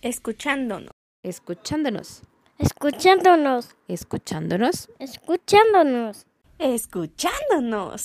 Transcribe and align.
Escuchándonos. 0.00 0.92
Escuchándonos. 1.24 2.22
Escuchándonos. 2.58 3.74
Escuchándonos. 3.88 4.88
Escuchándonos. 5.00 6.26
Escuchándonos. 6.58 8.04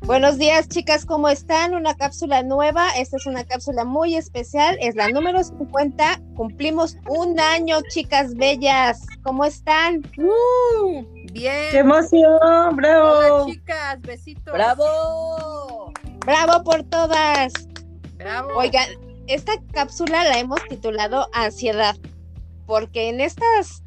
Buenos 0.00 0.38
días, 0.38 0.68
chicas, 0.68 1.04
¿cómo 1.04 1.28
están? 1.28 1.74
Una 1.74 1.94
cápsula 1.94 2.42
nueva. 2.42 2.88
Esta 2.96 3.16
es 3.18 3.26
una 3.26 3.44
cápsula 3.44 3.84
muy 3.84 4.14
especial. 4.14 4.78
Es 4.80 4.94
la 4.94 5.08
número 5.08 5.42
50. 5.44 6.22
Cumplimos 6.36 6.96
un 7.06 7.38
año, 7.38 7.78
chicas 7.90 8.34
bellas. 8.34 9.04
¿Cómo 9.22 9.44
están? 9.44 10.10
Uh, 10.16 11.04
bien. 11.32 11.70
¡Qué 11.70 11.78
emoción! 11.78 12.76
¡Bravo! 12.76 13.44
Hola, 13.44 13.52
chicas, 13.52 14.00
besitos. 14.00 14.54
¡Bravo! 14.54 15.85
¡Bravo 16.26 16.64
por 16.64 16.82
todas! 16.82 17.52
Bravo. 18.16 18.48
Oigan, 18.56 18.88
esta 19.28 19.52
cápsula 19.72 20.24
la 20.24 20.40
hemos 20.40 20.60
titulado 20.68 21.28
Ansiedad, 21.32 21.94
porque 22.66 23.10
en 23.10 23.20
estas 23.20 23.84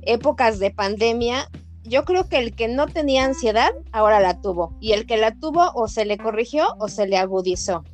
épocas 0.00 0.58
de 0.58 0.70
pandemia 0.70 1.50
yo 1.82 2.06
creo 2.06 2.30
que 2.30 2.38
el 2.38 2.56
que 2.56 2.68
no 2.68 2.86
tenía 2.86 3.26
ansiedad 3.26 3.72
ahora 3.92 4.20
la 4.20 4.40
tuvo 4.40 4.74
y 4.80 4.92
el 4.92 5.06
que 5.06 5.18
la 5.18 5.34
tuvo 5.34 5.70
o 5.74 5.86
se 5.86 6.06
le 6.06 6.16
corrigió 6.16 6.66
o 6.78 6.88
se 6.88 7.06
le 7.06 7.18
agudizó. 7.18 7.84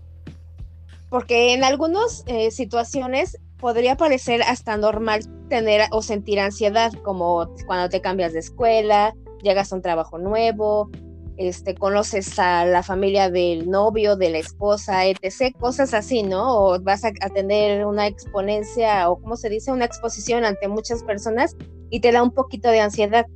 Porque 1.10 1.52
en 1.52 1.64
algunas 1.64 2.22
eh, 2.26 2.52
situaciones 2.52 3.36
podría 3.58 3.96
parecer 3.96 4.44
hasta 4.44 4.76
normal 4.76 5.22
tener 5.48 5.88
o 5.90 6.02
sentir 6.02 6.38
ansiedad, 6.38 6.92
como 7.02 7.52
cuando 7.66 7.88
te 7.88 8.00
cambias 8.00 8.32
de 8.32 8.38
escuela, 8.38 9.12
llegas 9.42 9.72
a 9.72 9.76
un 9.76 9.82
trabajo 9.82 10.18
nuevo, 10.18 10.88
este, 11.36 11.74
conoces 11.74 12.38
a 12.38 12.64
la 12.64 12.82
familia 12.82 13.30
del 13.30 13.70
novio, 13.70 14.16
de 14.16 14.30
la 14.30 14.38
esposa, 14.38 15.06
etc., 15.06 15.56
cosas 15.58 15.94
así, 15.94 16.22
¿no? 16.22 16.58
O 16.58 16.80
vas 16.80 17.04
a, 17.04 17.12
a 17.20 17.28
tener 17.30 17.86
una 17.86 18.06
exponencia 18.06 19.08
o, 19.10 19.20
¿cómo 19.20 19.36
se 19.36 19.48
dice? 19.48 19.72
Una 19.72 19.84
exposición 19.84 20.44
ante 20.44 20.68
muchas 20.68 21.02
personas 21.02 21.56
y 21.90 22.00
te 22.00 22.12
da 22.12 22.22
un 22.22 22.32
poquito 22.32 22.68
de 22.70 22.80
ansiedad. 22.80 23.26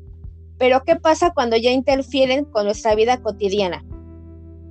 Pero 0.59 0.83
¿qué 0.85 0.97
pasa 0.97 1.33
cuando 1.35 1.57
ya 1.57 1.71
interfieren 1.71 2.45
con 2.47 2.65
nuestra 2.65 2.95
vida 2.95 3.21
cotidiana? 3.21 3.85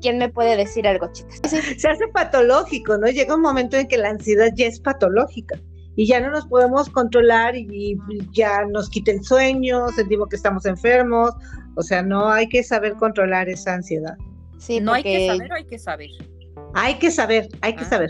¿Quién 0.02 0.18
me 0.18 0.30
puede 0.30 0.58
decir 0.58 0.88
algo, 0.88 1.12
chicas? 1.12 1.42
Se 1.50 1.88
hace 1.88 2.08
patológico, 2.14 2.98
¿no? 2.98 3.08
Llega 3.08 3.36
un 3.36 3.42
momento 3.42 3.78
en 3.78 3.88
que 3.88 3.98
la 3.98 4.10
ansiedad 4.10 4.50
ya 4.56 4.66
es 4.68 4.80
patológica 4.80 5.60
y 5.96 6.08
ya 6.08 6.20
no 6.20 6.32
nos 6.32 6.46
podemos 6.48 6.90
controlar 6.90 7.56
y, 7.56 7.66
y 8.10 8.30
ya 8.32 8.66
nos 8.66 8.90
quita 8.90 9.12
el 9.12 9.24
sueño, 9.24 9.88
sentimos 9.90 10.28
que 10.30 10.36
estamos 10.36 10.66
enfermos, 10.66 11.32
o 11.76 11.82
sea, 11.82 12.02
no 12.02 12.30
hay 12.30 12.48
que 12.48 12.64
saber 12.64 12.94
controlar 12.94 13.50
esa 13.50 13.74
ansiedad. 13.76 14.16
Sí, 14.58 14.80
no 14.80 14.94
hay 14.94 15.04
que 15.04 15.28
saber, 15.28 15.52
hay 15.52 15.66
que 15.66 15.80
saber. 15.80 16.10
Hay 16.74 16.96
que 17.00 17.12
saber, 17.12 17.50
hay 17.62 17.76
que 17.76 17.84
Ah. 17.84 17.90
saber. 17.90 18.10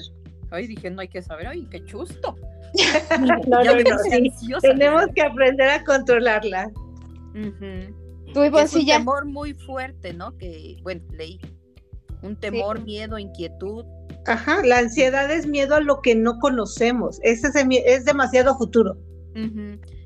Hoy 0.51 0.67
dije, 0.67 0.89
no 0.89 1.01
hay 1.01 1.07
que 1.07 1.21
saber, 1.21 1.47
ay, 1.47 1.67
qué 1.69 1.83
chusto. 1.85 2.35
No, 3.47 3.61
sí. 4.03 4.31
Tenemos 4.61 5.05
que 5.15 5.21
aprender 5.21 5.69
a 5.69 5.83
controlarla. 5.83 6.71
Ujú. 7.33 8.33
Tú, 8.33 8.43
Es 8.43 8.73
un 8.73 8.85
temor 8.85 9.25
muy 9.25 9.53
fuerte, 9.53 10.13
¿no? 10.13 10.37
Que, 10.37 10.77
bueno, 10.83 11.01
leí. 11.11 11.39
Un 12.21 12.35
temor, 12.35 12.81
miedo, 12.83 13.17
inquietud. 13.17 13.85
Ajá, 14.27 14.61
la 14.65 14.79
ansiedad 14.79 15.31
es 15.31 15.47
miedo 15.47 15.75
a 15.75 15.79
lo 15.79 16.01
que 16.01 16.15
no 16.15 16.39
conocemos. 16.39 17.19
Ese 17.23 17.47
es, 17.47 17.55
es 17.85 18.05
demasiado 18.05 18.57
futuro. 18.57 18.97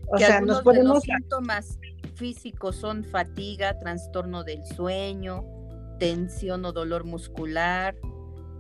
O 0.08 0.18
que 0.18 0.26
sea, 0.26 0.40
nos 0.42 0.48
de 0.48 0.54
los 0.54 0.62
ponemos 0.64 1.04
síntomas 1.04 1.80
físicos 2.20 2.76
son 2.76 3.04
fatiga, 3.04 3.80
trastorno 3.80 4.44
del 4.44 4.64
sueño, 4.66 5.46
tensión 6.00 6.64
o 6.66 6.72
dolor 6.72 7.06
muscular, 7.06 7.96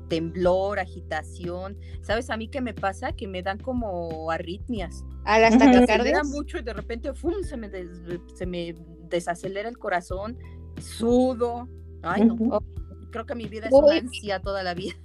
temblor, 0.07 0.79
agitación. 0.79 1.77
¿Sabes 2.01 2.29
a 2.31 2.37
mí 2.37 2.47
qué 2.47 2.61
me 2.61 2.73
pasa? 2.73 3.11
Que 3.11 3.27
me 3.27 3.43
dan 3.43 3.59
como 3.59 4.31
arritmias. 4.31 5.03
a 5.25 5.37
las. 5.37 5.51
Me 5.53 5.59
taquicardias. 5.59 5.89
acelera 5.91 6.23
mucho 6.23 6.57
y 6.57 6.63
de 6.63 6.73
repente 6.73 7.13
¡fum! 7.13 7.33
Se, 7.43 7.57
me 7.57 7.69
des- 7.69 8.01
se 8.33 8.45
me 8.47 8.73
desacelera 9.09 9.69
el 9.69 9.77
corazón, 9.77 10.37
sudo. 10.81 11.67
Ay, 12.01 12.25
no. 12.25 12.59
Creo 13.11 13.25
que 13.25 13.35
mi 13.35 13.45
vida 13.45 13.67
es 13.67 13.73
Uy. 13.73 13.79
una 13.83 13.95
ansia 13.97 14.39
toda 14.39 14.63
la 14.63 14.73
vida. 14.73 14.95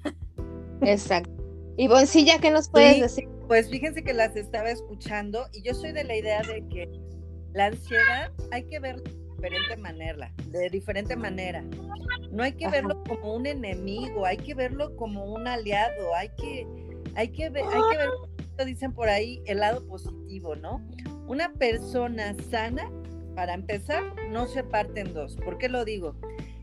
Exacto. 0.82 1.31
Ivoncilla, 1.76 2.38
¿qué 2.38 2.50
nos 2.50 2.69
puedes 2.69 2.94
Sí. 2.94 3.00
decir? 3.00 3.28
Pues 3.48 3.69
fíjense 3.69 4.03
que 4.04 4.14
las 4.14 4.37
estaba 4.37 4.70
escuchando 4.70 5.47
y 5.53 5.62
yo 5.62 5.75
soy 5.75 5.93
de 5.93 6.04
la 6.04 6.16
idea 6.16 6.41
de 6.43 6.64
que 6.69 6.88
la 7.54 7.66
ansiedad 7.66 8.32
hay 8.50 8.65
que 8.65 8.78
verla 8.78 9.03
de 9.38 9.50
diferente 9.50 9.76
manera, 9.76 10.32
de 10.47 10.70
diferente 10.70 11.16
manera. 11.16 11.62
No 12.31 12.42
hay 12.42 12.53
que 12.53 12.66
Ajá. 12.66 12.76
verlo 12.76 13.03
como 13.04 13.34
un 13.34 13.47
enemigo, 13.47 14.25
hay 14.25 14.37
que 14.38 14.54
verlo 14.54 14.94
como 14.97 15.25
un 15.25 15.47
aliado, 15.47 16.14
hay 16.14 16.31
que, 16.31 16.66
hay 17.14 17.28
que 17.28 17.50
ver, 17.50 17.64
hay 17.64 17.82
que 17.91 17.97
ver, 17.97 18.66
dicen 18.66 18.93
por 18.93 19.09
ahí, 19.09 19.43
el 19.47 19.60
lado 19.60 19.87
positivo, 19.87 20.56
¿no? 20.56 20.84
Una 21.26 21.53
persona 21.53 22.34
sana, 22.50 22.91
para 23.34 23.54
empezar, 23.54 24.03
no 24.31 24.47
se 24.47 24.62
parte 24.62 25.00
en 25.00 25.12
dos. 25.12 25.37
¿Por 25.37 25.59
qué 25.59 25.69
lo 25.69 25.84
digo? 25.84 26.16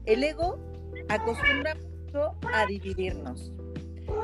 El 0.05 0.23
ego 0.23 0.57
acostumbra 1.09 1.75
mucho 1.75 2.35
a 2.53 2.65
dividirnos. 2.65 3.51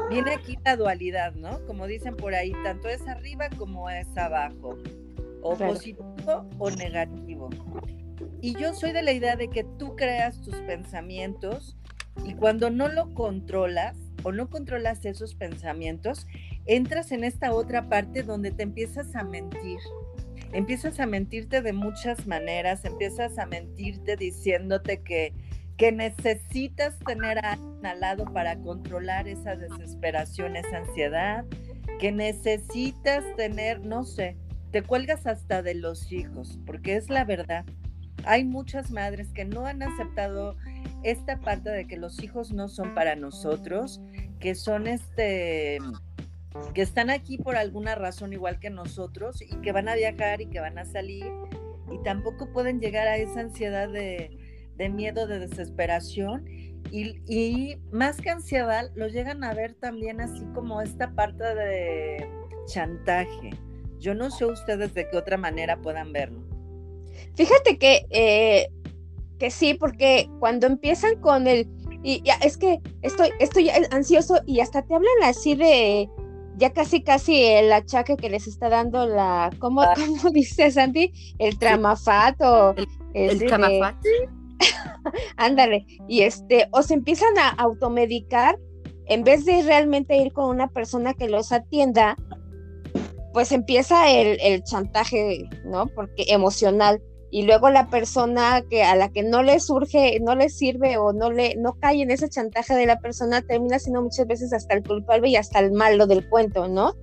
Viene 0.09 0.31
aquí 0.31 0.57
la 0.65 0.75
dualidad, 0.75 1.33
¿no? 1.35 1.65
Como 1.65 1.85
dicen 1.87 2.15
por 2.15 2.33
ahí, 2.33 2.51
tanto 2.63 2.87
es 2.87 3.05
arriba 3.07 3.49
como 3.57 3.89
es 3.89 4.07
abajo, 4.17 4.77
o 5.47 5.55
Claro. 5.55 5.73
positivo 5.73 6.15
o 6.57 6.69
negativo. 6.71 7.49
Y 8.41 8.53
yo 8.55 8.73
soy 8.73 8.91
de 8.91 9.01
la 9.01 9.13
idea 9.13 9.35
de 9.35 9.47
que 9.49 9.63
tú 9.63 9.95
creas 9.95 10.41
tus 10.41 10.55
pensamientos 10.61 11.77
y 12.25 12.33
cuando 12.33 12.69
no 12.69 12.87
lo 12.87 13.13
controlas 13.13 13.95
o 14.23 14.31
no 14.31 14.49
controlas 14.49 15.05
esos 15.05 15.35
pensamientos, 15.35 16.27
entras 16.65 17.11
en 17.11 17.23
esta 17.23 17.53
otra 17.53 17.87
parte 17.89 18.23
donde 18.23 18.51
te 18.51 18.63
empiezas 18.63 19.15
a 19.15 19.23
mentir. 19.23 19.79
Empiezas 20.53 20.99
a 20.99 21.05
mentirte 21.05 21.61
de 21.61 21.73
muchas 21.73 22.25
maneras, 22.25 22.85
empiezas 22.85 23.37
a 23.37 23.45
mentirte 23.45 24.15
diciéndote 24.17 25.01
que, 25.01 25.33
que 25.77 25.91
necesitas 25.91 26.97
tener 27.05 27.43
a 27.43 27.53
alguien 27.53 27.85
al 27.85 27.99
lado 27.99 28.25
para 28.25 28.57
controlar 28.57 29.27
esa 29.27 29.55
desesperación, 29.55 30.55
esa 30.55 30.77
ansiedad, 30.77 31.45
que 31.99 32.11
necesitas 32.11 33.23
tener, 33.35 33.81
no 33.81 34.03
sé, 34.03 34.35
te 34.71 34.81
cuelgas 34.81 35.27
hasta 35.27 35.61
de 35.61 35.75
los 35.75 36.11
hijos, 36.11 36.59
porque 36.65 36.95
es 36.95 37.09
la 37.09 37.25
verdad. 37.25 37.65
Hay 38.25 38.43
muchas 38.43 38.91
madres 38.91 39.29
que 39.33 39.45
no 39.45 39.65
han 39.65 39.81
aceptado 39.81 40.57
esta 41.03 41.39
parte 41.39 41.69
de 41.69 41.87
que 41.87 41.97
los 41.97 42.21
hijos 42.21 42.51
no 42.51 42.67
son 42.67 42.93
para 42.93 43.15
nosotros, 43.15 44.01
que 44.39 44.55
son 44.55 44.87
este 44.87 45.79
que 46.73 46.81
están 46.81 47.11
aquí 47.11 47.37
por 47.37 47.55
alguna 47.55 47.93
razón 47.93 48.33
igual 48.33 48.59
que 48.59 48.71
nosotros 48.71 49.43
y 49.43 49.57
que 49.57 49.71
van 49.71 49.87
a 49.87 49.95
viajar 49.95 50.41
y 50.41 50.47
que 50.47 50.59
van 50.59 50.79
a 50.79 50.85
salir 50.85 51.31
y 51.91 52.01
tampoco 52.03 52.51
pueden 52.51 52.79
llegar 52.79 53.07
a 53.07 53.17
esa 53.17 53.41
ansiedad 53.41 53.87
de, 53.89 54.31
miedo, 54.89 55.27
de 55.27 55.37
desesperación 55.37 56.45
y 56.89 57.77
más 57.91 58.17
que 58.17 58.31
ansiedad 58.31 58.89
lo 58.95 59.07
llegan 59.07 59.43
a 59.43 59.53
ver 59.53 59.75
también 59.75 60.19
así 60.19 60.45
como 60.55 60.81
esta 60.81 61.11
parte 61.11 61.43
de 61.43 62.27
chantaje. 62.65 63.51
Yo 63.99 64.13
no 64.13 64.29
sé 64.31 64.45
ustedes 64.45 64.93
de 64.93 65.07
qué 65.09 65.17
otra 65.17 65.37
manera 65.37 65.77
puedan 65.81 66.11
verlo. 66.13 66.41
Fíjate 67.35 67.77
que, 67.77 68.05
eh, 68.09 68.67
que 69.39 69.49
sí, 69.51 69.73
porque 69.73 70.29
cuando 70.39 70.67
empiezan 70.67 71.19
con 71.19 71.47
el, 71.47 71.67
y 72.03 72.21
ya 72.23 72.35
es 72.35 72.57
que 72.57 72.79
estoy, 73.01 73.29
estoy 73.39 73.69
ansioso 73.91 74.39
y 74.45 74.59
hasta 74.59 74.81
te 74.83 74.93
hablan 74.95 75.13
así 75.23 75.55
de, 75.55 76.09
ya 76.57 76.71
casi 76.73 77.03
casi 77.03 77.43
el 77.43 77.71
achaque 77.73 78.17
que 78.17 78.29
les 78.29 78.47
está 78.47 78.69
dando 78.69 79.05
la, 79.07 79.49
¿cómo, 79.59 79.81
Ah. 79.81 79.93
cómo 79.95 80.29
dice 80.33 80.71
Santi? 80.71 81.11
El 81.39 81.57
tramafat 81.59 82.39
o 82.41 82.73
El 83.13 83.31
este 83.31 83.43
de- 83.45 83.49
Camafat. 83.49 83.95
ándale, 85.37 85.85
y 86.07 86.21
este, 86.21 86.67
o 86.71 86.81
se 86.81 86.93
empiezan 86.95 87.37
a 87.37 87.49
automedicar 87.49 88.57
en 89.05 89.23
vez 89.23 89.45
de 89.45 89.61
realmente 89.63 90.17
ir 90.17 90.33
con 90.33 90.49
una 90.49 90.67
persona 90.67 91.13
que 91.13 91.29
los 91.29 91.51
atienda, 91.51 92.17
pues 93.37 93.51
empieza 93.51 94.09
el, 94.09 94.39
el 94.41 94.63
chantaje, 94.63 95.47
¿no? 95.63 95.85
Porque 95.93 96.25
emocional. 96.29 97.03
Y 97.29 97.43
luego 97.43 97.69
la 97.69 97.87
persona 97.87 98.63
que 98.67 98.81
a 98.81 98.95
la 98.95 99.09
que 99.09 99.21
no 99.21 99.43
le 99.43 99.59
surge, 99.59 100.19
no 100.21 100.33
le 100.33 100.49
sirve 100.49 100.97
o 100.97 101.13
no 101.13 101.31
le 101.31 101.55
no 101.55 101.73
cae 101.79 102.01
en 102.01 102.09
ese 102.09 102.29
chantaje 102.29 102.73
de 102.73 102.87
la 102.87 102.99
persona 102.99 103.43
termina 103.43 103.77
siendo 103.77 104.01
muchas 104.01 104.25
veces 104.25 104.53
hasta 104.53 104.73
el 104.73 104.81
culpable 104.81 105.29
y 105.29 105.35
hasta 105.35 105.59
el 105.59 105.71
malo 105.71 106.07
del 106.07 106.27
cuento, 106.27 106.67
¿no? 106.67 106.95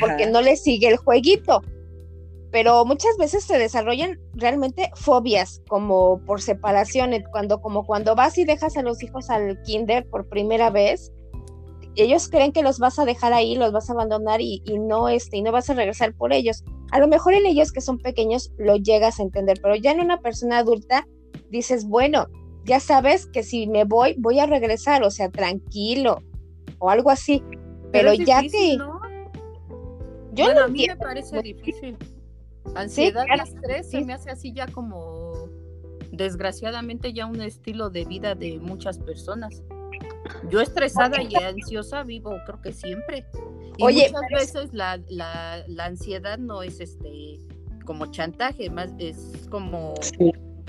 Porque 0.00 0.26
no 0.26 0.42
le 0.42 0.56
sigue 0.56 0.88
el 0.88 0.96
jueguito. 0.96 1.62
Pero 2.50 2.84
muchas 2.84 3.16
veces 3.16 3.44
se 3.44 3.56
desarrollan 3.56 4.18
realmente 4.34 4.90
fobias, 4.96 5.62
como 5.68 6.20
por 6.26 6.42
separaciones, 6.42 7.22
cuando 7.30 7.60
como 7.60 7.86
cuando 7.86 8.16
vas 8.16 8.36
y 8.38 8.44
dejas 8.44 8.76
a 8.76 8.82
los 8.82 9.04
hijos 9.04 9.30
al 9.30 9.62
kinder 9.62 10.04
por 10.08 10.28
primera 10.28 10.68
vez, 10.68 11.12
ellos 12.02 12.28
creen 12.28 12.52
que 12.52 12.62
los 12.62 12.78
vas 12.78 12.98
a 12.98 13.04
dejar 13.04 13.32
ahí, 13.32 13.56
los 13.56 13.72
vas 13.72 13.88
a 13.88 13.94
abandonar 13.94 14.40
y, 14.40 14.62
y 14.64 14.78
no 14.78 15.08
este, 15.08 15.38
y 15.38 15.42
no 15.42 15.52
vas 15.52 15.70
a 15.70 15.74
regresar 15.74 16.14
por 16.14 16.32
ellos. 16.32 16.64
A 16.90 16.98
lo 16.98 17.08
mejor 17.08 17.34
en 17.34 17.46
ellos 17.46 17.72
que 17.72 17.80
son 17.80 17.98
pequeños 17.98 18.52
lo 18.58 18.76
llegas 18.76 19.18
a 19.18 19.22
entender, 19.22 19.58
pero 19.62 19.76
ya 19.76 19.92
en 19.92 20.00
una 20.00 20.20
persona 20.20 20.58
adulta 20.58 21.06
dices, 21.50 21.86
bueno, 21.86 22.26
ya 22.66 22.80
sabes 22.80 23.26
que 23.26 23.42
si 23.42 23.66
me 23.66 23.84
voy, 23.84 24.14
voy 24.18 24.40
a 24.40 24.46
regresar, 24.46 25.02
o 25.04 25.10
sea, 25.10 25.30
tranquilo, 25.30 26.22
o 26.78 26.90
algo 26.90 27.10
así. 27.10 27.42
Pero, 27.92 28.10
es 28.10 28.18
ya 28.26 28.42
difícil, 28.42 28.78
que 28.78 28.84
¿no? 28.84 29.00
yo 30.32 30.44
bueno, 30.44 30.60
lo 30.60 30.66
a 30.66 30.68
mí 30.68 30.86
me 30.86 30.96
parece 30.96 31.40
difícil. 31.40 31.96
Ansiedad 32.74 33.24
claro, 33.24 33.44
y 33.46 33.48
estrés 33.48 33.90
se 33.90 33.98
sí. 33.98 34.04
me 34.04 34.12
hace 34.12 34.30
así 34.30 34.52
ya 34.52 34.66
como, 34.66 35.48
desgraciadamente, 36.10 37.12
ya 37.12 37.26
un 37.26 37.40
estilo 37.40 37.88
de 37.90 38.04
vida 38.04 38.34
de 38.34 38.58
muchas 38.58 38.98
personas. 38.98 39.62
Yo 40.50 40.60
estresada 40.60 41.22
y 41.22 41.34
ansiosa 41.36 42.02
vivo, 42.02 42.36
creo 42.46 42.60
que 42.60 42.72
siempre. 42.72 43.26
Y 43.76 43.84
Oye, 43.84 44.10
muchas 44.12 44.30
veces 44.30 44.74
la, 44.74 45.00
la, 45.08 45.64
la 45.68 45.84
ansiedad 45.84 46.38
no 46.38 46.62
es 46.62 46.80
este 46.80 47.40
como 47.84 48.06
chantaje, 48.06 48.68
más 48.68 48.90
es 48.98 49.46
como 49.48 49.94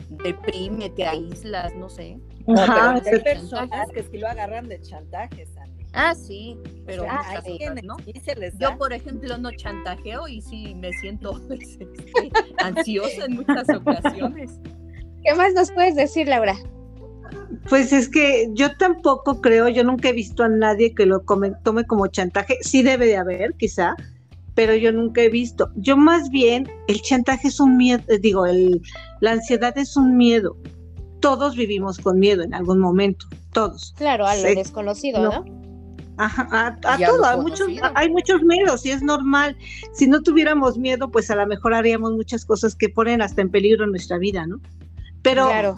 deprime, 0.09 0.89
te 0.91 1.05
aíslas, 1.05 1.75
no 1.75 1.89
sé. 1.89 2.19
No, 2.45 2.61
Ajá, 2.61 3.01
pero 3.03 3.15
hay 3.15 3.17
sí. 3.17 3.23
personas 3.23 3.89
que 3.93 4.03
sí 4.03 4.17
lo 4.17 4.27
agarran 4.27 4.69
de 4.69 4.81
chantaje, 4.81 5.45
Sandy. 5.47 5.85
Ah, 5.93 6.13
sí, 6.15 6.57
pero 6.85 7.03
O 7.03 7.05
sea, 7.05 7.15
muchas 7.15 7.31
hay 7.31 7.37
otras, 7.37 7.57
quienes 7.57 7.83
¿no? 7.83 7.97
sí. 7.97 8.13
Yo, 8.59 8.77
por 8.77 8.93
ejemplo, 8.93 9.37
no 9.37 9.51
chantajeo 9.51 10.27
y 10.27 10.41
sí 10.41 10.75
me 10.75 10.93
siento 10.93 11.35
a 11.35 11.39
veces, 11.39 11.79
este, 11.91 12.31
ansiosa 12.59 13.25
en 13.25 13.35
muchas 13.35 13.67
ocasiones. 13.69 14.59
¿qué 15.23 15.33
más 15.35 15.53
nos 15.53 15.71
puedes 15.71 15.95
decir, 15.95 16.27
Laura? 16.27 16.55
Pues 17.69 17.91
es 17.93 18.07
que 18.09 18.49
yo 18.53 18.75
tampoco 18.77 19.41
creo, 19.41 19.67
yo 19.69 19.83
nunca 19.83 20.09
he 20.09 20.13
visto 20.13 20.43
a 20.43 20.49
nadie 20.49 20.93
que 20.93 21.05
lo 21.05 21.23
come- 21.25 21.53
tome 21.63 21.85
como 21.85 22.07
chantaje. 22.07 22.57
Sí 22.61 22.81
debe 22.83 23.05
de 23.07 23.17
haber, 23.17 23.53
quizá, 23.55 23.95
pero 24.55 24.73
yo 24.75 24.91
nunca 24.91 25.21
he 25.21 25.29
visto. 25.29 25.69
Yo 25.75 25.97
más 25.97 26.29
bien, 26.29 26.69
el 26.87 27.01
chantaje 27.01 27.49
es 27.49 27.59
un 27.59 27.77
miedo, 27.77 28.01
eh, 28.07 28.19
digo, 28.19 28.45
el, 28.45 28.81
la 29.21 29.31
ansiedad 29.33 29.77
es 29.77 29.95
un 29.97 30.15
miedo. 30.17 30.57
Todos 31.19 31.55
vivimos 31.55 31.97
con 31.99 32.19
miedo 32.19 32.43
en 32.43 32.53
algún 32.53 32.79
momento, 32.79 33.25
todos. 33.51 33.93
Claro, 33.97 34.25
a 34.27 34.35
lo 34.35 34.47
Sí. 34.47 34.55
desconocido, 34.55 35.21
No. 35.21 35.31
¿no? 35.43 35.57
Ajá, 36.19 36.47
a, 36.51 36.93
a 36.93 36.97
todo, 36.97 37.23
hay 37.25 37.39
muchos, 37.39 37.67
hay 37.93 38.09
muchos 38.09 38.41
miedos 38.41 38.83
y 38.87 38.89
es 38.91 39.03
normal. 39.03 39.55
Si 39.93 40.07
no 40.07 40.23
tuviéramos 40.23 40.75
miedo, 40.79 41.11
pues 41.11 41.29
a 41.29 41.35
lo 41.35 41.45
mejor 41.45 41.75
haríamos 41.75 42.13
muchas 42.13 42.43
cosas 42.43 42.73
que 42.75 42.89
ponen 42.89 43.21
hasta 43.21 43.41
en 43.43 43.51
peligro 43.51 43.85
nuestra 43.85 44.17
vida, 44.17 44.47
¿no? 44.47 44.59
Pero, 45.21 45.45
claro. 45.45 45.75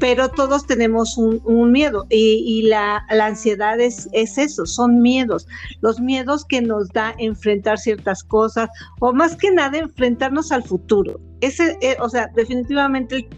Pero 0.00 0.30
todos 0.30 0.66
tenemos 0.66 1.16
un, 1.16 1.40
un 1.44 1.70
miedo 1.70 2.06
y, 2.08 2.42
y 2.44 2.62
la, 2.62 3.06
la 3.10 3.26
ansiedad 3.26 3.78
es, 3.78 4.08
es 4.12 4.38
eso, 4.38 4.66
son 4.66 5.00
miedos, 5.00 5.46
los 5.82 6.00
miedos 6.00 6.44
que 6.46 6.62
nos 6.62 6.88
da 6.88 7.14
enfrentar 7.18 7.78
ciertas 7.78 8.24
cosas 8.24 8.70
o 8.98 9.12
más 9.12 9.36
que 9.36 9.50
nada 9.50 9.78
enfrentarnos 9.78 10.50
al 10.50 10.64
futuro. 10.64 11.20
Ese, 11.40 11.78
eh, 11.80 11.96
o 12.00 12.08
sea, 12.08 12.28
definitivamente 12.34 13.16
el- 13.16 13.28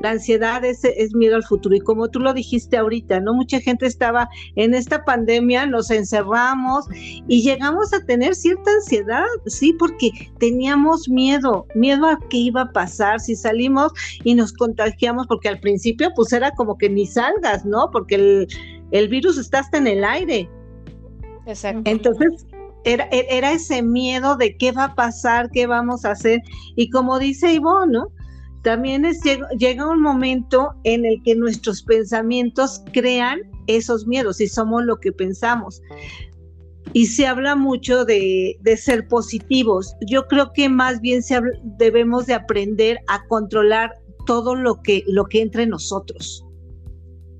la 0.00 0.10
ansiedad 0.10 0.64
es, 0.64 0.84
es 0.84 1.14
miedo 1.14 1.36
al 1.36 1.44
futuro 1.44 1.74
y 1.76 1.80
como 1.80 2.08
tú 2.08 2.18
lo 2.18 2.34
dijiste 2.34 2.76
ahorita, 2.76 3.20
¿no? 3.20 3.34
Mucha 3.34 3.60
gente 3.60 3.86
estaba 3.86 4.28
en 4.56 4.74
esta 4.74 5.04
pandemia, 5.04 5.66
nos 5.66 5.90
encerramos 5.90 6.86
y 7.28 7.42
llegamos 7.42 7.92
a 7.94 8.04
tener 8.04 8.34
cierta 8.34 8.70
ansiedad, 8.72 9.24
sí, 9.46 9.74
porque 9.78 10.10
teníamos 10.38 11.08
miedo, 11.08 11.66
miedo 11.74 12.06
a 12.06 12.18
qué 12.30 12.38
iba 12.38 12.62
a 12.62 12.72
pasar 12.72 13.20
si 13.20 13.36
salimos 13.36 13.92
y 14.24 14.34
nos 14.34 14.52
contagiamos, 14.52 15.26
porque 15.28 15.48
al 15.48 15.60
principio 15.60 16.10
pues 16.16 16.32
era 16.32 16.50
como 16.52 16.76
que 16.76 16.88
ni 16.88 17.06
salgas, 17.06 17.64
¿no? 17.64 17.90
Porque 17.92 18.16
el, 18.16 18.48
el 18.90 19.08
virus 19.08 19.38
está 19.38 19.60
hasta 19.60 19.78
en 19.78 19.86
el 19.86 20.04
aire. 20.04 20.48
Exacto. 21.46 21.90
Entonces, 21.90 22.46
era, 22.84 23.08
e- 23.10 23.26
era 23.30 23.52
ese 23.52 23.82
miedo 23.82 24.36
de 24.36 24.56
qué 24.56 24.72
va 24.72 24.84
a 24.84 24.94
pasar, 24.94 25.50
qué 25.50 25.66
vamos 25.66 26.04
a 26.04 26.12
hacer. 26.12 26.40
Y 26.76 26.90
como 26.90 27.18
dice 27.18 27.52
Ivonne, 27.52 27.92
¿no? 27.92 28.08
También 28.62 29.04
es, 29.04 29.20
llega, 29.58 29.88
un 29.88 30.00
momento 30.00 30.74
en 30.84 31.04
el 31.04 31.20
que 31.24 31.34
nuestros 31.34 31.82
pensamientos 31.82 32.82
crean 32.92 33.40
esos 33.66 34.06
miedos 34.06 34.40
y 34.40 34.46
somos 34.46 34.84
lo 34.84 34.98
que 35.00 35.10
pensamos. 35.10 35.82
Y 36.92 37.06
se 37.06 37.26
habla 37.26 37.56
mucho 37.56 38.04
de, 38.04 38.56
de 38.60 38.76
ser 38.76 39.08
positivos. 39.08 39.94
Yo 40.06 40.28
creo 40.28 40.52
que 40.52 40.68
más 40.68 41.00
bien 41.00 41.22
se 41.22 41.40
debemos 41.78 42.26
de 42.26 42.34
aprender 42.34 42.98
a 43.08 43.26
controlar 43.26 43.90
todo 44.26 44.54
lo 44.54 44.80
que, 44.82 45.02
lo 45.08 45.24
que 45.24 45.42
entra 45.42 45.62
en 45.62 45.70
nosotros. 45.70 46.44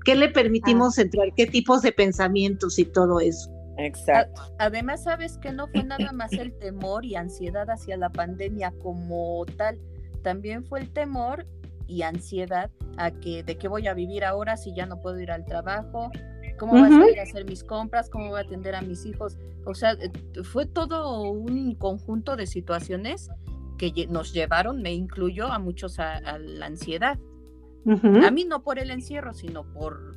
¿Qué 0.03 0.15
le 0.15 0.29
permitimos 0.29 0.97
entrar? 0.97 1.29
¿Qué 1.35 1.47
tipos 1.47 1.81
de 1.81 1.93
pensamientos 1.93 2.77
y 2.77 2.85
todo 2.85 3.21
eso? 3.21 3.49
Exacto. 3.77 4.41
Además, 4.59 5.03
sabes 5.03 5.37
que 5.37 5.51
no 5.51 5.67
fue 5.67 5.83
nada 5.83 6.11
más 6.11 6.33
el 6.33 6.53
temor 6.59 7.05
y 7.05 7.15
ansiedad 7.15 7.69
hacia 7.69 7.97
la 7.97 8.09
pandemia 8.09 8.73
como 8.81 9.45
tal, 9.57 9.79
también 10.21 10.63
fue 10.63 10.81
el 10.81 10.91
temor 10.91 11.45
y 11.87 12.03
ansiedad 12.03 12.71
a 12.97 13.11
que 13.11 13.43
de 13.43 13.57
qué 13.57 13.67
voy 13.67 13.87
a 13.87 13.93
vivir 13.93 14.23
ahora 14.23 14.57
si 14.57 14.73
ya 14.73 14.85
no 14.85 15.01
puedo 15.01 15.19
ir 15.19 15.31
al 15.31 15.45
trabajo, 15.45 16.11
cómo 16.57 16.73
voy 16.73 16.83
a 16.83 16.89
salir 16.89 17.19
a 17.19 17.23
hacer 17.23 17.45
mis 17.45 17.63
compras, 17.63 18.09
cómo 18.09 18.29
voy 18.29 18.39
a 18.39 18.43
atender 18.43 18.75
a 18.75 18.81
mis 18.81 19.05
hijos. 19.05 19.37
O 19.65 19.73
sea, 19.73 19.93
eh, 19.93 20.11
fue 20.43 20.65
todo 20.65 21.29
un 21.31 21.75
conjunto 21.75 22.35
de 22.35 22.47
situaciones 22.47 23.29
que 23.77 24.07
nos 24.07 24.33
llevaron, 24.33 24.81
me 24.81 24.93
incluyo 24.93 25.51
a 25.51 25.59
muchos 25.59 25.99
a, 25.99 26.15
a 26.15 26.37
la 26.37 26.67
ansiedad. 26.67 27.19
A 27.85 28.31
mí 28.31 28.45
no 28.45 28.63
por 28.63 28.79
el 28.79 28.91
encierro, 28.91 29.33
sino 29.33 29.65
por 29.73 30.15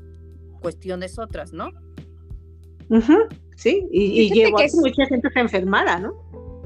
cuestiones 0.60 1.18
otras, 1.18 1.52
¿no? 1.52 1.70
Ujú, 2.90 3.14
Sí, 3.56 3.86
y, 3.90 4.22
y 4.22 4.30
llevó 4.30 4.56
que 4.58 4.62
a 4.64 4.66
que 4.66 4.72
es- 4.72 4.74
mucha 4.76 5.06
gente 5.06 5.28
se 5.32 5.40
enfermara, 5.40 5.98
¿no? 5.98 6.12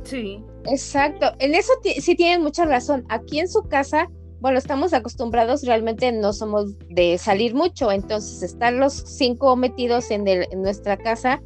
Sí. 0.02 0.42
Exacto, 0.66 1.26
en 1.38 1.54
eso 1.54 1.72
sí 2.00 2.14
tienen 2.16 2.42
mucha 2.42 2.64
razón. 2.64 3.04
Aquí 3.08 3.38
en 3.38 3.48
su 3.48 3.62
casa, 3.62 4.08
bueno, 4.40 4.58
estamos 4.58 4.92
acostumbrados, 4.92 5.62
realmente 5.64 6.10
no 6.12 6.32
somos 6.32 6.76
de 6.88 7.16
salir 7.18 7.54
mucho, 7.54 7.92
entonces 7.92 8.42
estar 8.42 8.72
los 8.72 8.92
cinco 8.94 9.54
metidos 9.56 10.10
en, 10.10 10.26
el- 10.26 10.46
en 10.50 10.62
nuestra 10.62 10.96
casa 10.96 11.40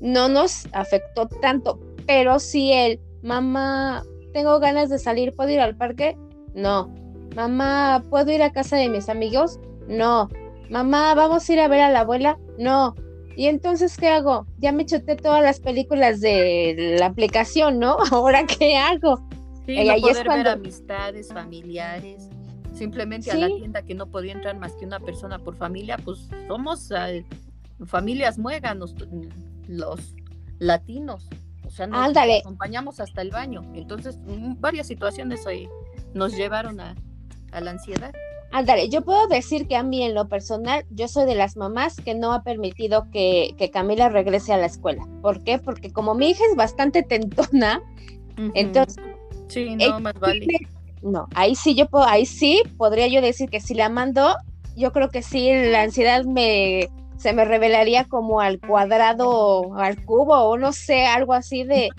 no 0.00 0.28
nos 0.28 0.66
afectó 0.72 1.28
tanto, 1.28 1.78
pero 2.06 2.38
si 2.40 2.72
el 2.72 2.98
mamá, 3.22 4.02
tengo 4.32 4.58
ganas 4.58 4.88
de 4.90 4.98
salir, 4.98 5.32
¿puedo 5.34 5.50
ir 5.50 5.60
al 5.60 5.76
parque? 5.76 6.16
No. 6.54 6.92
Mamá, 7.36 8.02
¿puedo 8.10 8.32
ir 8.32 8.42
a 8.42 8.50
casa 8.52 8.76
de 8.76 8.88
mis 8.88 9.08
amigos? 9.08 9.60
No. 9.88 10.28
Mamá, 10.68 11.14
¿vamos 11.14 11.48
a 11.48 11.52
ir 11.52 11.60
a 11.60 11.68
ver 11.68 11.80
a 11.80 11.90
la 11.90 12.00
abuela? 12.00 12.38
No. 12.58 12.94
Y 13.36 13.46
entonces, 13.46 13.96
¿qué 13.96 14.08
hago? 14.08 14.46
Ya 14.58 14.72
me 14.72 14.84
choté 14.84 15.16
todas 15.16 15.42
las 15.42 15.60
películas 15.60 16.20
de 16.20 16.96
la 16.98 17.06
aplicación, 17.06 17.78
¿no? 17.78 17.96
¿Ahora 18.12 18.44
qué 18.46 18.76
hago? 18.76 19.16
Sí, 19.66 19.76
no 19.84 19.92
ahí 19.92 20.00
es 20.00 20.08
poder 20.10 20.26
cuando- 20.26 20.44
ver 20.44 20.52
amistades, 20.58 21.28
familiares, 21.32 22.28
simplemente 22.74 23.30
a 23.30 23.36
la 23.36 23.46
tienda 23.48 23.82
que 23.82 23.94
no 23.94 24.06
podía 24.06 24.32
entrar 24.32 24.56
más 24.58 24.72
que 24.72 24.84
una 24.84 25.00
persona 25.00 25.38
por 25.38 25.54
familia, 25.56 25.96
pues 25.98 26.28
somos 26.48 26.90
eh, 26.90 27.24
familias 27.86 28.38
muéganos, 28.38 28.94
los 29.68 30.14
latinos, 30.58 31.28
o 31.66 31.70
sea, 31.70 31.86
nos 31.86 32.00
Ándale. 32.08 32.38
acompañamos 32.38 33.00
hasta 33.00 33.22
el 33.22 33.30
baño, 33.30 33.62
entonces 33.74 34.18
mm, 34.26 34.60
varias 34.60 34.86
situaciones 34.88 35.46
ahí 35.46 35.68
nos 36.14 36.34
llevaron 36.36 36.80
a, 36.80 36.96
a 37.52 37.60
la 37.60 37.70
ansiedad. 37.72 38.12
Ándale, 38.52 38.88
yo 38.88 39.02
puedo 39.02 39.26
decir 39.28 39.68
que 39.68 39.76
a 39.76 39.82
mí 39.82 40.02
en 40.02 40.14
lo 40.14 40.28
personal, 40.28 40.84
yo 40.90 41.06
soy 41.06 41.26
de 41.26 41.36
las 41.36 41.56
mamás 41.56 41.96
que 41.96 42.14
no 42.14 42.32
ha 42.32 42.42
permitido 42.42 43.08
que, 43.12 43.54
que 43.56 43.70
Camila 43.70 44.08
regrese 44.08 44.52
a 44.52 44.56
la 44.56 44.66
escuela. 44.66 45.06
¿Por 45.22 45.44
qué? 45.44 45.58
Porque 45.58 45.92
como 45.92 46.14
mi 46.14 46.30
hija 46.30 46.42
es 46.50 46.56
bastante 46.56 47.02
tentona, 47.02 47.82
entonces 48.54 49.02
Sí, 49.50 49.74
no, 49.74 50.00
más 50.00 50.14
vale. 50.14 50.46
no, 51.02 51.28
ahí 51.34 51.56
sí 51.56 51.74
yo 51.74 51.86
puedo, 51.86 52.04
ahí 52.04 52.24
sí 52.24 52.62
podría 52.76 53.08
yo 53.08 53.20
decir 53.20 53.50
que 53.50 53.60
si 53.60 53.74
la 53.74 53.88
mando, 53.88 54.36
yo 54.76 54.92
creo 54.92 55.10
que 55.10 55.22
sí 55.22 55.50
la 55.52 55.82
ansiedad 55.82 56.24
me 56.24 56.88
se 57.18 57.32
me 57.32 57.44
revelaría 57.44 58.04
como 58.04 58.40
al 58.40 58.60
cuadrado 58.60 59.74
al 59.74 60.02
cubo 60.04 60.34
o 60.36 60.56
no 60.56 60.72
sé, 60.72 61.04
algo 61.06 61.34
así 61.34 61.64
de 61.64 61.90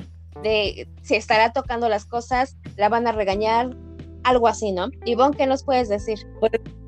de 0.43 0.87
si 1.03 1.15
estará 1.15 1.51
tocando 1.51 1.89
las 1.89 2.05
cosas, 2.05 2.55
la 2.77 2.87
van 2.87 3.05
a 3.05 3.11
regañar, 3.11 3.75
algo 4.23 4.47
así, 4.47 4.71
¿no? 4.71 4.89
Ivonne, 5.05 5.35
¿qué 5.37 5.47
nos 5.47 5.63
puedes 5.63 5.89
decir? 5.89 6.19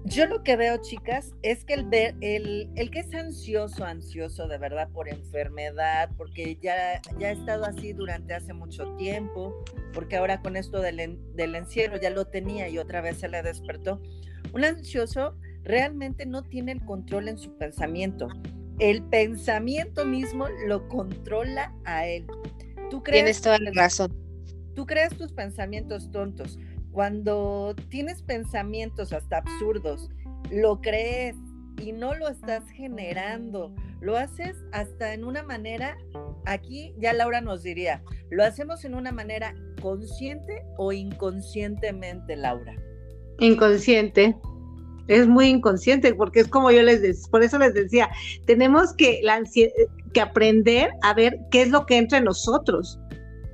Yo 0.06 0.26
lo 0.28 0.44
que 0.44 0.56
veo, 0.56 0.78
chicas, 0.82 1.32
es 1.42 1.64
que 1.66 1.74
el, 1.76 1.86
ver, 1.86 2.16
el, 2.22 2.70
el 2.76 2.92
que 2.92 3.00
es 3.00 3.14
ansioso, 3.14 3.86
ansioso 3.86 4.48
de 4.48 4.58
verdad 4.58 4.90
por 4.90 5.08
enfermedad, 5.08 6.10
porque 6.18 6.58
ya, 6.62 7.02
ya 7.18 7.28
ha 7.28 7.32
estado 7.32 7.66
así 7.66 7.94
durante 7.94 8.34
hace 8.34 8.54
mucho 8.54 8.96
tiempo, 8.98 9.64
porque 9.94 10.18
ahora 10.18 10.42
con 10.42 10.56
esto 10.58 10.82
del, 10.82 11.18
del 11.36 11.56
encierro 11.56 12.00
ya 12.00 12.10
lo 12.10 12.26
tenía 12.26 12.68
y 12.70 12.78
otra 12.78 13.02
vez 13.02 13.18
se 13.18 13.30
le 13.30 13.42
despertó. 13.42 14.02
Un 14.54 14.66
ansioso 14.66 15.36
realmente 15.64 16.26
no 16.26 16.44
tiene 16.44 16.74
el 16.74 16.84
control 16.86 17.30
en 17.30 17.38
su 17.38 17.58
pensamiento. 17.58 18.28
El 18.80 19.04
pensamiento 19.04 20.06
mismo 20.06 20.48
lo 20.68 20.88
controla 20.90 21.74
a 21.86 22.06
él. 22.08 22.28
Tú 22.90 23.02
crees 23.02 23.24
Tienes 23.24 23.42
toda 23.42 23.58
la 23.60 23.72
razón. 23.74 24.12
tú 24.76 24.86
creas 24.86 25.16
tus 25.16 25.32
pensamientos 25.32 26.12
tontos. 26.12 26.60
Cuando 26.94 27.76
tienes 27.90 28.22
pensamientos 28.22 29.14
hasta 29.14 29.38
absurdos, 29.38 30.10
lo 30.52 30.80
crees 30.80 31.36
y 31.82 31.92
no 31.92 32.14
lo 32.14 32.30
estás 32.30 32.64
generando. 32.70 33.74
Lo 34.00 34.16
haces 34.16 34.56
hasta 34.72 35.14
en 35.14 35.24
una 35.24 35.44
manera, 35.44 35.98
aquí 36.46 36.94
ya 37.00 37.14
Laura 37.14 37.42
nos 37.42 37.64
diría, 37.64 38.04
lo 38.30 38.44
hacemos 38.44 38.86
en 38.86 38.96
una 38.96 39.12
manera 39.12 39.56
consciente 39.82 40.64
o 40.78 40.92
inconscientemente, 40.92 42.36
Laura. 42.36 42.76
Inconsciente. 43.40 44.36
Es 45.08 45.28
muy 45.28 45.48
inconsciente 45.48 46.14
porque 46.14 46.42
es 46.42 46.48
como 46.48 46.72
yo 46.72 46.82
les 46.84 47.02
decía, 47.02 47.28
por 47.32 47.44
eso 47.44 47.58
les 47.58 47.74
decía, 47.74 48.10
tenemos 48.46 48.94
que, 48.94 49.22
que 50.14 50.22
aprender 50.22 50.92
a 51.02 51.14
ver 51.14 51.40
qué 51.52 51.64
es 51.64 51.70
lo 51.70 51.86
que 51.86 51.98
entra 51.98 52.20
en 52.20 52.26
nosotros, 52.26 53.00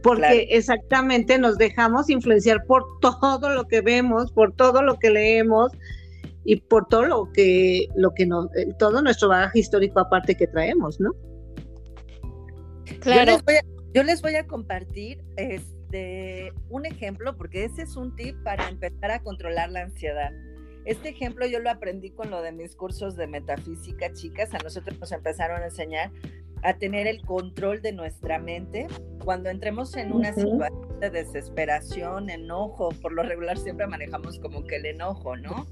porque 0.02 0.48
exactamente 0.50 1.38
nos 1.38 1.58
dejamos 1.58 2.10
influenciar 2.10 2.64
por 2.66 2.86
todo 3.02 3.50
lo 3.50 3.66
que 3.66 3.82
vemos, 3.82 4.32
por 4.32 4.54
todo 4.54 4.82
lo 4.82 4.98
que 4.98 5.10
leemos 5.10 5.72
y 6.46 6.58
por 6.58 6.88
todo 6.88 7.06
lo 7.06 7.32
que, 7.34 7.88
lo 7.96 8.14
que 8.14 8.26
nos, 8.26 8.46
eh, 8.56 8.74
todo 8.78 9.02
nuestro 9.02 9.30
bagaje 9.30 9.60
histórico 9.60 10.00
aparte 10.00 10.36
que 10.36 10.48
traemos, 10.48 11.00
¿no? 11.00 11.12
Claro. 13.02 13.32
Yo 13.32 13.38
les 13.38 13.44
voy 13.44 13.56
a, 13.56 13.62
yo 13.94 14.04
les 14.04 14.22
voy 14.22 14.36
a 14.36 14.48
compartir 14.48 15.24
este, 15.38 16.54
un 16.70 16.86
ejemplo, 16.86 17.36
porque 17.36 17.66
ese 17.66 17.84
es 17.84 17.96
un 17.96 18.16
tip 18.16 18.42
para 18.44 18.70
empezar 18.70 19.12
a 19.12 19.22
controlar 19.22 19.70
la 19.70 19.82
ansiedad. 19.82 20.32
Este 20.86 21.10
ejemplo 21.10 21.46
yo 21.46 21.60
lo 21.60 21.70
aprendí 21.70 22.12
con 22.12 22.32
lo 22.32 22.42
de 22.42 22.52
mis 22.52 22.76
cursos 22.76 23.16
de 23.16 23.28
metafísica, 23.28 24.12
chicas. 24.14 24.54
A 24.54 24.60
nosotros 24.60 24.98
nos 25.00 25.12
empezaron 25.12 25.62
a 25.62 25.66
enseñar 25.66 26.12
a 26.64 26.74
tener 26.74 27.08
el 27.08 27.22
control 27.22 27.82
de 27.82 27.92
nuestra 27.92 28.40
mente. 28.40 28.88
Cuando 29.24 29.50
entremos 29.50 29.96
en 29.96 30.12
una 30.12 30.34
situación 30.34 31.00
de 31.00 31.10
desesperación, 31.10 32.30
enojo, 32.30 32.90
por 33.02 33.14
lo 33.14 33.24
regular 33.24 33.58
siempre 33.58 33.88
manejamos 33.88 34.40
como 34.40 34.64
que 34.66 34.78
el 34.78 34.86
enojo, 34.86 35.38
¿no? 35.38 35.68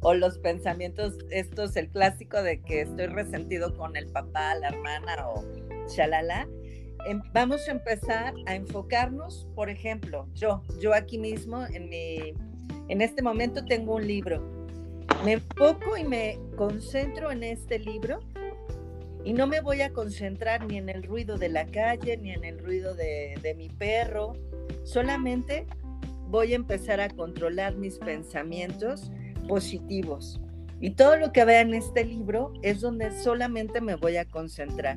O 0.00 0.14
los 0.14 0.38
pensamientos, 0.38 1.18
esto 1.30 1.64
es 1.64 1.76
el 1.76 1.88
clásico 1.88 2.42
de 2.42 2.60
que 2.60 2.82
estoy 2.82 3.06
resentido 3.06 3.76
con 3.76 3.96
el 3.96 4.06
papá, 4.06 4.54
la 4.54 4.68
hermana 4.68 5.28
o 5.28 5.44
shalala. 5.88 6.48
Em, 7.06 7.20
vamos 7.32 7.68
a 7.68 7.72
empezar 7.72 8.34
a 8.46 8.54
enfocarnos, 8.54 9.48
por 9.54 9.70
ejemplo, 9.70 10.28
yo, 10.34 10.62
yo 10.80 10.94
aquí 10.94 11.18
mismo 11.18 11.64
en 11.66 11.88
mi, 11.88 12.34
en 12.88 13.00
este 13.00 13.22
momento 13.22 13.64
tengo 13.64 13.96
un 13.96 14.06
libro. 14.06 14.42
Me 15.24 15.32
enfoco 15.32 15.96
y 15.96 16.04
me 16.04 16.38
concentro 16.56 17.32
en 17.32 17.42
este 17.42 17.80
libro 17.80 18.20
y 19.28 19.34
no 19.34 19.46
me 19.46 19.60
voy 19.60 19.82
a 19.82 19.92
concentrar 19.92 20.64
ni 20.64 20.78
en 20.78 20.88
el 20.88 21.02
ruido 21.02 21.36
de 21.36 21.50
la 21.50 21.66
calle, 21.66 22.16
ni 22.16 22.30
en 22.30 22.44
el 22.44 22.58
ruido 22.58 22.94
de, 22.94 23.54
mi 23.58 23.68
perro. 23.68 24.32
Solamente 24.84 25.66
voy 26.28 26.54
a 26.54 26.56
empezar 26.56 26.98
a 27.02 27.10
controlar 27.10 27.76
mis 27.76 27.98
pensamientos 27.98 29.12
positivos. 29.46 30.40
Y 30.80 30.92
todo 30.92 31.18
lo 31.18 31.30
que 31.30 31.44
vea 31.44 31.60
en 31.60 31.74
este 31.74 32.06
libro 32.06 32.54
es 32.62 32.80
donde 32.80 33.10
solamente 33.20 33.82
me 33.82 33.96
voy 33.96 34.16
a 34.16 34.24
concentrar. 34.24 34.96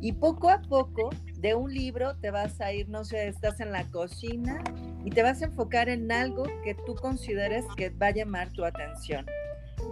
Y 0.00 0.14
poco 0.14 0.50
a 0.50 0.62
poco, 0.62 1.10
de 1.38 1.54
un 1.54 1.72
libro 1.72 2.16
te 2.16 2.32
vas 2.32 2.60
a 2.60 2.72
ir, 2.72 2.88
no 2.88 3.04
sé, 3.04 3.28
estás 3.28 3.60
en 3.60 3.70
la 3.70 3.84
cocina 3.84 4.64
y 5.04 5.10
te 5.10 5.22
vas 5.22 5.42
a 5.42 5.44
enfocar 5.44 5.88
en 5.88 6.10
algo 6.10 6.42
que 6.64 6.74
tú 6.74 6.96
consideres 6.96 7.64
que 7.76 7.90
va 7.90 8.08
a 8.08 8.10
llamar 8.10 8.50
tu 8.50 8.64
atención. 8.64 9.26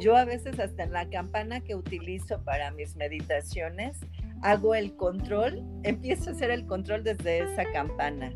Yo 0.00 0.16
a 0.16 0.24
veces 0.24 0.60
hasta 0.60 0.84
en 0.84 0.92
la 0.92 1.08
campana 1.08 1.60
que 1.60 1.74
utilizo 1.74 2.42
para 2.44 2.70
mis 2.70 2.96
meditaciones, 2.96 3.96
hago 4.42 4.74
el 4.74 4.94
control, 4.94 5.64
empiezo 5.82 6.30
a 6.30 6.32
hacer 6.32 6.50
el 6.50 6.66
control 6.66 7.02
desde 7.02 7.40
esa 7.40 7.64
campana. 7.72 8.32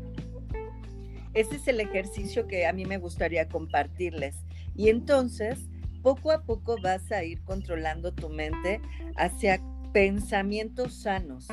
Ese 1.33 1.55
es 1.55 1.67
el 1.67 1.79
ejercicio 1.79 2.47
que 2.47 2.67
a 2.67 2.73
mí 2.73 2.85
me 2.85 2.97
gustaría 2.97 3.47
compartirles. 3.47 4.35
Y 4.75 4.89
entonces, 4.89 5.69
poco 6.01 6.31
a 6.31 6.43
poco 6.43 6.75
vas 6.81 7.11
a 7.11 7.23
ir 7.23 7.41
controlando 7.43 8.13
tu 8.13 8.29
mente 8.29 8.81
hacia 9.15 9.59
pensamientos 9.93 11.01
sanos 11.01 11.47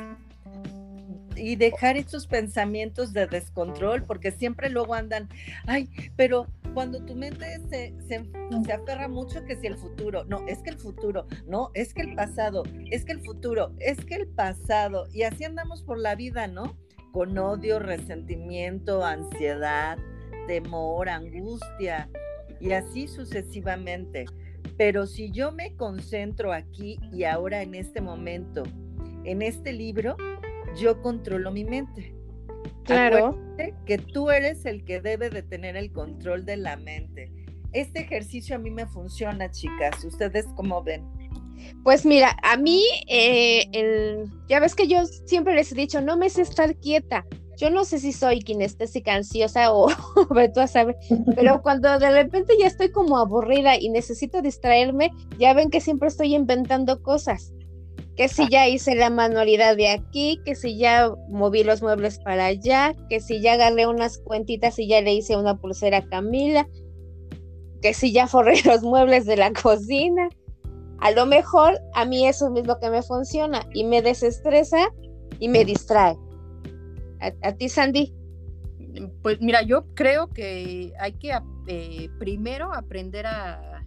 y 1.36 1.56
dejar 1.56 1.96
estos 1.96 2.26
pensamientos 2.26 3.12
de 3.12 3.26
descontrol, 3.26 4.02
porque 4.04 4.32
siempre 4.32 4.68
luego 4.68 4.94
andan, 4.94 5.28
ay, 5.66 5.88
pero 6.16 6.46
cuando 6.74 7.04
tu 7.04 7.14
mente 7.14 7.46
se, 7.68 7.94
se, 8.06 8.24
se, 8.64 8.72
aferra 8.72 9.08
mucho 9.08 9.44
que 9.44 9.56
si 9.56 9.66
el 9.66 9.76
futuro, 9.76 10.24
no, 10.24 10.46
es 10.46 10.62
que 10.62 10.70
el 10.70 10.78
futuro, 10.78 11.26
no, 11.46 11.70
es 11.74 11.94
que 11.94 12.02
el 12.02 12.14
pasado, 12.14 12.62
es 12.90 13.04
que 13.04 13.12
el 13.12 13.20
futuro, 13.20 13.72
es 13.78 14.04
que 14.04 14.14
el 14.14 14.28
pasado, 14.28 15.06
y 15.12 15.22
así 15.22 15.44
andamos 15.44 15.82
por 15.82 15.98
la 15.98 16.14
vida, 16.14 16.46
¿no? 16.46 16.76
Con 17.12 17.36
odio, 17.38 17.78
resentimiento, 17.78 19.04
ansiedad, 19.04 19.98
temor, 20.46 21.08
angustia, 21.08 22.08
y 22.60 22.72
así 22.72 23.08
sucesivamente. 23.08 24.26
Pero 24.76 25.06
si 25.06 25.30
yo 25.30 25.52
me 25.52 25.74
concentro 25.76 26.52
aquí 26.52 26.98
y 27.12 27.24
ahora 27.24 27.62
en 27.62 27.74
este 27.74 28.00
momento, 28.00 28.62
en 29.24 29.42
este 29.42 29.72
libro, 29.72 30.16
yo 30.78 31.02
controlo 31.02 31.50
mi 31.50 31.64
mente. 31.64 32.14
Claro. 32.84 33.38
que 33.86 33.98
tú 33.98 34.30
eres 34.30 34.64
el 34.64 34.84
que 34.84 35.00
debe 35.00 35.30
de 35.30 35.42
tener 35.42 35.76
el 35.76 35.92
control 35.92 36.44
de 36.44 36.56
la 36.56 36.76
mente. 36.76 37.30
Este 37.72 38.00
ejercicio 38.00 38.56
a 38.56 38.58
mí 38.58 38.70
me 38.70 38.86
funciona, 38.86 39.50
chicas. 39.50 40.04
¿Ustedes 40.04 40.46
cómo 40.56 40.82
ven? 40.82 41.08
Pues 41.84 42.04
mira, 42.04 42.36
a 42.42 42.56
mí, 42.56 42.82
eh, 43.06 44.24
ya 44.48 44.60
ves 44.60 44.74
que 44.74 44.88
yo 44.88 45.04
siempre 45.26 45.54
les 45.54 45.70
he 45.72 45.74
dicho, 45.74 46.00
no 46.00 46.16
me 46.16 46.30
sé 46.30 46.42
estar 46.42 46.74
quieta. 46.76 47.24
Yo 47.58 47.68
no 47.68 47.84
sé 47.84 47.98
si 47.98 48.12
soy 48.12 48.40
kinestésica 48.40 49.14
ansiosa 49.14 49.72
o 49.72 49.88
tú 50.54 50.60
a 50.60 50.66
saber, 50.66 50.96
pero 51.36 51.60
cuando 51.62 51.98
de 51.98 52.10
repente 52.10 52.54
ya 52.58 52.66
estoy 52.66 52.90
como 52.90 53.18
aburrida 53.18 53.76
y 53.78 53.90
necesito 53.90 54.40
distraerme, 54.40 55.10
ya 55.38 55.52
ven 55.52 55.70
que 55.70 55.82
siempre 55.82 56.08
estoy 56.08 56.34
inventando 56.34 57.02
cosas 57.02 57.52
que 58.16 58.28
si 58.28 58.48
ya 58.48 58.68
hice 58.68 58.94
la 58.94 59.10
manualidad 59.10 59.76
de 59.76 59.88
aquí, 59.88 60.40
que 60.44 60.54
si 60.54 60.76
ya 60.76 61.14
moví 61.28 61.64
los 61.64 61.82
muebles 61.82 62.18
para 62.18 62.46
allá, 62.46 62.94
que 63.08 63.20
si 63.20 63.40
ya 63.40 63.54
agarré 63.54 63.86
unas 63.86 64.18
cuentitas 64.18 64.78
y 64.78 64.88
ya 64.88 65.00
le 65.00 65.14
hice 65.14 65.36
una 65.36 65.56
pulsera 65.56 65.98
a 65.98 66.08
Camila, 66.08 66.68
que 67.80 67.94
si 67.94 68.12
ya 68.12 68.26
forré 68.26 68.54
los 68.64 68.82
muebles 68.82 69.26
de 69.26 69.36
la 69.36 69.52
cocina. 69.52 70.28
A 70.98 71.12
lo 71.12 71.24
mejor 71.24 71.80
a 71.94 72.04
mí 72.04 72.26
eso 72.26 72.54
es 72.54 72.66
lo 72.66 72.78
que 72.78 72.90
me 72.90 73.02
funciona 73.02 73.66
y 73.72 73.84
me 73.84 74.02
desestresa 74.02 74.90
y 75.38 75.48
me 75.48 75.64
distrae. 75.64 76.16
¿A, 77.42 77.52
ti, 77.52 77.68
Sandy? 77.68 78.14
Pues 79.22 79.40
mira, 79.40 79.62
yo 79.62 79.86
creo 79.94 80.28
que 80.28 80.92
hay 80.98 81.12
que 81.12 81.32
eh, 81.68 82.08
primero 82.18 82.72
aprender 82.74 83.26
a, 83.26 83.82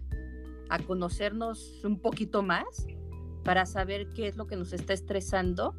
a 0.70 0.78
conocernos 0.80 1.84
un 1.84 2.00
poquito 2.00 2.42
más 2.42 2.86
para 3.44 3.66
saber 3.66 4.08
qué 4.14 4.28
es 4.28 4.36
lo 4.36 4.46
que 4.46 4.56
nos 4.56 4.72
está 4.72 4.92
estresando 4.92 5.74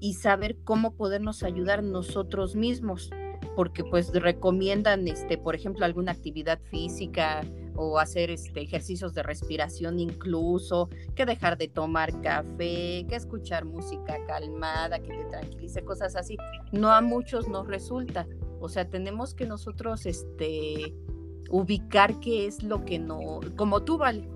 y 0.00 0.14
saber 0.14 0.56
cómo 0.64 0.94
podernos 0.96 1.42
ayudar 1.42 1.82
nosotros 1.82 2.56
mismos, 2.56 3.10
porque 3.56 3.84
pues 3.84 4.12
recomiendan, 4.12 5.08
este, 5.08 5.38
por 5.38 5.54
ejemplo, 5.54 5.84
alguna 5.84 6.12
actividad 6.12 6.60
física 6.70 7.40
o 7.76 7.98
hacer 7.98 8.30
este, 8.30 8.60
ejercicios 8.60 9.14
de 9.14 9.22
respiración 9.22 9.98
incluso, 9.98 10.88
que 11.14 11.24
dejar 11.24 11.56
de 11.56 11.68
tomar 11.68 12.20
café, 12.20 13.06
que 13.08 13.16
escuchar 13.16 13.64
música 13.64 14.16
calmada, 14.26 14.98
que 14.98 15.08
te 15.08 15.24
tranquilice, 15.24 15.82
cosas 15.84 16.16
así. 16.16 16.36
No 16.72 16.90
a 16.90 17.00
muchos 17.00 17.48
nos 17.48 17.66
resulta. 17.66 18.26
O 18.60 18.68
sea, 18.68 18.88
tenemos 18.88 19.34
que 19.34 19.46
nosotros 19.46 20.06
este, 20.06 20.94
ubicar 21.50 22.20
qué 22.20 22.46
es 22.46 22.62
lo 22.62 22.84
que 22.84 22.98
no, 22.98 23.40
como 23.56 23.82
tú, 23.82 23.98
Vale, 23.98 24.28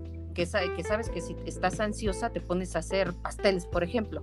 que, 0.46 0.84
sabes 0.84 1.08
que 1.08 1.20
si 1.20 1.34
estás 1.46 1.80
ansiosa 1.80 2.30
te 2.30 2.40
pones 2.40 2.76
a 2.76 2.78
hacer 2.78 3.12
pasteles, 3.14 3.66
por 3.66 3.82
ejemplo. 3.82 4.22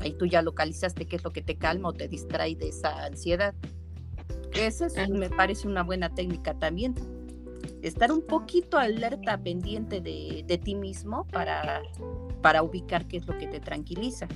Ahí 0.00 0.12
tú 0.12 0.26
ya 0.26 0.42
localizaste 0.42 1.06
qué 1.06 1.16
es 1.16 1.24
lo 1.24 1.30
que 1.30 1.42
te 1.42 1.56
calma 1.56 1.90
o 1.90 1.92
te 1.92 2.08
distrae 2.08 2.56
de 2.56 2.68
esa 2.68 3.04
ansiedad. 3.04 3.54
Esa 4.54 4.88
me 5.08 5.30
parece 5.30 5.68
una 5.68 5.84
buena 5.84 6.12
técnica 6.12 6.54
también. 6.54 6.94
Estar 7.82 8.10
un 8.10 8.22
poquito 8.22 8.76
alerta, 8.76 9.38
pendiente 9.38 10.00
de, 10.00 10.44
de 10.46 10.58
ti 10.58 10.74
mismo 10.74 11.26
para, 11.28 11.82
para 12.40 12.62
ubicar 12.62 13.06
qué 13.06 13.18
es 13.18 13.26
lo 13.26 13.38
que 13.38 13.46
te 13.46 13.60
tranquiliza. 13.60 14.26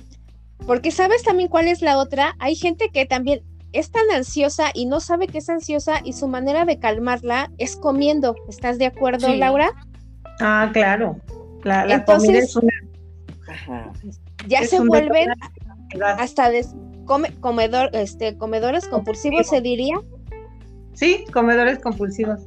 Porque 0.65 0.91
sabes 0.91 1.23
también 1.23 1.49
cuál 1.49 1.67
es 1.67 1.81
la 1.81 1.97
otra. 1.97 2.35
Hay 2.39 2.55
gente 2.55 2.89
que 2.89 3.05
también 3.05 3.43
es 3.73 3.91
tan 3.91 4.09
ansiosa 4.11 4.71
y 4.73 4.85
no 4.85 5.01
sabe 5.01 5.27
que 5.27 5.39
es 5.39 5.49
ansiosa 5.49 5.99
y 6.03 6.13
su 6.13 6.27
manera 6.27 6.63
de 6.63 6.79
calmarla 6.79 7.51
es 7.57 7.75
comiendo. 7.75 8.35
¿Estás 8.47 8.77
de 8.77 8.85
acuerdo, 8.85 9.33
Laura? 9.33 9.73
Ah, 10.39 10.69
claro. 10.73 11.17
La, 11.63 12.05
comida 12.05 12.39
es 12.39 12.55
una... 12.55 12.73
Ya 14.47 14.63
se 14.63 14.79
vuelven 14.79 15.29
hasta 16.01 16.51
comedor, 17.39 17.89
este, 17.93 18.37
comedores 18.37 18.87
compulsivos, 18.87 19.47
se 19.47 19.61
diría. 19.61 19.95
Sí, 20.93 21.25
comedores 21.33 21.79
compulsivos. 21.79 22.41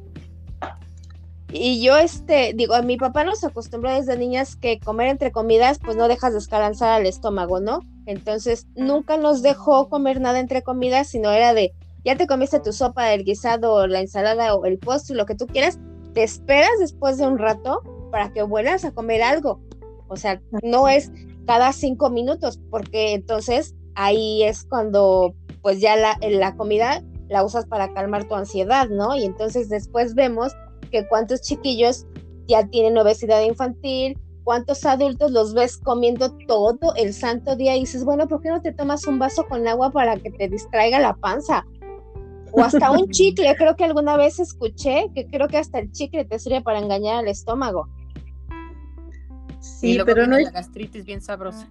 Y 1.53 1.83
yo, 1.83 1.97
este, 1.97 2.53
digo, 2.55 2.75
a 2.75 2.81
mi 2.81 2.95
papá 2.95 3.25
nos 3.25 3.43
acostumbró 3.43 3.93
desde 3.93 4.17
niñas 4.17 4.55
que 4.55 4.79
comer 4.79 5.09
entre 5.09 5.31
comidas, 5.31 5.79
pues 5.79 5.97
no 5.97 6.07
dejas 6.07 6.33
descansar 6.33 6.91
al 6.91 7.05
estómago, 7.05 7.59
¿no? 7.59 7.81
Entonces, 8.05 8.67
nunca 8.75 9.17
nos 9.17 9.41
dejó 9.41 9.89
comer 9.89 10.21
nada 10.21 10.39
entre 10.39 10.61
comidas, 10.61 11.09
sino 11.09 11.29
era 11.29 11.53
de, 11.53 11.73
ya 12.05 12.15
te 12.15 12.25
comiste 12.25 12.61
tu 12.61 12.71
sopa, 12.71 13.13
el 13.13 13.25
guisado, 13.25 13.85
la 13.87 13.99
ensalada 13.99 14.55
o 14.55 14.65
el 14.65 14.79
postre, 14.79 15.17
lo 15.17 15.25
que 15.25 15.35
tú 15.35 15.45
quieras, 15.45 15.77
te 16.13 16.23
esperas 16.23 16.71
después 16.79 17.17
de 17.17 17.27
un 17.27 17.37
rato 17.37 17.81
para 18.11 18.31
que 18.33 18.43
vuelvas 18.43 18.85
a 18.85 18.91
comer 18.91 19.21
algo. 19.21 19.59
O 20.07 20.17
sea, 20.17 20.41
no 20.61 20.87
es 20.87 21.11
cada 21.45 21.71
cinco 21.73 22.09
minutos, 22.09 22.59
porque 22.69 23.13
entonces 23.13 23.75
ahí 23.95 24.43
es 24.43 24.65
cuando 24.65 25.33
pues 25.61 25.79
ya 25.79 25.95
la, 25.95 26.17
la 26.21 26.55
comida 26.55 27.03
la 27.29 27.43
usas 27.43 27.65
para 27.65 27.93
calmar 27.93 28.27
tu 28.27 28.35
ansiedad, 28.35 28.89
¿no? 28.89 29.15
Y 29.15 29.23
entonces 29.23 29.69
después 29.69 30.15
vemos 30.15 30.53
que 30.91 31.07
cuántos 31.07 31.41
chiquillos 31.41 32.05
ya 32.47 32.67
tienen 32.67 32.97
obesidad 32.97 33.41
infantil, 33.41 34.19
cuántos 34.43 34.85
adultos 34.85 35.31
los 35.31 35.53
ves 35.53 35.77
comiendo 35.77 36.31
todo 36.47 36.93
el 36.95 37.13
santo 37.13 37.55
día 37.55 37.77
y 37.77 37.81
dices, 37.81 38.03
bueno, 38.03 38.27
¿por 38.27 38.41
qué 38.41 38.49
no 38.49 38.61
te 38.61 38.73
tomas 38.73 39.07
un 39.07 39.19
vaso 39.19 39.45
con 39.47 39.67
agua 39.67 39.91
para 39.91 40.17
que 40.17 40.31
te 40.31 40.49
distraiga 40.49 40.99
la 40.99 41.13
panza? 41.13 41.65
O 42.53 42.63
hasta 42.63 42.91
un 42.91 43.09
chicle, 43.09 43.53
creo 43.55 43.75
que 43.75 43.83
alguna 43.83 44.17
vez 44.17 44.39
escuché 44.39 45.09
que 45.13 45.27
creo 45.27 45.47
que 45.47 45.57
hasta 45.57 45.79
el 45.79 45.91
chicle 45.91 46.25
te 46.25 46.39
sirve 46.39 46.61
para 46.61 46.79
engañar 46.79 47.19
al 47.19 47.27
estómago. 47.27 47.87
Sí, 49.59 49.99
pero 50.05 50.27
no 50.27 50.37
es 50.37 50.45
la 50.45 50.51
gastritis 50.51 51.05
bien 51.05 51.21
sabrosa. 51.21 51.69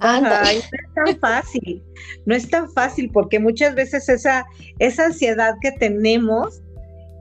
no 0.00 0.42
es 0.48 0.68
tan 0.94 1.16
fácil, 1.20 1.82
no 2.26 2.34
es 2.34 2.50
tan 2.50 2.70
fácil 2.70 3.10
porque 3.12 3.38
muchas 3.38 3.74
veces 3.74 4.08
esa, 4.08 4.44
esa 4.78 5.06
ansiedad 5.06 5.54
que 5.60 5.72
tenemos 5.72 6.62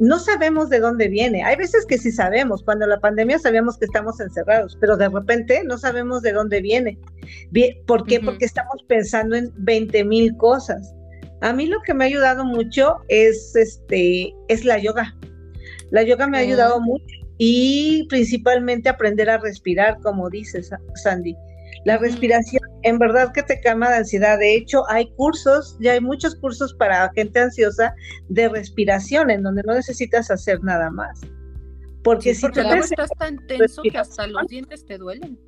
no 0.01 0.17
sabemos 0.17 0.69
de 0.69 0.79
dónde 0.79 1.07
viene. 1.09 1.43
Hay 1.43 1.55
veces 1.55 1.85
que 1.85 1.99
sí 1.99 2.11
sabemos, 2.11 2.63
cuando 2.63 2.87
la 2.87 2.99
pandemia 2.99 3.37
sabíamos 3.37 3.77
que 3.77 3.85
estamos 3.85 4.19
encerrados, 4.19 4.75
pero 4.81 4.97
de 4.97 5.07
repente 5.07 5.63
no 5.63 5.77
sabemos 5.77 6.23
de 6.23 6.33
dónde 6.33 6.59
viene. 6.59 6.97
¿Por 7.85 8.07
qué? 8.07 8.19
Porque 8.19 8.45
estamos 8.45 8.83
pensando 8.87 9.35
en 9.35 9.51
20 9.57 10.03
mil 10.05 10.35
cosas. 10.37 10.91
A 11.41 11.53
mí 11.53 11.65
lo 11.65 11.81
que 11.81 11.93
me 11.93 12.05
ha 12.05 12.07
ayudado 12.07 12.45
mucho 12.45 12.97
es, 13.07 13.55
este, 13.55 14.33
es 14.47 14.63
la 14.63 14.77
yoga. 14.77 15.15
La 15.89 16.03
yoga 16.03 16.27
me 16.27 16.37
ha 16.37 16.41
ayudado 16.41 16.79
mm. 16.79 16.83
mucho 16.83 17.15
y 17.37 18.05
principalmente 18.09 18.89
aprender 18.89 19.29
a 19.29 19.39
respirar, 19.39 19.99
como 20.01 20.29
dices, 20.29 20.69
Sandy. 21.03 21.35
La 21.85 21.97
respiración 21.97 22.61
en 22.83 22.99
verdad 22.99 23.31
que 23.33 23.41
te 23.41 23.59
calma 23.59 23.89
de 23.89 23.97
ansiedad. 23.97 24.37
De 24.37 24.55
hecho, 24.55 24.87
hay 24.89 25.11
cursos, 25.15 25.75
ya 25.79 25.93
hay 25.93 26.01
muchos 26.01 26.35
cursos 26.35 26.75
para 26.75 27.11
gente 27.15 27.39
ansiosa 27.39 27.95
de 28.29 28.47
respiración 28.49 29.31
en 29.31 29.41
donde 29.41 29.63
no 29.65 29.73
necesitas 29.73 30.29
hacer 30.29 30.63
nada 30.63 30.91
más. 30.91 31.19
Porque 32.03 32.35
si 32.35 32.41
porque 32.41 32.61
estás 32.61 33.09
tan 33.17 33.45
tenso 33.47 33.81
que 33.81 33.97
hasta 33.97 34.27
los 34.27 34.47
dientes 34.47 34.85
te 34.85 34.99
duelen. 34.99 35.39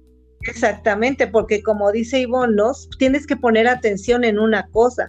Exactamente, 0.41 1.27
porque 1.27 1.63
como 1.63 1.91
dice 1.91 2.19
Ivonne, 2.19 2.55
¿no? 2.55 2.71
tienes 2.97 3.25
que 3.25 3.37
poner 3.37 3.67
atención 3.67 4.23
en 4.23 4.39
una 4.39 4.67
cosa, 4.69 5.05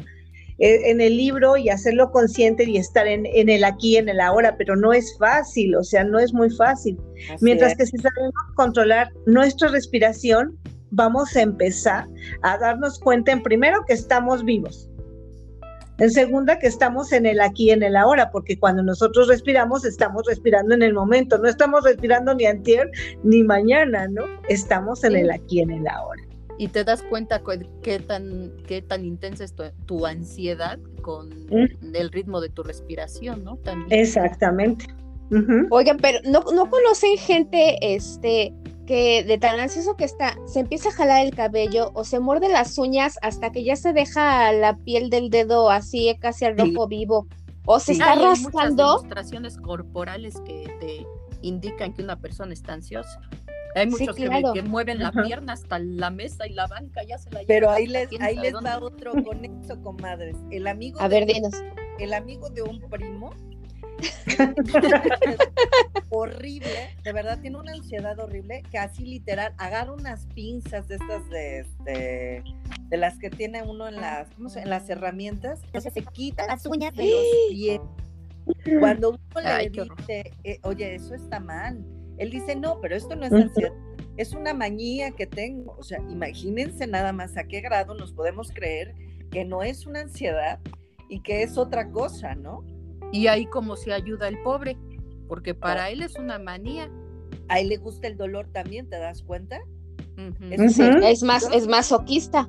en 0.59 1.01
el 1.01 1.17
libro 1.17 1.57
y 1.57 1.69
hacerlo 1.69 2.11
consciente 2.11 2.65
y 2.65 2.77
estar 2.77 3.07
en, 3.07 3.27
el 3.27 3.65
aquí, 3.65 3.97
en 3.97 4.09
el 4.09 4.21
ahora, 4.21 4.57
pero 4.57 4.77
no 4.77 4.93
es 4.93 5.17
fácil, 5.19 5.75
o 5.75 5.83
sea, 5.83 6.05
no 6.05 6.19
es 6.19 6.33
muy 6.33 6.51
fácil. 6.51 6.99
Mientras 7.41 7.75
que 7.77 7.87
si 7.87 7.97
sabemos 7.99 8.35
controlar 8.55 9.11
nuestra 9.27 9.69
respiración, 9.69 10.57
vamos 10.91 11.35
a 11.37 11.43
empezar 11.43 12.07
a 12.43 12.57
darnos 12.59 13.01
cuenta 13.01 13.33
en 13.33 13.43
primero 13.43 13.85
que 13.87 13.95
estamos 13.95 14.45
vivos. 14.45 14.89
En 15.99 16.11
segunda, 16.11 16.59
que 16.59 16.67
estamos 16.67 17.13
en 17.13 17.25
el 17.25 17.41
aquí, 17.41 17.71
en 17.71 17.85
el 17.85 17.95
ahora, 17.95 18.31
porque 18.33 18.59
cuando 18.59 18.83
nosotros 18.83 19.29
respiramos, 19.29 19.85
estamos 19.85 20.25
respirando 20.27 20.75
en 20.75 20.83
el 20.83 20.93
momento, 20.93 21.39
no 21.39 21.49
estamos 21.49 21.85
respirando 21.85 22.35
ni 22.35 22.47
antier 22.47 22.91
ni 23.23 23.45
mañana, 23.45 24.09
¿no? 24.09 24.25
Estamos 24.49 25.05
en 25.05 25.15
el 25.15 25.31
aquí, 25.31 25.61
en 25.61 25.71
el 25.71 25.87
ahora. 25.87 26.24
Y 26.59 26.69
te 26.69 26.85
das 26.85 27.03
cuenta 27.03 27.43
qué 27.83 27.99
tan, 27.99 28.53
qué 28.67 28.81
tan 28.81 29.05
intensa 29.05 29.45
es 29.45 29.55
tu, 29.87 30.07
ansiedad 30.07 30.79
con 31.03 31.29
mm. 31.29 31.95
el 31.95 32.13
ritmo 32.13 32.41
de 32.41 32.49
tu 32.49 32.63
respiración, 32.63 33.45
¿no? 33.45 33.59
Exactamente. 33.91 34.87
Oigan, 35.71 35.97
pero 35.99 36.21
¿no, 36.25 36.45
¿no 36.55 36.71
conocen 36.71 37.17
gente, 37.19 37.79
este, 37.81 38.55
que 38.87 39.25
de 39.25 39.39
tan 39.39 39.59
ansioso 39.59 39.97
que 39.97 40.05
está, 40.05 40.37
se 40.47 40.61
empieza 40.61 40.91
a 40.91 40.93
jalar 40.93 41.25
el 41.25 41.35
cabello 41.35 41.91
o 41.95 42.05
se 42.05 42.21
muerde 42.21 42.49
las 42.49 42.79
uñas 42.79 43.19
hasta 43.23 43.51
que 43.51 43.65
ya 43.65 43.77
se 43.77 43.93
deja 43.93 44.53
la 44.53 44.77
piel 44.77 45.11
del 45.11 45.31
dedo 45.31 45.71
así 45.71 46.15
casi 46.21 46.45
al 46.45 46.59
rojo 46.59 46.87
vivo 46.87 47.27
o 47.67 47.81
se 47.81 47.93
está 47.93 48.15
rascando. 48.15 48.85
Hay 48.85 48.97
demostraciones 48.97 49.57
corporales 49.57 50.41
que 50.45 50.71
te 50.81 51.07
indican 51.43 51.95
que 51.95 52.03
una 52.03 52.17
persona 52.17 52.53
está 52.53 52.75
ansiosa. 52.75 53.21
Hay 53.75 53.87
muchos 53.89 54.15
que, 54.15 54.63
mueven 54.63 55.01
la 55.01 55.11
pierna 55.11 55.55
hasta 55.55 55.79
la 55.79 56.11
mesa 56.11 56.47
y 56.47 56.53
la 56.53 56.67
banca, 56.67 57.03
ya 57.03 57.19
se 57.19 57.31
la 57.31 57.41
Pero 57.47 57.71
ahí 57.71 57.87
les, 57.87 58.09
ahí 58.21 58.37
les 58.37 58.53
da 58.53 58.79
otro 58.79 59.13
con 59.25 59.45
eso, 59.45 59.81
comadres. 59.83 60.37
El 60.51 60.67
amigo 60.67 61.01
a 61.01 61.09
ver, 61.09 61.27
dinos. 61.27 61.55
El 61.99 62.13
amigo 62.15 62.51
de 62.51 62.63
un 62.63 62.81
primo 62.89 63.33
horrible, 66.11 66.97
de 67.03 67.13
verdad 67.13 67.39
tiene 67.41 67.59
una 67.59 67.73
ansiedad 67.73 68.19
horrible 68.19 68.63
que 68.71 68.79
así 68.79 69.05
literal 69.05 69.55
agarra 69.59 69.93
unas 69.93 70.27
pinzas 70.35 70.89
de 70.89 70.97
estas 70.97 71.29
de, 71.31 71.61
este, 71.61 72.43
de, 72.89 72.97
las 72.97 73.19
que 73.19 73.31
tiene 73.31 73.63
uno 73.63 73.89
en 73.89 73.97
las, 73.97 74.29
en 74.57 74.71
las 74.71 74.89
herramientas, 74.91 75.61
entonces 75.65 75.93
se 75.95 76.03
quita 76.03 76.47
las 76.47 76.67
uñas 76.67 76.95
de 76.95 77.11
los 77.11 77.25
pies. 77.51 77.81
Cuando 78.81 79.11
uno 79.11 79.41
le 79.41 79.71
dice, 79.71 80.33
eh, 80.43 80.59
oye, 80.63 80.95
eso 80.97 81.15
está 81.15 81.41
mal, 81.41 81.85
él 82.19 82.31
dice, 82.31 82.57
no, 82.57 82.81
pero 82.81 82.97
esto 82.97 83.17
no 83.17 83.25
es 83.25 83.33
ansiedad, 83.33 83.73
es 84.17 84.33
una 84.33 84.55
mañía 84.55 85.11
que 85.11 85.27
tengo. 85.27 85.75
O 85.79 85.83
sea, 85.83 85.99
imagínense 86.09 86.87
nada 86.87 87.13
más 87.13 87.37
a 87.37 87.45
qué 87.45 87.61
grado 87.61 87.95
nos 87.95 88.13
podemos 88.13 88.51
creer 88.53 88.95
que 89.31 89.45
no 89.45 89.63
es 89.63 89.87
una 89.87 90.01
ansiedad 90.01 90.61
y 91.09 91.21
que 91.21 91.43
es 91.43 91.59
otra 91.59 91.91
cosa, 91.91 92.35
¿no? 92.35 92.65
Y 93.13 93.27
ahí 93.27 93.47
como 93.47 93.77
se 93.77 93.93
ayuda 93.93 94.29
el 94.29 94.41
pobre, 94.43 94.77
porque 95.29 95.55
para 95.55 95.91
él 95.91 96.03
es 96.03 96.17
una 96.17 96.39
manía. 96.39 96.91
A 97.49 97.61
él 97.61 97.69
le 97.69 97.77
gusta 97.77 98.07
el 98.07 98.17
dolor 98.17 98.49
también, 98.53 98.89
¿te 98.89 98.99
das 98.99 99.23
cuenta? 99.23 99.61
es, 100.51 101.23
más, 101.23 101.49
es 101.53 101.67
masoquista. 101.67 102.49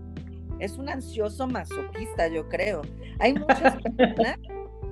Es 0.59 0.77
un 0.77 0.87
ansioso 0.87 1.47
masoquista, 1.47 2.27
yo 2.27 2.47
creo. 2.47 2.81
Hay 3.19 3.33
muchas 3.33 3.81
personas, 3.81 4.39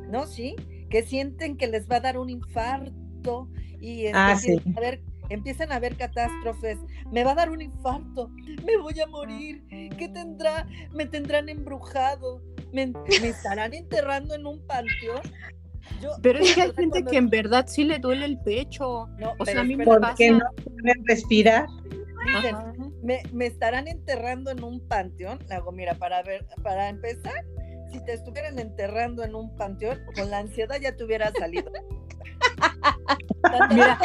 ¿no? 0.10 0.26
Sí, 0.26 0.56
que 0.90 1.04
sienten 1.04 1.56
que 1.56 1.68
les 1.68 1.90
va 1.90 1.98
a 1.98 2.00
dar 2.02 2.18
un 2.18 2.30
infarto 2.30 3.03
y 3.80 4.08
ah, 4.08 4.32
empiezan, 4.34 4.78
a 4.78 4.80
ver, 4.80 5.02
empiezan 5.30 5.72
a 5.72 5.80
ver 5.80 5.96
catástrofes. 5.98 6.78
Me 7.12 7.24
va 7.24 7.32
a 7.32 7.36
dar 7.36 7.50
un 7.50 7.62
infarto, 7.62 8.30
me 8.66 8.78
voy 8.78 9.00
a 9.00 9.08
morir. 9.08 9.64
¿Qué 9.98 10.10
tendrá? 10.10 10.68
Me 10.94 11.06
tendrán 11.06 11.50
embrujado, 11.50 12.42
me, 12.72 12.88
me 12.88 13.30
estarán 13.30 13.74
enterrando 13.74 14.36
en 14.36 14.46
un 14.46 14.66
panteón. 14.66 15.22
pero 16.22 16.40
es 16.40 16.56
que 16.56 16.62
hay 16.62 16.74
gente 16.74 17.04
que 17.04 17.18
en 17.18 17.30
verdad 17.30 17.66
sí 17.68 17.84
le 17.84 18.00
duele 18.00 18.26
el 18.26 18.40
pecho. 18.40 19.08
No, 19.20 19.34
o 19.38 19.46
sea, 19.46 19.62
a 19.62 19.64
mí 19.64 19.76
me 19.76 19.86
pasa. 19.86 20.00
no 20.32 20.40
pueden 20.64 21.06
respirar? 21.06 21.68
me, 23.04 23.22
me, 23.34 23.46
estarán 23.48 23.88
enterrando 23.88 24.52
en 24.52 24.64
un 24.64 24.80
panteón. 24.88 25.40
Hago, 25.52 25.72
mira, 25.72 25.96
para 25.96 26.24
ver, 26.24 26.46
para 26.64 26.88
empezar, 26.90 27.44
si 27.92 28.00
te 28.06 28.14
estuvieran 28.14 28.60
enterrando 28.60 29.24
en 29.24 29.36
un 29.36 29.56
panteón, 29.56 30.00
con 30.16 30.30
la 30.30 30.40
ansiedad 30.40 30.78
ya 30.82 30.96
te 30.96 31.04
hubiera 31.04 31.32
salido. 31.34 31.72
Mira, 33.70 34.00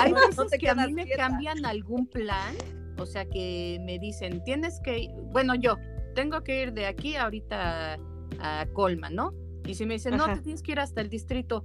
hay 0.00 0.12
veces 0.12 0.58
que 0.58 0.68
a 0.68 0.74
mí 0.74 0.92
me 0.92 1.08
cambian 1.08 1.64
algún 1.64 2.06
plan, 2.06 2.54
o 2.98 3.06
sea 3.06 3.24
que 3.24 3.78
me 3.82 3.98
dicen, 3.98 4.42
tienes 4.44 4.80
que, 4.82 5.08
bueno, 5.32 5.54
yo 5.54 5.76
tengo 6.14 6.42
que 6.42 6.62
ir 6.62 6.72
de 6.72 6.86
aquí 6.86 7.16
ahorita 7.16 7.98
a 8.40 8.66
Colma, 8.72 9.10
¿no? 9.10 9.32
Y 9.64 9.74
si 9.74 9.86
me 9.86 9.94
dicen, 9.94 10.16
no, 10.16 10.26
te 10.26 10.40
tienes 10.40 10.62
que 10.62 10.72
ir 10.72 10.80
hasta 10.80 11.00
el 11.00 11.08
distrito, 11.08 11.64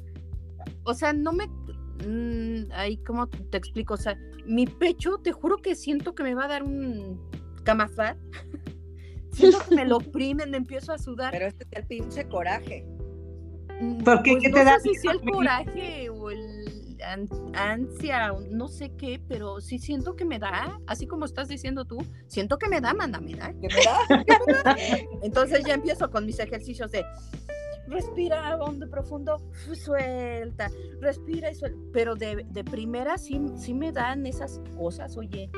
o 0.84 0.94
sea, 0.94 1.14
no 1.14 1.34
me, 1.34 1.48
mm, 1.48 2.72
ahí, 2.74 2.98
¿cómo 2.98 3.28
te 3.28 3.58
explico? 3.58 3.96
O 3.96 3.98
sea, 3.98 4.18
mi 4.46 4.68
pecho, 4.68 5.18
te 5.18 5.32
juro 5.32 5.58
que 5.58 5.76
siento 5.76 6.14
que 6.14 6.24
me 6.24 6.36
va 6.36 6.46
a 6.46 6.48
dar 6.48 6.64
un 6.64 7.20
camafat. 7.64 8.18
siento 9.32 9.60
que 9.68 9.76
me 9.76 9.86
lo 9.86 9.98
oprimen, 9.98 10.52
me 10.52 10.58
empiezo 10.58 10.94
a 10.94 10.98
sudar. 10.98 11.32
Pero 11.32 11.48
este 11.48 11.66
es 11.70 11.80
el 11.80 11.88
pinche 11.88 12.28
coraje. 12.28 12.86
Mm, 13.82 14.04
Porque 14.04 14.32
pues 14.34 14.44
¿qué 14.44 14.50
te 14.52 14.64
da? 14.64 14.80
Sé 14.80 14.94
si 14.94 15.08
el 15.08 15.22
coraje 15.22 16.10
o 16.10 16.30
el 16.30 16.66
ansia, 17.54 18.34
no 18.50 18.68
sé 18.68 18.92
qué, 18.98 19.22
pero 19.28 19.62
sí 19.62 19.78
siento 19.80 20.16
que 20.16 20.26
me 20.26 20.40
da, 20.40 20.80
así 20.88 21.06
como 21.08 21.26
estás 21.26 21.48
diciendo 21.48 21.86
tú, 21.86 21.98
siento 22.28 22.58
que 22.58 22.68
me 22.68 22.82
da, 22.82 22.94
manda, 22.94 23.20
me 23.20 23.36
da. 23.36 23.54
¿Qué 23.62 23.68
me 23.68 24.54
da? 24.64 24.78
Entonces 25.22 25.64
ya 25.66 25.74
empiezo 25.76 26.10
con 26.10 26.26
mis 26.26 26.40
ejercicios 26.40 26.92
de 26.92 27.06
respira 27.88 28.58
hondo, 28.58 28.90
profundo, 28.90 29.38
suelta, 29.74 30.72
respira 31.02 31.52
y 31.52 31.56
suelta. 31.56 31.78
Pero 31.94 32.16
de, 32.16 32.46
de 32.50 32.64
primera 32.64 33.18
sí, 33.18 33.40
sí 33.58 33.74
me 33.74 33.92
dan 33.92 34.26
esas 34.26 34.62
cosas, 34.76 35.18
oye. 35.18 35.50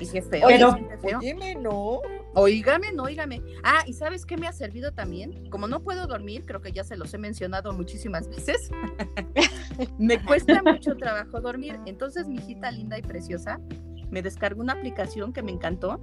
Y 0.00 0.06
qué 0.06 0.22
feo. 0.22 0.46
Pero, 0.46 0.76
Oígame, 1.02 1.54
no. 1.56 2.00
Oígame, 2.34 2.92
no, 2.92 3.04
oígame. 3.04 3.42
Ah, 3.62 3.82
¿y 3.86 3.94
sabes 3.94 4.26
qué 4.26 4.36
me 4.36 4.46
ha 4.46 4.52
servido 4.52 4.92
también? 4.92 5.48
Como 5.50 5.68
no 5.68 5.82
puedo 5.82 6.06
dormir, 6.06 6.44
creo 6.44 6.60
que 6.60 6.72
ya 6.72 6.84
se 6.84 6.96
los 6.96 7.12
he 7.14 7.18
mencionado 7.18 7.72
muchísimas 7.72 8.28
veces. 8.28 8.70
me 9.98 10.22
cuesta 10.22 10.62
mucho 10.62 10.96
trabajo 10.96 11.40
dormir. 11.40 11.78
Entonces, 11.86 12.28
mi 12.28 12.36
hijita 12.36 12.70
linda 12.70 12.98
y 12.98 13.02
preciosa 13.02 13.60
me 14.10 14.22
descargó 14.22 14.60
una 14.60 14.74
aplicación 14.74 15.32
que 15.32 15.42
me 15.42 15.52
encantó. 15.52 16.00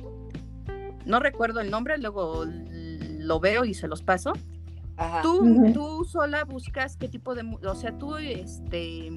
No 1.06 1.20
recuerdo 1.20 1.60
el 1.60 1.70
nombre, 1.70 1.98
luego 1.98 2.46
lo 2.46 3.40
veo 3.40 3.66
y 3.66 3.74
se 3.74 3.88
los 3.88 4.02
paso. 4.02 4.34
Tú, 5.22 5.72
tú 5.74 6.06
sola 6.06 6.44
buscas 6.46 6.98
qué 6.98 7.08
tipo 7.08 7.34
de, 7.36 7.44
o 7.66 7.76
sea, 7.76 7.98
tú 7.98 8.16
este 8.18 9.10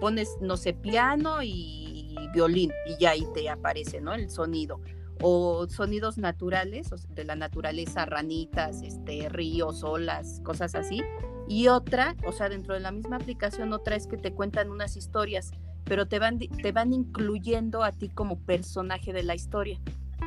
pones, 0.00 0.36
no 0.40 0.56
sé, 0.56 0.72
piano 0.72 1.42
y 1.42 1.91
violín 2.32 2.72
y 2.86 3.00
ya 3.00 3.10
ahí 3.10 3.26
te 3.34 3.48
aparece, 3.48 4.00
¿no? 4.00 4.14
El 4.14 4.30
sonido. 4.30 4.80
O 5.20 5.68
sonidos 5.68 6.18
naturales, 6.18 6.90
de 7.10 7.24
la 7.24 7.36
naturaleza, 7.36 8.06
ranitas, 8.06 8.82
este, 8.82 9.28
ríos, 9.28 9.84
olas, 9.84 10.40
cosas 10.44 10.74
así. 10.74 11.00
Y 11.48 11.68
otra, 11.68 12.16
o 12.26 12.32
sea, 12.32 12.48
dentro 12.48 12.74
de 12.74 12.80
la 12.80 12.90
misma 12.90 13.16
aplicación, 13.16 13.72
otra 13.72 13.94
es 13.94 14.06
que 14.06 14.16
te 14.16 14.32
cuentan 14.32 14.70
unas 14.70 14.96
historias 14.96 15.52
pero 15.84 16.06
te 16.06 16.18
van, 16.18 16.38
te 16.38 16.72
van 16.72 16.92
incluyendo 16.92 17.82
a 17.82 17.92
ti 17.92 18.08
como 18.08 18.38
personaje 18.38 19.12
de 19.12 19.22
la 19.22 19.34
historia. 19.34 19.80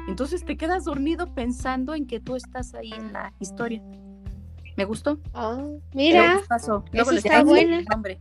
Entonces 0.07 0.45
te 0.45 0.57
quedas 0.57 0.85
dormido 0.85 1.33
pensando 1.33 1.95
en 1.95 2.05
que 2.05 2.19
tú 2.19 2.35
estás 2.35 2.73
ahí 2.75 2.91
en 2.93 3.13
la 3.13 3.33
historia. 3.39 3.81
¿Me 4.77 4.85
gustó? 4.85 5.17
Ah, 5.33 5.65
mira, 5.93 6.41
pasó. 6.47 6.83
Eso 6.91 7.11
les 7.11 7.25
está 7.25 7.43
buena. 7.43 7.79
el 7.79 7.85
nombre. 7.85 8.19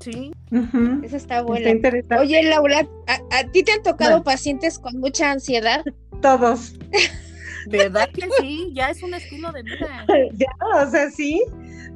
Sí. 0.00 0.32
Ujú. 0.52 1.00
esa 1.04 1.16
está 1.16 1.38
Está 1.38 1.42
buena. 1.42 2.20
Oye, 2.20 2.42
Laura, 2.44 2.86
¿a, 3.06 3.38
a 3.38 3.50
ti 3.50 3.62
te 3.62 3.72
han 3.72 3.82
tocado 3.82 4.10
Bueno. 4.12 4.24
pacientes 4.24 4.78
con 4.78 4.98
mucha 5.00 5.30
ansiedad? 5.32 5.84
Todos. 6.22 6.74
¿Verdad 7.68 8.08
que 8.12 8.28
sí? 8.40 8.70
Ya 8.74 8.90
es 8.90 9.02
un 9.02 9.14
estilo 9.14 9.50
de 9.52 9.62
vida. 9.62 10.06
ya, 10.34 10.46
o 10.86 10.90
sea, 10.90 11.10
sí, 11.10 11.42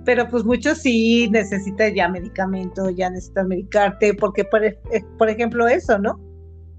pero 0.05 0.29
pues 0.29 0.45
muchos 0.45 0.79
sí 0.79 1.29
necesitan 1.31 1.95
ya 1.95 2.09
medicamento, 2.09 2.91
ya 2.91 3.11
necesitan 3.11 3.49
medicarte, 3.49 4.15
porque 4.15 4.45
por, 4.45 4.65
e- 4.65 4.79
eh, 4.93 5.03
por 5.19 5.29
ejemplo 5.29 5.69
eso, 5.69 5.99
¿no? 5.99 6.19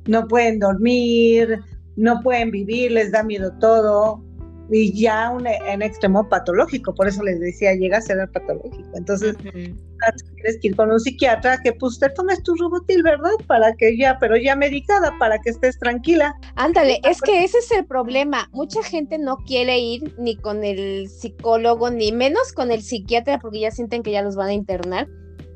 No 0.07 0.27
pueden 0.27 0.59
dormir, 0.59 1.59
no 1.95 2.19
pueden 2.21 2.51
vivir, 2.51 2.91
les 2.91 3.11
da 3.11 3.23
miedo 3.23 3.53
todo, 3.59 4.23
y 4.69 4.93
ya 4.93 5.29
un, 5.31 5.47
en 5.47 5.81
extremo 5.81 6.29
patológico, 6.29 6.93
por 6.93 7.07
eso 7.07 7.23
les 7.23 7.39
decía, 7.39 7.73
llega 7.73 7.97
a 7.97 8.01
ser 8.01 8.17
patológico. 8.31 8.89
Entonces, 8.95 9.35
tienes 9.37 10.59
que 10.61 10.67
ir 10.69 10.75
con 10.75 10.91
un 10.91 10.99
psiquiatra 10.99 11.57
que 11.61 11.73
pues 11.73 11.99
te 11.99 12.09
tomes 12.09 12.41
tu 12.43 12.55
rubotil, 12.55 13.03
¿verdad? 13.03 13.31
Para 13.47 13.73
que 13.73 13.97
ya, 13.97 14.17
pero 14.19 14.37
ya 14.37 14.55
medicada, 14.55 15.13
para 15.19 15.39
que 15.39 15.49
estés 15.49 15.77
tranquila. 15.77 16.33
Ándale, 16.55 17.01
es 17.03 17.21
que 17.21 17.43
ese 17.43 17.57
es 17.57 17.71
el 17.71 17.85
problema. 17.85 18.49
Mucha 18.53 18.81
gente 18.83 19.17
no 19.17 19.37
quiere 19.45 19.79
ir 19.79 20.13
ni 20.17 20.35
con 20.35 20.63
el 20.63 21.09
psicólogo, 21.09 21.89
ni 21.89 22.11
menos 22.11 22.53
con 22.53 22.71
el 22.71 22.81
psiquiatra, 22.81 23.39
porque 23.39 23.59
ya 23.59 23.71
sienten 23.71 24.03
que 24.03 24.11
ya 24.11 24.21
los 24.21 24.35
van 24.35 24.49
a 24.49 24.53
internar. 24.53 25.07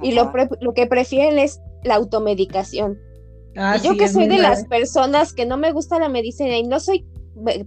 Y 0.01 0.11
lo, 0.11 0.31
pre- 0.31 0.49
lo 0.59 0.73
que 0.73 0.87
prefieren 0.87 1.39
es 1.39 1.61
la 1.83 1.95
automedicación. 1.95 2.99
Ah, 3.55 3.77
y 3.77 3.85
yo 3.85 3.91
sí, 3.93 3.97
que 3.97 4.09
soy 4.09 4.27
de 4.27 4.39
las 4.39 4.65
personas 4.65 5.31
que 5.31 5.45
no 5.45 5.55
me 5.55 5.71
gusta 5.71 5.97
la 5.97 6.09
medicina 6.09 6.57
y 6.57 6.63
no 6.63 6.81
soy 6.81 7.05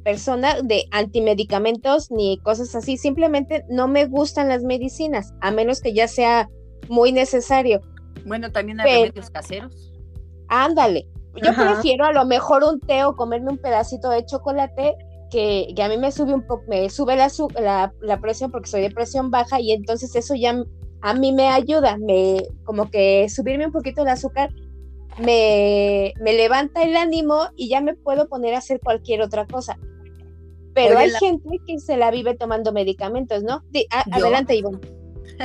persona 0.03 0.61
de 0.63 0.85
antimedicamentos 0.91 2.11
ni 2.11 2.39
cosas 2.39 2.75
así, 2.75 2.97
simplemente 2.97 3.65
no 3.69 3.89
me 3.89 4.07
gustan 4.07 4.49
las 4.49 4.63
medicinas, 4.63 5.33
a 5.41 5.51
menos 5.51 5.81
que 5.81 5.93
ya 5.93 6.09
sea 6.09 6.49
muy 6.89 7.13
necesario. 7.13 7.81
Bueno, 8.27 8.51
también 8.51 8.81
hay 8.81 8.87
Pero- 8.87 9.03
remedios 9.05 9.31
caseros. 9.31 9.93
Ándale. 10.49 11.07
Yo 11.43 11.51
Ajá. 11.51 11.73
prefiero 11.75 12.05
a 12.07 12.13
lo 12.13 12.25
mejor 12.25 12.65
un 12.65 12.81
té 12.81 13.05
o 13.05 13.15
comerme 13.15 13.51
un 13.51 13.59
pedacito 13.59 14.09
de 14.11 14.25
chocolate 14.25 14.95
que, 15.31 15.73
que 15.77 15.83
a 15.83 15.89
mí 15.89 15.97
me 15.99 16.11
sube 16.11 16.33
un 16.35 16.47
poco, 16.47 16.65
me 16.69 16.89
sube 16.91 17.15
la, 17.17 17.31
la, 17.61 17.93
la 18.01 18.21
presión 18.21 18.51
porque 18.51 18.69
soy 18.71 18.81
de 18.81 18.91
presión 18.91 19.31
baja 19.31 19.61
y 19.61 19.73
entonces 19.73 20.17
eso 20.17 20.35
ya 20.35 20.61
a 21.03 21.15
mí 21.15 21.33
me 21.33 21.49
ayuda, 21.49 21.97
me 21.99 22.43
como 22.65 22.91
que 22.91 23.29
subirme 23.29 23.67
un 23.67 23.73
poquito 23.73 24.03
el 24.03 24.09
azúcar 24.09 24.51
me, 25.21 26.13
me 26.21 26.33
levanta 26.33 26.83
el 26.83 26.97
ánimo 26.97 27.49
y 27.57 27.69
ya 27.69 27.81
me 27.81 27.95
puedo 27.95 28.29
poner 28.29 28.55
a 28.55 28.59
hacer 28.59 28.81
cualquier 28.81 29.23
otra 29.23 29.47
cosa. 29.47 29.79
Pero 30.75 30.95
Oye, 30.97 31.05
hay 31.07 31.11
la- 31.11 31.19
gente 31.19 31.49
que 31.67 31.79
se 31.81 31.97
la 31.97 32.11
vive 32.11 32.35
tomando 32.37 32.73
medicamentos, 32.73 33.43
¿no? 33.43 33.63
A- 33.91 34.05
adelante, 34.17 34.55
Ivonne. 34.55 34.79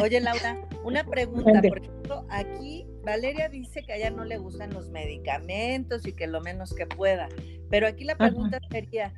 Oye, 0.01 0.21
Laura, 0.21 0.59
una 0.83 1.03
pregunta. 1.03 1.61
Por 1.67 1.77
ejemplo, 1.79 2.25
aquí 2.29 2.85
Valeria 3.03 3.49
dice 3.49 3.83
que 3.83 3.93
a 3.93 3.95
ella 3.97 4.09
no 4.11 4.25
le 4.25 4.37
gustan 4.37 4.73
los 4.73 4.89
medicamentos 4.89 6.05
y 6.07 6.13
que 6.13 6.27
lo 6.27 6.41
menos 6.41 6.73
que 6.73 6.85
pueda. 6.85 7.27
Pero 7.69 7.87
aquí 7.87 8.03
la 8.03 8.13
Ajá. 8.13 8.27
pregunta 8.29 8.59
sería, 8.71 9.13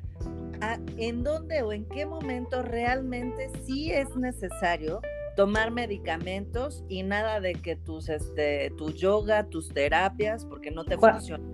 ¿a- 0.60 0.78
¿en 0.96 1.22
dónde 1.22 1.62
o 1.62 1.72
en 1.72 1.84
qué 1.86 2.06
momento 2.06 2.62
realmente 2.62 3.50
sí 3.64 3.92
es 3.92 4.14
necesario 4.16 5.00
tomar 5.36 5.70
medicamentos 5.70 6.82
y 6.88 7.02
nada 7.02 7.40
de 7.40 7.52
que 7.54 7.76
tus, 7.76 8.08
este, 8.08 8.72
tu 8.76 8.90
yoga, 8.90 9.44
tus 9.48 9.68
terapias, 9.68 10.44
porque 10.46 10.70
no 10.70 10.84
te 10.84 10.96
Cua- 10.96 11.12
funcionan? 11.12 11.52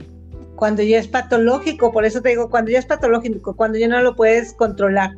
cuando 0.57 0.83
ya 0.83 0.99
es 0.99 1.09
patológico, 1.09 1.93
por 1.93 2.05
eso 2.05 2.23
te 2.23 2.29
digo, 2.31 2.49
cuando 2.49 2.71
ya 2.71 2.79
es 2.79 2.87
patológico, 2.87 3.57
cuando 3.57 3.79
ya 3.79 3.89
no 3.89 4.01
lo 4.01 4.15
puedes 4.15 4.53
controlar, 4.55 5.11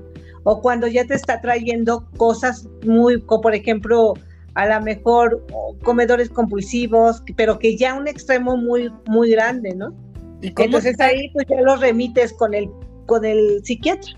o 0.44 0.60
cuando 0.62 0.86
ya 0.86 1.04
te 1.06 1.14
está 1.14 1.40
trayendo 1.40 2.08
cosas 2.16 2.68
muy, 2.86 3.20
como 3.22 3.42
por 3.42 3.54
ejemplo, 3.54 4.14
a 4.54 4.66
lo 4.66 4.80
mejor 4.82 5.44
comedores 5.82 6.30
compulsivos, 6.30 7.22
pero 7.36 7.58
que 7.58 7.76
ya 7.76 7.94
un 7.94 8.06
extremo 8.08 8.56
muy, 8.56 8.90
muy 9.06 9.30
grande, 9.30 9.74
¿no? 9.74 9.92
¿Y 10.40 10.48
Entonces 10.56 10.96
se- 10.96 11.02
ahí 11.02 11.30
pues 11.32 11.46
ya 11.48 11.60
los 11.60 11.80
remites 11.80 12.32
con 12.32 12.54
el, 12.54 12.68
con 13.06 13.24
el 13.24 13.62
psiquiatra, 13.64 14.12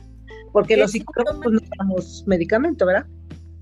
porque 0.52 0.74
¿Qué 0.74 0.80
los 0.80 0.92
psicólogos 0.92 1.40
pues, 1.42 1.54
no 1.54 1.60
damos 1.78 2.24
medicamento, 2.26 2.86
¿verdad? 2.86 3.06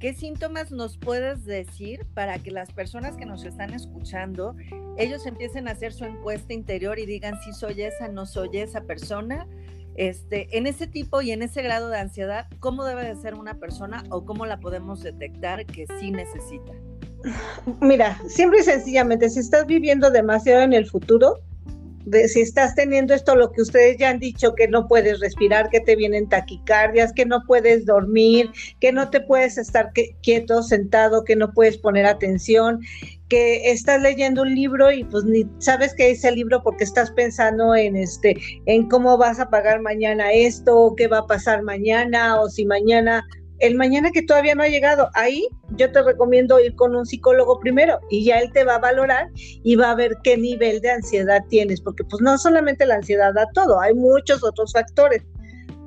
¿Qué 0.04 0.12
síntomas 0.12 0.70
nos 0.70 0.98
puedes 0.98 1.46
decir 1.46 2.04
para 2.12 2.38
que 2.38 2.50
las 2.50 2.70
personas 2.70 3.16
que 3.16 3.24
nos 3.24 3.42
están 3.46 3.72
escuchando, 3.72 4.54
ellos 4.98 5.24
empiecen 5.24 5.66
a 5.66 5.70
hacer 5.70 5.94
su 5.94 6.04
encuesta 6.04 6.52
interior 6.52 6.98
y 6.98 7.06
digan 7.06 7.40
si 7.42 7.54
soy 7.54 7.80
esa, 7.80 8.08
no 8.08 8.26
soy 8.26 8.50
esa 8.52 8.82
persona? 8.82 9.48
Este, 9.94 10.58
en 10.58 10.66
ese 10.66 10.86
tipo 10.86 11.22
y 11.22 11.30
en 11.30 11.40
ese 11.40 11.62
grado 11.62 11.88
de 11.88 12.00
ansiedad, 12.00 12.48
¿cómo 12.60 12.84
debe 12.84 13.02
de 13.02 13.16
ser 13.16 13.32
una 13.32 13.54
persona 13.54 14.04
o 14.10 14.26
cómo 14.26 14.44
la 14.44 14.60
podemos 14.60 15.02
detectar 15.02 15.64
que 15.64 15.86
sí 15.98 16.10
necesita? 16.10 16.74
Mira, 17.80 18.20
siempre 18.28 18.60
y 18.60 18.64
sencillamente, 18.64 19.30
si 19.30 19.40
estás 19.40 19.66
viviendo 19.66 20.10
demasiado 20.10 20.60
en 20.64 20.74
el 20.74 20.84
futuro, 20.84 21.38
si 22.28 22.40
estás 22.40 22.74
teniendo 22.74 23.14
esto, 23.14 23.34
lo 23.34 23.50
que 23.52 23.62
ustedes 23.62 23.96
ya 23.98 24.10
han 24.10 24.18
dicho, 24.18 24.54
que 24.54 24.68
no 24.68 24.86
puedes 24.88 25.20
respirar, 25.20 25.70
que 25.70 25.80
te 25.80 25.96
vienen 25.96 26.28
taquicardias, 26.28 27.12
que 27.12 27.26
no 27.26 27.42
puedes 27.46 27.86
dormir, 27.86 28.50
que 28.80 28.92
no 28.92 29.10
te 29.10 29.20
puedes 29.20 29.58
estar 29.58 29.92
quieto, 30.22 30.62
sentado, 30.62 31.24
que 31.24 31.36
no 31.36 31.52
puedes 31.52 31.78
poner 31.78 32.06
atención, 32.06 32.80
que 33.28 33.70
estás 33.70 34.02
leyendo 34.02 34.42
un 34.42 34.54
libro 34.54 34.92
y 34.92 35.04
pues 35.04 35.24
ni 35.24 35.46
sabes 35.58 35.94
qué 35.94 36.10
es 36.10 36.24
el 36.24 36.34
libro 36.34 36.62
porque 36.62 36.84
estás 36.84 37.10
pensando 37.10 37.74
en 37.74 37.96
este, 37.96 38.36
en 38.66 38.88
cómo 38.88 39.16
vas 39.16 39.40
a 39.40 39.48
pagar 39.48 39.80
mañana 39.80 40.32
esto, 40.32 40.78
o 40.78 40.94
qué 40.94 41.08
va 41.08 41.18
a 41.18 41.26
pasar 41.26 41.62
mañana, 41.62 42.40
o 42.40 42.48
si 42.48 42.66
mañana 42.66 43.24
el 43.60 43.76
mañana 43.76 44.10
que 44.10 44.22
todavía 44.22 44.54
no 44.54 44.62
ha 44.62 44.68
llegado, 44.68 45.10
ahí 45.14 45.46
yo 45.76 45.90
te 45.92 46.02
recomiendo 46.02 46.58
ir 46.60 46.74
con 46.74 46.94
un 46.94 47.06
psicólogo 47.06 47.60
primero 47.60 48.00
y 48.10 48.24
ya 48.24 48.40
él 48.40 48.50
te 48.52 48.64
va 48.64 48.76
a 48.76 48.78
valorar 48.78 49.28
y 49.34 49.76
va 49.76 49.90
a 49.90 49.94
ver 49.94 50.16
qué 50.22 50.36
nivel 50.36 50.80
de 50.80 50.90
ansiedad 50.90 51.42
tienes, 51.48 51.80
porque 51.80 52.04
pues 52.04 52.20
no 52.20 52.36
solamente 52.38 52.86
la 52.86 52.96
ansiedad 52.96 53.32
da 53.34 53.46
todo, 53.54 53.80
hay 53.80 53.94
muchos 53.94 54.42
otros 54.42 54.72
factores, 54.72 55.22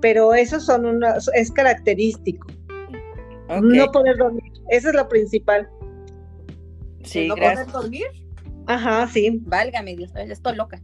pero 0.01 0.33
esos 0.33 0.65
son 0.65 0.85
una, 0.85 1.15
es 1.33 1.51
característico, 1.51 2.47
no 3.49 3.91
poder 3.91 4.17
dormir, 4.17 4.51
eso 4.69 4.89
es 4.89 4.95
lo 4.95 5.07
principal. 5.07 5.69
sí, 7.03 7.27
¿No 7.27 7.35
gracias. 7.35 7.67
poder 7.67 7.83
dormir? 7.83 8.07
Ajá, 8.67 9.07
sí. 9.07 9.39
Válgame 9.43 9.95
Dios, 9.95 10.11
estoy 10.15 10.55
loca. 10.55 10.81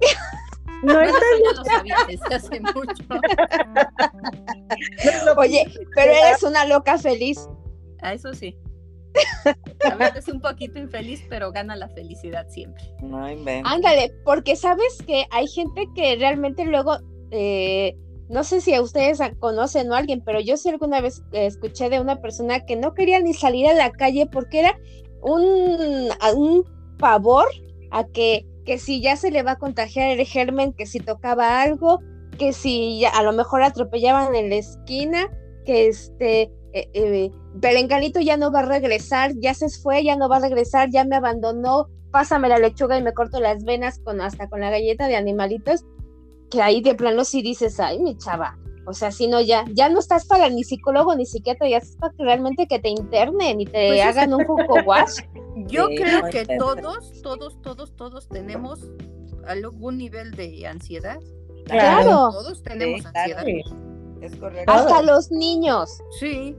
No, 0.82 0.94
Bueno, 0.94 1.08
está 1.12 1.18
eso 1.18 1.44
ya 1.44 1.52
lo 1.58 1.64
sabía 1.64 1.96
desde 2.06 2.34
hace 2.34 2.60
mucho. 2.60 3.04
no 5.04 5.10
es 5.10 5.36
Oye, 5.36 5.64
pero 5.94 6.12
eres 6.12 6.42
una 6.42 6.64
loca 6.66 6.98
feliz. 6.98 7.48
A 8.00 8.12
eso 8.12 8.32
sí. 8.34 8.56
A 9.90 9.94
veces 9.96 10.28
un 10.28 10.40
poquito 10.40 10.78
infeliz, 10.78 11.24
pero 11.28 11.50
gana 11.50 11.74
la 11.76 11.88
felicidad 11.88 12.46
siempre. 12.48 12.84
No. 13.02 13.24
Ándale, 13.64 14.12
porque 14.24 14.54
sabes 14.54 14.98
que 15.06 15.26
hay 15.30 15.46
gente 15.48 15.86
que 15.94 16.16
realmente 16.16 16.64
luego, 16.64 16.98
eh, 17.32 17.96
no 18.28 18.44
sé 18.44 18.60
si 18.60 18.74
a 18.74 18.82
ustedes 18.82 19.18
conocen 19.40 19.90
o 19.90 19.94
alguien, 19.94 20.22
pero 20.24 20.38
yo 20.40 20.56
sí 20.56 20.68
alguna 20.68 21.00
vez 21.00 21.22
eh, 21.32 21.46
escuché 21.46 21.88
de 21.90 21.98
una 22.00 22.20
persona 22.20 22.64
que 22.64 22.76
no 22.76 22.94
quería 22.94 23.18
ni 23.20 23.34
salir 23.34 23.66
a 23.66 23.74
la 23.74 23.90
calle 23.90 24.26
porque 24.30 24.60
era 24.60 24.78
un, 25.22 26.08
a- 26.20 26.32
un 26.32 26.64
pavor 26.98 27.46
a 27.90 28.04
que, 28.04 28.46
que 28.68 28.78
si 28.78 29.00
ya 29.00 29.16
se 29.16 29.30
le 29.30 29.42
va 29.42 29.52
a 29.52 29.58
contagiar 29.58 30.10
el 30.10 30.26
germen, 30.26 30.74
que 30.74 30.84
si 30.84 31.00
tocaba 31.00 31.62
algo, 31.62 32.00
que 32.38 32.52
si 32.52 33.00
ya 33.00 33.08
a 33.08 33.22
lo 33.22 33.32
mejor 33.32 33.62
atropellaban 33.62 34.34
en 34.34 34.50
la 34.50 34.56
esquina, 34.56 35.30
que 35.64 35.88
este... 35.88 36.52
eh, 36.74 36.90
eh, 36.92 37.30
ya 37.62 38.36
no 38.36 38.52
va 38.52 38.60
a 38.60 38.66
regresar, 38.66 39.32
ya 39.38 39.54
se 39.54 39.70
fue, 39.70 40.04
ya 40.04 40.16
no 40.16 40.28
va 40.28 40.36
a 40.36 40.40
regresar, 40.40 40.90
ya 40.90 41.06
me 41.06 41.16
abandonó, 41.16 41.86
pásame 42.10 42.50
la 42.50 42.58
lechuga 42.58 42.98
y 42.98 43.02
me 43.02 43.14
corto 43.14 43.40
las 43.40 43.64
venas 43.64 44.00
con 44.00 44.20
hasta 44.20 44.50
con 44.50 44.60
la 44.60 44.68
galleta 44.68 45.08
de 45.08 45.16
animalitos, 45.16 45.86
que 46.50 46.60
ahí 46.60 46.82
de 46.82 46.94
plano 46.94 47.24
sí 47.24 47.40
dices, 47.40 47.80
ay, 47.80 47.98
mi 48.00 48.18
chava, 48.18 48.58
o 48.88 48.92
sea, 48.94 49.10
si 49.12 49.26
no, 49.28 49.40
ya, 49.40 49.64
ya 49.72 49.88
no 49.88 49.98
estás 50.00 50.26
para 50.26 50.48
ni 50.48 50.64
psicólogo 50.64 51.14
ni 51.14 51.26
psiquiatra, 51.26 51.68
ya 51.68 51.76
estás 51.78 51.96
para 51.96 52.14
que 52.14 52.24
realmente 52.24 52.66
que 52.66 52.78
te 52.78 52.88
internen 52.88 53.60
y 53.60 53.64
te 53.66 53.88
Pues 53.88 54.00
es- 54.00 54.06
hagan 54.06 54.34
un 54.34 54.44
poco 54.46 54.74
wash. 54.86 55.20
Yo 55.66 55.88
Sí, 55.88 55.96
creo 55.96 56.20
no 56.22 56.30
que 56.30 56.46
todos, 56.58 57.22
todos, 57.22 57.60
todos, 57.62 57.94
todos 57.96 58.28
tenemos 58.28 58.80
algún 59.46 59.98
nivel 59.98 60.30
de 60.32 60.66
ansiedad. 60.66 61.18
Claro, 61.66 62.30
Todos 62.32 62.62
tenemos 62.62 63.00
Sí, 63.02 63.06
claro. 63.12 63.38
ansiedad. 63.38 63.76
Es 64.22 64.34
correcto. 64.36 64.72
hasta 64.72 65.02
los 65.02 65.30
niños. 65.30 65.90
Sí. 66.18 66.56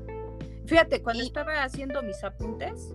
Fíjate, 0.66 1.02
cuando 1.02 1.24
Y- 1.24 1.28
estaba 1.28 1.64
haciendo 1.64 2.02
mis 2.04 2.24
apuntes, 2.24 2.94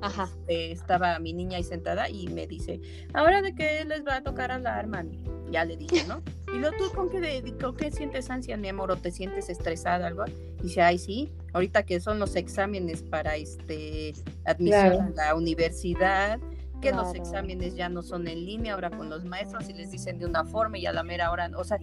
Ajá. 0.00 0.28
eh, 0.48 0.72
estaba 0.72 1.18
mi 1.20 1.32
niña 1.32 1.58
ahí 1.58 1.62
sentada 1.64 2.08
y 2.10 2.26
me 2.28 2.46
dice, 2.48 2.80
ahora 3.14 3.40
de 3.42 3.54
qué 3.54 3.84
les 3.84 4.04
va 4.04 4.16
a 4.16 4.22
tocar 4.22 4.50
hablar, 4.50 4.86
mami. 4.88 5.22
Ya 5.50 5.64
le 5.64 5.76
dije, 5.76 6.04
¿no? 6.08 6.22
Y 6.54 6.58
luego 6.58 6.76
tú 6.78 6.90
con 6.94 7.08
qué, 7.08 7.42
con 7.60 7.76
qué 7.76 7.90
sientes 7.90 8.28
ansia, 8.30 8.56
mi 8.56 8.68
amor, 8.68 8.90
o 8.90 8.96
te 8.96 9.10
sientes 9.10 9.48
estresada, 9.48 10.06
algo. 10.06 10.24
Y 10.60 10.64
dice, 10.64 10.82
ay, 10.82 10.98
sí, 10.98 11.32
ahorita 11.54 11.84
que 11.84 11.98
son 12.00 12.18
los 12.18 12.36
exámenes 12.36 13.02
para 13.02 13.36
este 13.36 14.12
admisión 14.44 14.90
Claro. 14.90 15.12
a 15.18 15.24
la 15.28 15.34
universidad, 15.34 16.38
que 16.82 16.90
los 16.92 17.14
exámenes 17.14 17.76
ya 17.76 17.88
no 17.88 18.02
son 18.02 18.26
en 18.26 18.44
línea 18.44 18.74
ahora 18.74 18.90
con 18.90 19.08
los 19.08 19.24
maestros 19.24 19.68
y 19.68 19.72
les 19.72 19.92
dicen 19.92 20.18
de 20.18 20.26
una 20.26 20.44
forma 20.44 20.78
y 20.78 20.86
a 20.86 20.92
la 20.92 21.04
mera 21.04 21.30
hora, 21.30 21.48
o 21.56 21.62
sea, 21.64 21.78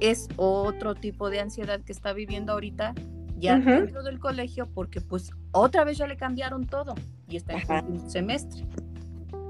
es 0.00 0.28
otro 0.36 0.94
tipo 0.94 1.28
de 1.30 1.40
ansiedad 1.40 1.80
que 1.82 1.92
está 1.92 2.12
viviendo 2.14 2.52
ahorita 2.52 2.94
ya 3.38 3.58
dentro 3.58 4.02
del 4.02 4.18
colegio 4.20 4.66
porque 4.72 5.00
pues 5.00 5.30
otra 5.50 5.84
vez 5.84 5.98
ya 5.98 6.06
le 6.06 6.16
cambiaron 6.16 6.66
todo 6.66 6.94
y 7.28 7.36
está 7.36 7.52
en 7.54 7.86
último 7.86 8.08
semestre. 8.10 8.64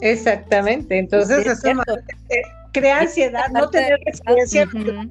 Exactamente. 0.03 0.99
Entonces, 0.99 1.45
Sí, 1.45 1.49
es 1.49 1.65
eso 1.65 1.83
eh, 2.29 2.43
crea 2.73 3.01
ansiedad, 3.01 3.49
no 3.53 3.71
tener 3.71 3.99
experiencia. 4.05 4.65
Ujú. 4.65 5.11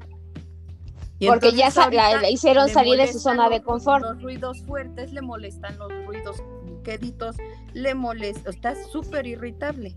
Y 1.18 1.28
Porque 1.28 1.54
ya 1.54 1.70
la- 1.92 2.20
la 2.22 2.30
hicieron 2.30 2.68
salir 2.68 2.98
de 2.98 3.08
su 3.08 3.20
zona 3.20 3.48
de 3.50 3.62
confort. 3.62 4.04
Los 4.04 4.22
ruidos 4.22 4.64
fuertes 4.66 5.14
le 5.14 5.22
molestan, 5.22 5.78
los 5.78 5.90
ruidos 6.06 6.44
queditos 6.84 7.38
le 7.74 7.94
molesta, 7.96 8.50
está 8.50 8.76
súper 8.92 9.28
irritable. 9.28 9.96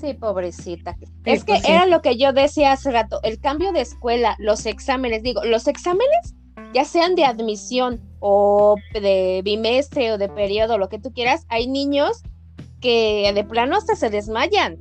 Sí, 0.00 0.14
pobrecita. 0.14 0.96
es 1.24 1.44
que 1.44 1.60
sí. 1.60 1.70
era 1.70 1.86
lo 1.86 2.02
que 2.02 2.16
yo 2.16 2.32
decía 2.32 2.72
hace 2.72 2.90
rato, 2.90 3.20
el 3.22 3.38
cambio 3.38 3.72
de 3.72 3.82
escuela, 3.82 4.34
los 4.38 4.66
exámenes, 4.66 5.22
digo, 5.22 5.44
los 5.44 5.68
exámenes, 5.68 6.34
ya 6.72 6.84
sean 6.84 7.14
de 7.14 7.24
admisión 7.24 8.00
o 8.18 8.74
de 8.92 9.40
bimestre 9.44 10.12
o 10.12 10.18
de 10.18 10.28
periodo, 10.28 10.78
lo 10.78 10.88
que 10.88 10.98
tú 10.98 11.12
quieras, 11.12 11.46
hay 11.48 11.68
niños 11.68 12.22
que 12.84 13.32
de 13.34 13.44
plano 13.44 13.76
hasta 13.76 13.96
se 13.96 14.10
desmayan 14.10 14.76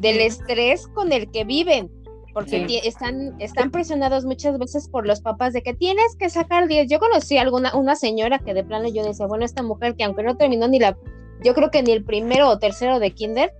del 0.00 0.20
estrés 0.20 0.86
con 0.88 1.12
el 1.12 1.30
que 1.30 1.44
viven, 1.44 1.90
porque 2.34 2.66
Sí. 2.68 2.80
están, 2.84 3.34
están 3.40 3.70
presionados 3.70 4.26
muchas 4.26 4.58
veces 4.58 4.88
por 4.88 5.06
los 5.06 5.22
papás 5.22 5.54
de 5.54 5.62
que 5.62 5.72
tienes 5.72 6.14
que 6.18 6.28
sacar 6.28 6.68
10. 6.68 6.88
Yo 6.90 6.98
conocí 6.98 7.38
a 7.38 7.42
alguna, 7.42 7.74
una 7.74 7.96
señora 7.96 8.38
que 8.38 8.52
de 8.52 8.64
plano 8.64 8.88
yo 8.88 9.02
decía, 9.02 9.26
bueno, 9.26 9.46
esta 9.46 9.62
mujer 9.62 9.96
que 9.96 10.04
aunque 10.04 10.22
no 10.22 10.36
terminó 10.36 10.68
ni 10.68 10.78
la, 10.78 10.96
yo 11.42 11.54
creo 11.54 11.70
que 11.70 11.82
ni 11.82 11.92
el 11.92 12.04
primero 12.04 12.50
o 12.50 12.58
tercero 12.58 13.00
de 13.00 13.10
kinder, 13.12 13.50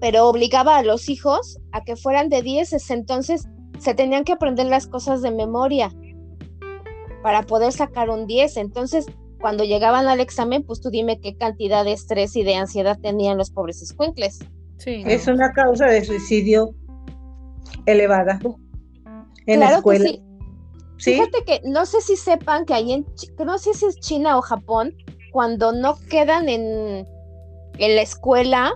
pero 0.00 0.28
obligaba 0.28 0.76
a 0.76 0.82
los 0.82 1.08
hijos 1.08 1.58
a 1.70 1.84
que 1.84 1.94
fueran 1.94 2.28
de 2.28 2.42
10, 2.42 2.90
entonces 2.90 3.46
se 3.78 3.94
tenían 3.94 4.24
que 4.24 4.32
aprender 4.32 4.66
las 4.66 4.88
cosas 4.88 5.22
de 5.22 5.30
memoria 5.30 5.92
para 7.22 7.42
poder 7.42 7.72
sacar 7.72 8.10
un 8.10 8.26
10. 8.26 8.56
Entonces, 8.56 9.06
cuando 9.40 9.64
llegaban 9.64 10.06
al 10.06 10.20
examen, 10.20 10.62
pues 10.62 10.80
tú 10.80 10.90
dime 10.90 11.20
qué 11.20 11.36
cantidad 11.36 11.84
de 11.84 11.92
estrés 11.92 12.34
y 12.36 12.42
de 12.42 12.54
ansiedad 12.54 12.98
tenían 13.00 13.36
los 13.38 13.50
pobres 13.50 13.82
escuincles. 13.82 14.38
Sí, 14.78 15.02
Es 15.06 15.26
una 15.26 15.52
causa 15.52 15.86
de 15.86 16.04
suicidio 16.04 16.74
elevada 17.86 18.38
en 19.46 19.60
la 19.60 19.76
escuela. 19.76 20.04
que 20.04 20.10
sí. 20.10 20.22
¿Sí? 20.98 21.12
Fíjate 21.12 21.44
que 21.44 21.60
no 21.68 21.84
sé 21.84 22.00
si 22.00 22.16
sepan 22.16 22.64
que 22.64 22.72
ahí 22.74 22.92
en, 22.92 23.06
no 23.44 23.58
sé 23.58 23.74
si 23.74 23.84
es 23.86 23.96
China 24.00 24.38
o 24.38 24.42
Japón, 24.42 24.94
cuando 25.32 25.72
no 25.72 25.96
quedan 26.08 26.48
en, 26.48 27.06
en 27.78 27.96
la 27.96 28.02
escuela 28.02 28.72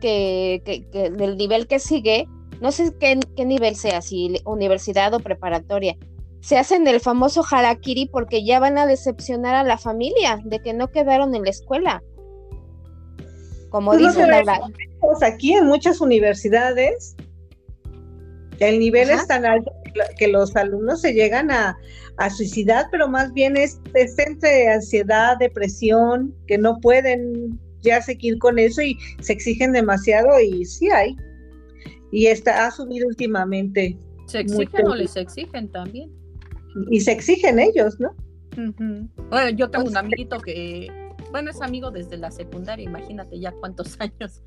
que, 0.00 0.62
que- 0.64 0.88
que 0.90 1.10
del 1.10 1.36
nivel 1.36 1.66
que 1.66 1.80
sigue, 1.80 2.28
no 2.60 2.70
sé 2.70 2.94
qué, 3.00 3.18
qué 3.36 3.44
nivel 3.44 3.74
sea, 3.74 4.00
si 4.02 4.40
universidad 4.44 5.12
o 5.14 5.18
preparatoria, 5.20 5.96
se 6.44 6.58
hacen 6.58 6.86
el 6.86 7.00
famoso 7.00 7.42
harakiri 7.50 8.04
porque 8.06 8.44
ya 8.44 8.60
van 8.60 8.76
a 8.76 8.84
decepcionar 8.86 9.54
a 9.54 9.64
la 9.64 9.78
familia 9.78 10.42
de 10.44 10.58
que 10.60 10.74
no 10.74 10.88
quedaron 10.88 11.34
en 11.34 11.42
la 11.42 11.48
escuela. 11.48 12.02
Como 13.70 13.92
Pues 13.92 14.14
dicen, 14.14 14.28
Pues 15.00 15.22
aquí 15.22 15.54
en 15.54 15.64
muchas 15.66 16.02
universidades 16.02 17.16
el 18.60 18.78
nivel 18.78 19.10
Ajá. 19.10 19.22
es 19.22 19.26
tan 19.26 19.46
alto 19.46 19.72
que 19.84 19.92
lo- 19.98 20.04
que 20.18 20.28
los 20.28 20.54
alumnos 20.54 21.00
se 21.00 21.14
llegan 21.14 21.50
a, 21.50 21.78
a 22.18 22.28
suicidar, 22.30 22.88
pero 22.90 23.08
más 23.08 23.32
bien 23.32 23.56
es, 23.56 23.80
es 23.94 24.18
entre 24.18 24.68
ansiedad, 24.70 25.38
depresión, 25.38 26.34
que 26.46 26.58
no 26.58 26.78
pueden 26.80 27.58
ya 27.80 28.02
seguir 28.02 28.38
con 28.38 28.58
eso 28.58 28.82
y 28.82 28.98
se 29.22 29.32
exigen 29.32 29.72
demasiado 29.72 30.38
y 30.40 30.64
sí 30.66 30.90
hay. 30.90 31.16
Y 32.12 32.26
está, 32.26 32.66
ha 32.66 32.70
subido 32.70 33.08
últimamente 33.08 33.96
¿Se 34.26 34.40
exigen 34.40 34.86
o 34.88 34.94
les 34.94 35.16
exigen 35.16 35.68
también? 35.72 36.10
Y 36.90 37.00
se 37.00 37.12
exigen 37.12 37.58
ellos, 37.58 37.98
¿no? 38.00 38.10
Ujú. 38.56 39.08
Bueno, 39.30 39.50
yo 39.50 39.70
tengo 39.70 39.86
un 39.88 39.96
amiguito 39.96 40.38
que, 40.40 40.88
bueno, 41.30 41.50
es 41.50 41.60
amigo 41.60 41.90
desde 41.90 42.16
la 42.16 42.30
secundaria, 42.30 42.84
imagínate 42.84 43.38
ya 43.40 43.52
cuántos 43.52 43.96
años. 44.00 44.42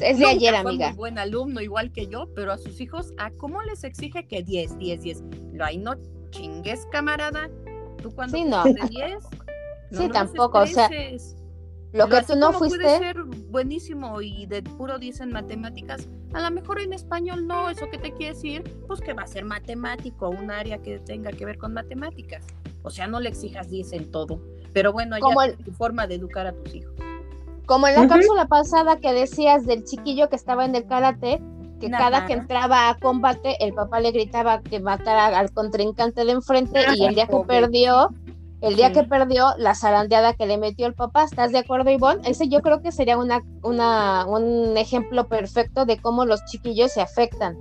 es 0.00 0.18
de 0.18 0.24
Nunca 0.24 0.28
ayer, 0.30 0.50
fue 0.62 0.70
amiga. 0.70 0.88
muy 0.88 0.96
buen 0.96 1.18
alumno, 1.18 1.60
igual 1.60 1.92
que 1.92 2.06
yo, 2.06 2.26
pero 2.34 2.52
a 2.52 2.58
sus 2.58 2.80
hijos, 2.80 3.12
¿a 3.18 3.30
cómo 3.32 3.60
les 3.62 3.84
exige 3.84 4.26
que 4.26 4.42
10, 4.42 4.78
10, 4.78 5.02
10? 5.02 5.24
Lo 5.52 5.64
hay 5.64 5.78
no 5.78 5.94
chingues, 6.30 6.86
camarada. 6.92 7.48
¿Tú 8.02 8.10
cuando 8.14 8.36
Sí, 8.36 8.44
no. 8.44 8.62
fuiste 8.62 8.88
10? 8.88 9.24
Sí, 9.92 10.02
los 10.02 10.10
tampoco, 10.10 10.58
o 10.60 10.66
sea. 10.66 10.88
Lo 11.94 12.08
que 12.08 12.22
tú 12.22 12.34
no 12.36 12.52
fuiste... 12.52 12.78
Puede 12.82 12.98
ser 12.98 13.22
buenísimo 13.22 14.20
y 14.20 14.46
de 14.46 14.62
puro 14.62 14.98
10 14.98 15.20
en 15.20 15.32
matemáticas. 15.32 16.08
A 16.32 16.40
lo 16.40 16.50
mejor 16.50 16.80
en 16.80 16.92
español 16.92 17.46
no, 17.46 17.70
¿eso 17.70 17.86
qué 17.90 17.98
te 17.98 18.12
quiere 18.12 18.34
decir? 18.34 18.62
Pues 18.88 19.00
que 19.00 19.12
va 19.12 19.22
a 19.22 19.26
ser 19.28 19.44
matemático, 19.44 20.28
un 20.28 20.50
área 20.50 20.78
que 20.78 20.98
tenga 20.98 21.30
que 21.30 21.46
ver 21.46 21.56
con 21.56 21.72
matemáticas. 21.72 22.44
O 22.82 22.90
sea, 22.90 23.06
no 23.06 23.20
le 23.20 23.28
exijas 23.28 23.70
10 23.70 23.92
en 23.92 24.10
todo. 24.10 24.40
Pero 24.72 24.92
bueno, 24.92 25.16
Como 25.20 25.40
ya 25.40 25.52
el- 25.52 25.56
tu 25.64 25.70
forma 25.72 26.08
de 26.08 26.16
educar 26.16 26.48
a 26.48 26.52
tus 26.52 26.74
hijos. 26.74 26.92
Como 27.66 27.86
en 27.86 27.94
la 27.94 28.00
Ujú. 28.00 28.08
cápsula 28.10 28.46
pasada 28.46 28.96
que 28.98 29.12
decías 29.12 29.64
del 29.64 29.84
chiquillo 29.84 30.28
que 30.28 30.36
estaba 30.36 30.64
en 30.64 30.74
el 30.74 30.86
karate, 30.86 31.40
que 31.80 31.90
cada 31.90 32.26
que 32.26 32.32
entraba 32.32 32.88
a 32.90 32.96
combate, 32.98 33.56
el 33.64 33.72
papá 33.72 34.00
le 34.00 34.10
gritaba 34.10 34.62
que 34.62 34.80
matara 34.80 35.26
al 35.38 35.52
contrincante 35.52 36.24
de 36.24 36.32
enfrente 36.32 36.80
y 36.96 37.04
el 37.04 37.14
día 37.14 37.26
que 37.26 37.32
Pobre. 37.32 37.60
perdió, 37.60 38.08
el 38.66 38.76
día 38.76 38.88
Sí. 38.88 38.94
que 38.94 39.02
perdió, 39.04 39.48
la 39.58 39.74
zarandeada 39.74 40.34
que 40.34 40.46
le 40.46 40.58
metió 40.58 40.86
el 40.86 40.94
papá. 40.94 41.24
¿Estás 41.24 41.52
de 41.52 41.58
acuerdo, 41.58 41.90
Ivonne? 41.90 42.28
Ese 42.28 42.48
yo 42.48 42.60
creo 42.60 42.82
que 42.82 42.92
sería 42.92 43.16
una, 43.18 43.42
una, 43.62 44.26
un 44.26 44.76
ejemplo 44.76 45.28
perfecto 45.28 45.84
de 45.86 45.98
cómo 45.98 46.24
los 46.24 46.44
chiquillos 46.46 46.92
se 46.92 47.00
afectan. 47.00 47.56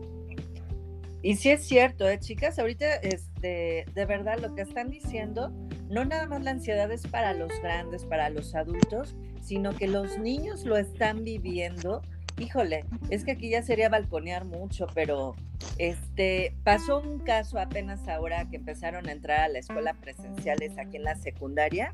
Y 1.22 1.36
sí 1.38 1.52
es 1.52 1.66
cierto, 1.66 2.08
¿eh, 2.10 2.20
chicas? 2.20 2.60
Ahorita, 2.60 2.96
este, 2.96 3.86
de 3.94 4.06
verdad, 4.06 4.40
lo 4.40 4.54
que 4.56 4.62
están 4.62 4.90
diciendo, 4.90 5.52
no 5.90 6.04
nada 6.04 6.28
más 6.28 6.44
la 6.44 6.52
ansiedad 6.52 6.92
es 6.92 7.08
para 7.08 7.34
los 7.34 7.50
grandes, 7.62 8.04
para 8.06 8.30
los 8.30 8.54
adultos, 8.56 9.16
sino 9.42 9.74
que 9.74 9.88
los 9.88 10.18
niños 10.18 10.66
lo 10.66 10.76
están 10.76 11.24
viviendo. 11.24 12.02
Híjole, 12.40 12.86
es 13.10 13.24
que 13.24 13.32
aquí 13.32 13.50
ya 13.50 13.62
sería 13.62 13.90
balconear 13.90 14.46
mucho, 14.46 14.88
pero 14.94 15.36
este 15.78 16.56
pasó 16.64 17.00
un 17.00 17.20
caso 17.20 17.60
apenas 17.60 18.08
ahora 18.08 18.50
que 18.50 18.58
empezaron 18.58 19.08
a 19.08 19.12
entrar 19.12 19.42
a 19.42 19.48
la 19.48 19.60
escuela 19.60 19.94
presenciales 19.94 20.78
aquí 20.78 20.98
en 20.98 21.04
la 21.04 21.16
secundaria. 21.16 21.94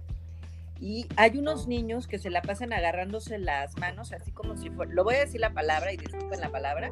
Y 0.79 1.07
hay 1.17 1.37
unos 1.37 1.67
niños 1.67 2.07
que 2.07 2.19
se 2.19 2.29
la 2.29 2.41
pasan 2.41 2.71
agarrándose 2.71 3.37
las 3.37 3.77
manos, 3.77 4.13
así 4.13 4.31
como 4.31 4.55
si 4.55 4.69
fuera, 4.69 4.93
lo 4.93 5.03
voy 5.03 5.15
a 5.15 5.19
decir 5.19 5.41
la 5.41 5.53
palabra 5.53 5.91
y 5.91 5.97
disculpen 5.97 6.39
la 6.39 6.51
palabra, 6.51 6.89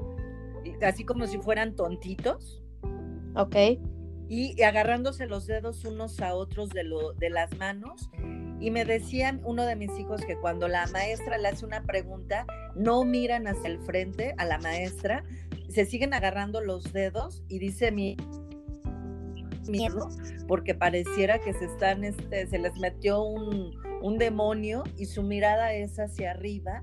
así 0.86 1.06
como 1.06 1.26
si 1.26 1.38
fueran 1.38 1.74
tontitos 1.74 2.62
¿Ok? 3.34 3.56
y 4.30 4.62
agarrándose 4.62 5.26
los 5.26 5.48
dedos 5.48 5.86
unos 5.86 6.20
a 6.22 6.36
otros 6.36 6.70
de, 6.70 6.84
lo, 6.84 7.14
de 7.14 7.30
las 7.30 7.56
manos. 7.58 8.10
Y 8.60 8.72
me 8.72 8.86
decían 8.86 9.41
uno 9.43 9.65
de 9.65 9.76
mis 9.76 9.98
hijos 10.00 10.26
que 10.26 10.36
cuando 10.38 10.67
la 10.67 10.88
maestra 10.88 11.38
le 11.38 11.48
hace 11.48 11.65
una 11.65 11.84
pregunta, 11.84 12.46
no 12.76 13.04
miran 13.06 13.48
hacia 13.48 13.70
el 13.70 13.80
frente 13.80 14.34
a 14.38 14.46
la 14.46 14.58
maestra, 14.58 15.24
se 15.70 15.86
siguen 15.86 16.13
agarrando 16.13 16.62
los 16.62 16.91
dedos 16.91 17.43
y 17.48 17.60
dice 17.60 17.91
mi 17.91 18.17
miedo 19.67 20.10
porque 20.48 20.74
pareciera 20.74 21.39
que 21.39 21.54
se 21.54 21.65
están, 21.65 22.04
este, 22.04 22.48
se 22.48 22.58
les 22.58 22.76
metió 22.80 23.22
un, 23.22 23.72
un 24.02 24.17
demonio 24.17 24.84
y 24.98 25.06
su 25.06 25.24
mirada 25.24 25.74
es 25.74 26.00
hacia 26.00 26.32
arriba 26.32 26.82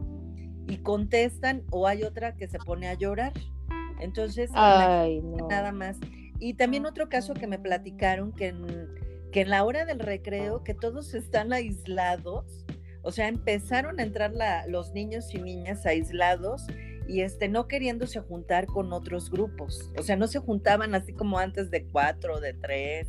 y 0.68 0.78
contestan 0.78 1.62
o 1.70 1.86
hay 1.86 2.02
otra 2.02 2.36
que 2.36 2.48
se 2.48 2.58
pone 2.58 2.88
a 2.88 2.94
llorar. 2.94 3.32
Entonces, 4.00 4.50
Ay, 4.54 5.20
no. 5.22 5.48
nada 5.48 5.72
más. 5.72 5.98
Y 6.38 6.54
también 6.54 6.84
otro 6.86 7.08
caso 7.08 7.34
que 7.34 7.46
me 7.46 7.58
platicaron 7.58 8.32
que 8.32 8.48
en, 8.48 8.66
que 9.34 9.40
en 9.40 9.50
la 9.50 9.64
hora 9.64 9.84
del 9.84 9.98
recreo, 9.98 10.62
que 10.62 10.74
todos 10.74 11.12
están 11.12 11.52
aislados, 11.52 12.64
o 13.02 13.10
sea, 13.10 13.26
empezaron 13.26 13.98
a 13.98 14.04
entrar 14.04 14.32
la- 14.32 14.64
los 14.68 14.92
niños 14.92 15.34
y 15.34 15.38
niñas 15.38 15.84
aislados 15.86 16.64
y 17.08 17.22
este, 17.22 17.48
no 17.48 17.66
queriéndose 17.66 18.20
juntar 18.20 18.66
con 18.66 18.92
otros 18.92 19.32
grupos. 19.32 19.90
O 19.98 20.04
sea, 20.04 20.14
no 20.14 20.28
se 20.28 20.38
juntaban 20.38 20.94
así 20.94 21.12
como 21.12 21.40
antes 21.40 21.72
de 21.72 21.84
cuatro, 21.84 22.38
de 22.38 22.54
tres, 22.54 23.08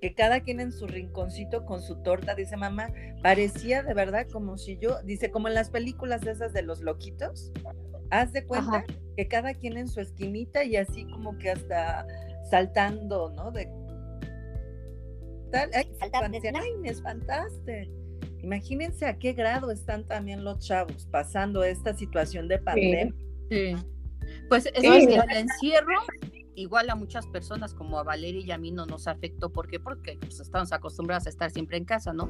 que 0.00 0.12
cada 0.12 0.40
quien 0.40 0.58
en 0.58 0.72
su 0.72 0.88
rinconcito 0.88 1.64
con 1.64 1.80
su 1.80 2.02
torta, 2.02 2.34
dice 2.34 2.56
mamá, 2.56 2.88
parecía 3.22 3.84
de 3.84 3.94
verdad 3.94 4.26
como 4.32 4.58
si 4.58 4.76
yo, 4.78 5.00
dice, 5.04 5.30
como 5.30 5.46
en 5.46 5.54
las 5.54 5.70
películas 5.70 6.26
esas 6.26 6.52
de 6.52 6.62
los 6.62 6.80
loquitos, 6.80 7.52
haz 8.10 8.32
de 8.32 8.44
cuenta 8.44 8.78
Ajá. 8.78 8.84
que 9.16 9.28
cada 9.28 9.54
quien 9.54 9.76
en 9.78 9.86
su 9.86 10.00
esquinita 10.00 10.64
y 10.64 10.74
así 10.74 11.06
como 11.06 11.38
que 11.38 11.52
hasta 11.52 12.04
saltando, 12.50 13.30
¿no? 13.30 13.52
De 13.52 13.68
tal, 15.54 15.70
ay, 15.74 15.88
ay, 16.54 16.76
me 16.80 16.88
espantaste. 16.88 17.90
Imagínense 18.42 19.06
a 19.06 19.18
qué 19.18 19.32
grado 19.32 19.70
están 19.70 20.04
también 20.04 20.44
los 20.44 20.58
chavos 20.58 21.06
pasando 21.10 21.64
esta 21.64 21.94
situación 21.94 22.46
de 22.48 22.58
pandemia. 22.58 23.14
Sí. 23.50 23.74
Pues 24.48 24.66
es 24.66 24.82
Sí. 24.82 25.06
que 25.06 25.14
el 25.14 25.36
encierro, 25.36 26.00
igual 26.54 26.90
a 26.90 26.94
muchas 26.94 27.26
personas 27.26 27.74
como 27.74 27.98
a 27.98 28.02
Valeria 28.02 28.42
y 28.44 28.50
a 28.50 28.58
mí 28.58 28.70
no 28.70 28.84
nos 28.84 29.06
afectó. 29.08 29.50
¿Por 29.50 29.68
qué? 29.68 29.80
Porque 29.80 30.18
pues, 30.20 30.40
estamos 30.40 30.72
acostumbrados 30.72 31.26
a 31.26 31.30
estar 31.30 31.50
siempre 31.50 31.78
en 31.78 31.84
casa, 31.84 32.12
¿no? 32.12 32.28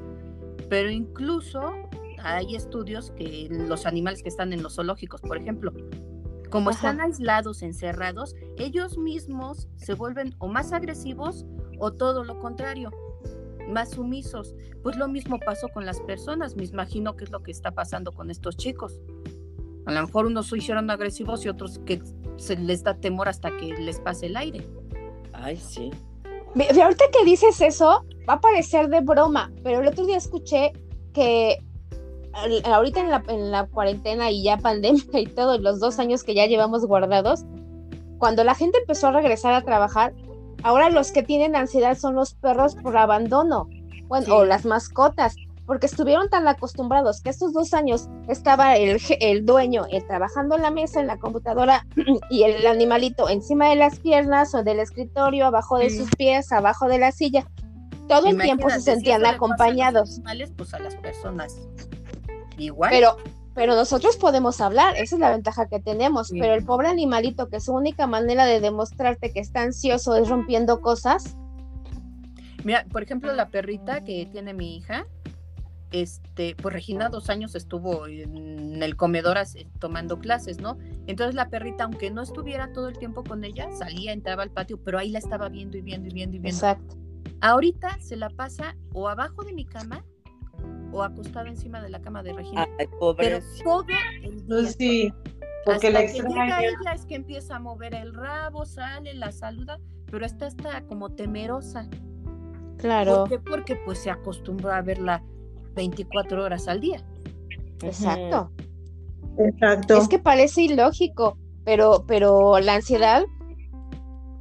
Pero 0.68 0.90
incluso 0.90 1.72
hay 2.22 2.54
estudios 2.54 3.10
que 3.12 3.48
los 3.50 3.84
animales 3.84 4.22
que 4.22 4.28
están 4.28 4.52
en 4.52 4.62
los 4.62 4.76
zoológicos, 4.76 5.20
por 5.20 5.36
ejemplo, 5.36 5.72
como 6.50 6.70
están 6.70 7.00
aislados, 7.00 7.62
encerrados, 7.62 8.36
ellos 8.56 8.96
mismos 8.96 9.68
se 9.76 9.94
vuelven 9.94 10.34
o 10.38 10.46
más 10.46 10.72
agresivos 10.72 11.44
o 11.80 11.92
todo 11.92 12.22
lo 12.22 12.38
contrario, 12.38 12.92
más 13.68 13.90
sumisos. 13.90 14.54
Pues 14.82 14.96
lo 14.96 15.08
mismo 15.08 15.38
pasó 15.38 15.68
con 15.68 15.86
las 15.86 16.00
personas, 16.00 16.56
me 16.56 16.64
imagino 16.64 17.16
que 17.16 17.24
es 17.24 17.30
lo 17.30 17.42
que 17.42 17.50
está 17.50 17.72
pasando 17.72 18.12
con 18.12 18.30
estos 18.30 18.56
chicos. 18.56 19.00
A 19.86 19.92
lo 19.92 20.06
mejor 20.06 20.26
unos 20.26 20.48
se 20.48 20.58
hicieron 20.58 20.90
agresivos 20.90 21.44
y 21.44 21.48
otros 21.48 21.78
que 21.80 22.02
se 22.36 22.56
les 22.56 22.82
da 22.82 22.94
temor 22.94 23.28
hasta 23.28 23.54
que 23.56 23.74
les 23.74 24.00
pase 24.00 24.26
el 24.26 24.36
aire. 24.36 24.66
Ay, 25.32 25.56
sí. 25.56 25.90
Ahorita 26.80 27.04
que 27.12 27.24
dices 27.24 27.60
eso, 27.60 28.04
va 28.28 28.34
a 28.34 28.40
parecer 28.40 28.88
de 28.88 29.00
broma, 29.00 29.52
pero 29.62 29.80
el 29.80 29.88
otro 29.88 30.06
día 30.06 30.16
escuché 30.16 30.72
que 31.12 31.58
ahorita 32.64 33.00
en 33.00 33.10
la, 33.10 33.24
en 33.28 33.50
la 33.50 33.66
cuarentena 33.66 34.30
y 34.30 34.42
ya 34.42 34.56
pandemia 34.56 35.02
y 35.20 35.26
todos 35.26 35.60
los 35.60 35.80
dos 35.80 35.98
años 35.98 36.24
que 36.24 36.34
ya 36.34 36.46
llevamos 36.46 36.86
guardados, 36.86 37.44
cuando 38.18 38.44
la 38.44 38.54
gente 38.54 38.78
empezó 38.78 39.08
a 39.08 39.12
regresar 39.12 39.52
a 39.54 39.62
trabajar, 39.62 40.14
ahora 40.64 40.90
los 40.90 41.12
que 41.12 41.22
tienen 41.22 41.54
ansiedad 41.54 41.96
son 41.96 42.16
los 42.16 42.34
perros 42.34 42.74
por 42.74 42.96
abandono, 42.96 43.68
bueno, 44.08 44.34
o 44.34 44.44
las 44.44 44.64
mascotas, 44.64 45.36
porque 45.66 45.86
estuvieron 45.86 46.28
tan 46.28 46.48
acostumbrados 46.48 47.20
que 47.22 47.30
estos 47.30 47.52
dos 47.52 47.72
años 47.72 48.08
estaba 48.28 48.76
el, 48.76 49.00
el 49.20 49.46
dueño 49.46 49.84
eh, 49.90 50.02
trabajando 50.02 50.56
en 50.56 50.62
la 50.62 50.70
mesa, 50.70 51.00
en 51.00 51.06
la 51.06 51.18
computadora, 51.18 51.86
y 52.30 52.42
el 52.42 52.66
animalito 52.66 53.28
encima 53.28 53.68
de 53.68 53.76
las 53.76 54.00
piernas 54.00 54.54
o 54.54 54.62
del 54.62 54.80
escritorio, 54.80 55.46
abajo 55.46 55.78
de 55.78 55.90
sus 55.90 56.10
pies, 56.16 56.50
abajo 56.50 56.88
de 56.88 56.98
la 56.98 57.12
silla. 57.12 57.46
Todo 58.08 58.26
el 58.26 58.38
tiempo 58.38 58.68
se 58.68 58.80
sentían 58.80 59.24
acompañados. 59.24 60.20
A 60.26 60.32
pues 60.56 60.74
a 60.74 60.78
las 60.78 60.94
personas. 60.96 61.56
Igual. 62.58 62.90
Pero, 62.90 63.16
pero 63.54 63.76
nosotros 63.76 64.16
podemos 64.16 64.60
hablar, 64.60 64.96
esa 64.96 65.14
es 65.14 65.20
la 65.20 65.30
ventaja 65.30 65.68
que 65.68 65.78
tenemos, 65.78 66.30
pero 66.30 66.54
el 66.54 66.64
pobre 66.64 66.88
animalito 66.88 67.48
que 67.48 67.60
su 67.60 67.72
única 67.72 68.06
manera 68.06 68.46
de 68.46 68.60
demostrarte 68.60 69.32
que 69.32 69.40
está 69.40 69.62
ansioso 69.62 70.16
es 70.16 70.28
rompiendo 70.28 70.80
cosas. 70.80 71.36
Mira, 72.64 72.84
por 72.90 73.02
ejemplo, 73.02 73.32
la 73.32 73.50
perrita 73.50 74.00
que 74.00 74.26
tiene 74.26 74.54
mi 74.54 74.76
hija, 74.76 75.06
este, 75.92 76.56
pues 76.60 76.74
Regina 76.74 77.08
dos 77.08 77.30
años 77.30 77.54
estuvo 77.54 78.08
en 78.08 78.82
el 78.82 78.96
comedor 78.96 79.38
tomando 79.78 80.18
clases, 80.18 80.58
¿no? 80.58 80.76
Entonces 81.06 81.36
la 81.36 81.48
perrita, 81.48 81.84
aunque 81.84 82.10
no 82.10 82.22
estuviera 82.22 82.72
todo 82.72 82.88
el 82.88 82.98
tiempo 82.98 83.22
con 83.22 83.44
ella, 83.44 83.68
salía, 83.78 84.12
entraba 84.12 84.42
al 84.42 84.50
patio, 84.50 84.80
pero 84.82 84.98
ahí 84.98 85.10
la 85.10 85.20
estaba 85.20 85.48
viendo 85.48 85.76
y 85.76 85.82
viendo 85.82 86.08
y 86.08 86.12
viendo 86.12 86.36
y 86.36 86.40
viendo. 86.40 86.56
Exacto. 86.56 86.96
Ahorita 87.40 88.00
se 88.00 88.16
la 88.16 88.30
pasa 88.30 88.74
o 88.92 89.08
abajo 89.08 89.44
de 89.44 89.52
mi 89.52 89.64
cama 89.64 90.04
o 90.94 91.02
acostada 91.02 91.48
encima 91.48 91.82
de 91.82 91.90
la 91.90 92.00
cama 92.00 92.22
de 92.22 92.32
Regina. 92.32 92.68
Ay, 92.78 92.86
pobre. 92.98 93.26
Pero 93.26 93.44
todo 93.64 93.84
el 94.22 94.46
día. 94.46 94.72
Sí, 94.72 95.12
porque 95.64 95.88
Hasta 95.88 96.00
la 96.00 96.06
que 96.06 96.12
llega 96.12 96.62
ella 96.62 96.92
es 96.94 97.06
que 97.06 97.14
empieza 97.16 97.56
a 97.56 97.58
mover 97.58 97.94
el 97.94 98.14
rabo, 98.14 98.64
sale, 98.64 99.14
la 99.14 99.32
saluda, 99.32 99.80
pero 100.10 100.24
está, 100.24 100.46
está 100.46 100.82
como 100.82 101.10
temerosa. 101.10 101.88
Claro. 102.78 103.24
¿Por 103.24 103.28
qué? 103.28 103.38
Porque 103.38 103.76
pues 103.84 103.98
se 103.98 104.10
acostumbró 104.10 104.72
a 104.72 104.82
verla 104.82 105.22
24 105.74 106.44
horas 106.44 106.68
al 106.68 106.80
día. 106.80 107.02
Exacto. 107.82 108.50
Exacto. 109.38 109.98
Es 109.98 110.08
que 110.08 110.18
parece 110.18 110.62
ilógico, 110.62 111.38
pero, 111.64 112.04
pero 112.06 112.60
la 112.60 112.74
ansiedad 112.74 113.24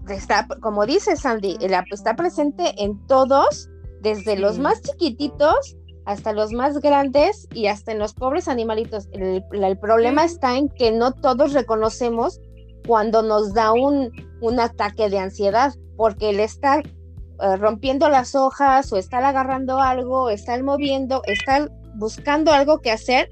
está, 0.10 0.48
como 0.62 0.86
dice 0.86 1.16
Sandy, 1.16 1.58
la, 1.62 1.84
está 1.92 2.16
presente 2.16 2.74
en 2.78 3.00
todos, 3.08 3.70
desde 4.02 4.38
los 4.38 4.60
más 4.60 4.82
chiquititos 4.82 5.78
hasta 6.06 6.34
los 6.34 6.52
más 6.52 6.80
grandes 6.80 7.48
y 7.54 7.68
hasta 7.68 7.92
en 7.92 8.00
los 8.00 8.14
pobres 8.14 8.48
animalitos. 8.48 9.08
El, 9.12 9.44
el 9.52 9.78
problema 9.80 10.26
está 10.26 10.58
en 10.58 10.70
que 10.70 10.92
no 10.92 11.14
todos 11.14 11.54
reconocemos 11.54 12.40
cuando 12.86 13.22
nos 13.22 13.54
da 13.54 13.72
un, 13.72 14.12
un 14.42 14.60
ataque 14.60 15.10
de 15.10 15.20
ansiedad, 15.20 15.74
porque 15.96 16.32
el 16.32 16.40
estar 16.40 16.86
eh, 16.86 17.56
rompiendo 17.58 18.10
las 18.10 18.36
hojas 18.36 18.92
o 18.92 18.98
estar 18.98 19.24
agarrando 19.24 19.80
algo, 19.80 20.30
estar 20.30 20.62
moviendo, 20.64 21.22
estar 21.26 21.72
buscando 21.96 22.52
algo 22.52 22.80
que 22.80 22.92
hacer 22.92 23.30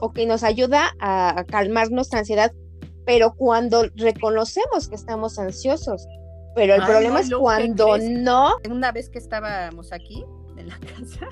o 0.00 0.12
que 0.12 0.24
nos 0.24 0.44
ayuda 0.44 0.94
a, 1.00 1.40
a 1.40 1.44
calmar 1.44 1.90
nuestra 1.90 2.20
ansiedad, 2.20 2.52
pero 3.04 3.34
cuando 3.34 3.86
reconocemos 3.96 4.88
que 4.88 4.94
estamos 4.94 5.38
ansiosos, 5.38 6.06
pero 6.54 6.74
el 6.74 6.82
Ay, 6.82 6.86
problema 6.86 7.14
no, 7.14 7.20
es 7.20 7.28
Lu, 7.28 7.38
¿qué 7.38 7.42
cuando 7.42 7.98
no. 7.98 8.52
Una 8.70 8.92
vez 8.92 9.10
que 9.10 9.18
estábamos 9.18 9.92
aquí 9.92 10.24
en 10.56 10.68
la 10.68 10.78
casa, 10.96 11.28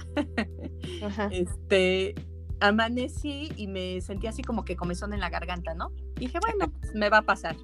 Ajá. 1.03 1.29
este, 1.33 2.15
amanecí 2.61 3.51
y 3.57 3.67
me 3.67 4.01
sentí 4.01 4.27
así 4.27 4.43
como 4.43 4.65
que 4.65 4.77
comezón 4.77 5.13
en 5.13 5.21
la 5.21 5.31
garganta, 5.31 5.75
¿no? 5.75 5.93
Dije, 6.17 6.39
bueno, 6.41 6.73
pues, 6.81 6.95
me 6.95 7.09
va 7.09 7.19
a 7.19 7.23
pasar. 7.23 7.57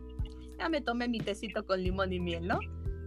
Ya 0.59 0.69
me 0.69 0.81
tomé 0.81 1.09
mi 1.09 1.21
tecito 1.21 1.65
con 1.65 1.83
limón 1.83 2.13
y 2.13 2.19
miel, 2.19 2.47
¿no? 2.47 2.59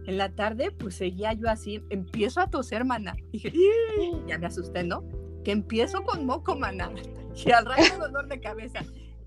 En 0.06 0.18
la 0.18 0.34
tarde, 0.34 0.70
pues 0.72 0.96
seguía 0.96 1.32
yo 1.34 1.48
así, 1.48 1.82
empiezo 1.90 2.40
a 2.40 2.48
toser, 2.48 2.84
mana. 2.84 3.14
Dije, 3.30 3.52
ya 4.26 4.38
me 4.38 4.46
asusté, 4.46 4.82
¿no? 4.82 5.04
Que 5.44 5.52
empiezo 5.52 6.02
con 6.02 6.26
moco, 6.26 6.56
mana. 6.56 6.90
Y 7.46 7.50
al 7.50 7.64
rato 7.64 7.98
dolor 7.98 8.28
de 8.28 8.40
cabeza. 8.40 8.80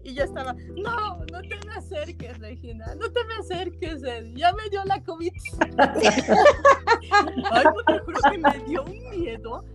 Y 0.05 0.13
yo 0.13 0.23
estaba, 0.23 0.53
no, 0.53 1.17
no 1.31 1.41
te 1.41 1.57
me 1.65 1.73
acerques, 1.75 2.37
Regina, 2.37 2.93
no 2.93 3.11
te 3.11 3.25
me 3.25 3.33
acerques, 3.39 4.03
eh, 4.03 4.31
ya 4.35 4.53
me 4.53 4.69
dio 4.69 4.85
la 4.85 5.01
COVID. 5.03 5.31
Ay, 7.51 7.63
no 7.65 7.83
te 7.87 7.99
juro 8.01 8.19
que 8.31 8.37
me 8.37 8.59
dio 8.67 8.83
un 8.83 9.09
miedo. 9.09 9.65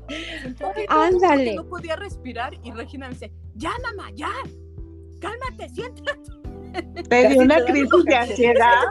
No, 0.60 0.72
Ándale. 0.88 1.36
porque 1.36 1.54
No 1.56 1.64
podía 1.64 1.96
respirar 1.96 2.54
y 2.62 2.70
Regina 2.70 3.08
me 3.08 3.14
dice, 3.14 3.32
ya, 3.56 3.72
mamá, 3.82 4.12
ya, 4.14 4.30
cálmate, 5.20 5.68
siéntate. 5.70 6.30
Me 7.10 7.28
dio 7.28 7.42
una 7.42 7.56
te 7.56 7.64
crisis 7.64 8.04
de 8.04 8.14
ansiedad. 8.14 8.82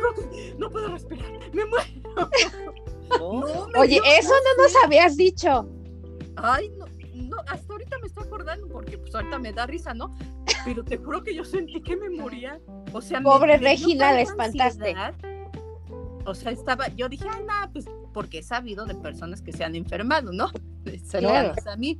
No 0.57 0.69
puedo 0.69 0.89
respirar, 0.89 1.31
me 1.53 1.65
muero. 1.65 2.29
¿no? 3.17 3.47
No, 3.47 3.67
me 3.69 3.79
Oye, 3.79 3.93
dio 3.93 4.03
eso 4.03 4.33
no 4.33 4.63
nos 4.63 4.75
habías 4.83 5.15
dicho. 5.15 5.69
Ay, 6.35 6.69
no, 7.19 7.37
hasta 7.47 7.71
ahorita 7.73 7.97
me 7.99 8.07
estoy 8.07 8.23
acordando 8.25 8.67
porque 8.67 8.97
pues 8.97 9.13
ahorita 9.13 9.39
me 9.39 9.51
da 9.53 9.65
risa, 9.65 9.93
¿no? 9.93 10.15
Pero 10.65 10.83
te 10.83 10.97
juro 10.97 11.23
que 11.23 11.33
yo 11.35 11.43
sentí 11.45 11.81
que 11.81 11.95
me 11.95 12.09
moría. 12.09 12.59
O 12.93 13.01
sea, 13.01 13.21
Pobre 13.21 13.57
me 13.57 13.69
Regina, 13.69 14.13
la 14.13 14.21
espantaste. 14.21 14.89
ansiedad. 14.95 15.13
O 16.25 16.35
sea, 16.35 16.51
estaba, 16.51 16.87
yo 16.89 17.09
dije, 17.09 17.25
ay, 17.31 17.41
no, 17.43 17.71
pues 17.71 17.85
porque 18.13 18.39
he 18.39 18.43
sabido 18.43 18.85
de 18.85 18.95
personas 18.95 19.41
que 19.41 19.51
se 19.51 19.63
han 19.63 19.75
enfermado, 19.75 20.31
¿no? 20.31 20.51
Cercanas 21.05 21.65
a 21.67 21.75
mí. 21.75 21.99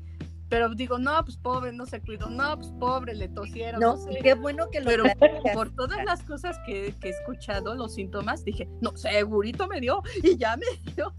Pero 0.49 0.73
digo, 0.73 0.97
no, 0.97 1.23
pues 1.23 1.37
pobre, 1.37 1.71
no 1.71 1.85
se 1.85 2.01
cuidó, 2.01 2.27
no, 2.27 2.55
pues 2.57 2.71
pobre, 2.79 3.13
le 3.13 3.27
tosieron, 3.29 3.79
no, 3.79 3.95
No, 3.95 3.97
sé. 3.97 4.17
qué 4.23 4.33
bueno 4.33 4.67
que 4.71 4.79
lo 4.79 4.87
Pero 4.87 5.03
platicas. 5.03 5.53
por 5.53 5.69
todas 5.75 6.03
las 6.03 6.23
cosas 6.23 6.57
que, 6.65 6.95
que 6.99 7.09
he 7.09 7.11
escuchado, 7.11 7.75
los 7.75 7.93
síntomas, 7.93 8.43
dije, 8.43 8.67
no, 8.81 8.97
segurito 8.97 9.67
me 9.67 9.79
dio, 9.79 10.01
y 10.23 10.37
ya 10.37 10.57
me 10.57 10.65
dio. 10.95 11.13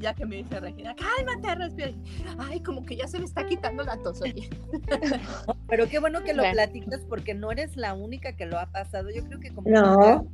Ya 0.00 0.14
que 0.14 0.24
me 0.24 0.36
dice 0.36 0.58
Regina, 0.58 0.94
cálmate, 0.96 1.54
respira. 1.56 1.92
Ay, 2.38 2.60
como 2.62 2.84
que 2.84 2.96
ya 2.96 3.06
se 3.06 3.18
me 3.18 3.26
está 3.26 3.46
quitando 3.46 3.84
la 3.84 3.96
tos, 4.02 4.20
oye. 4.22 4.48
Pero 5.68 5.88
qué 5.88 5.98
bueno 5.98 6.22
que 6.24 6.32
lo 6.32 6.42
Bueno. 6.42 6.54
platicas 6.54 7.00
porque 7.08 7.34
no 7.34 7.52
eres 7.52 7.76
la 7.76 7.92
única 7.94 8.34
que 8.34 8.46
lo 8.46 8.58
ha 8.58 8.66
pasado. 8.72 9.10
Yo 9.10 9.22
creo 9.24 9.38
que 9.40 9.52
como 9.52 9.68
No. 9.70 10.26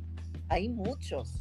hay 0.49 0.69
muchos. 0.69 1.33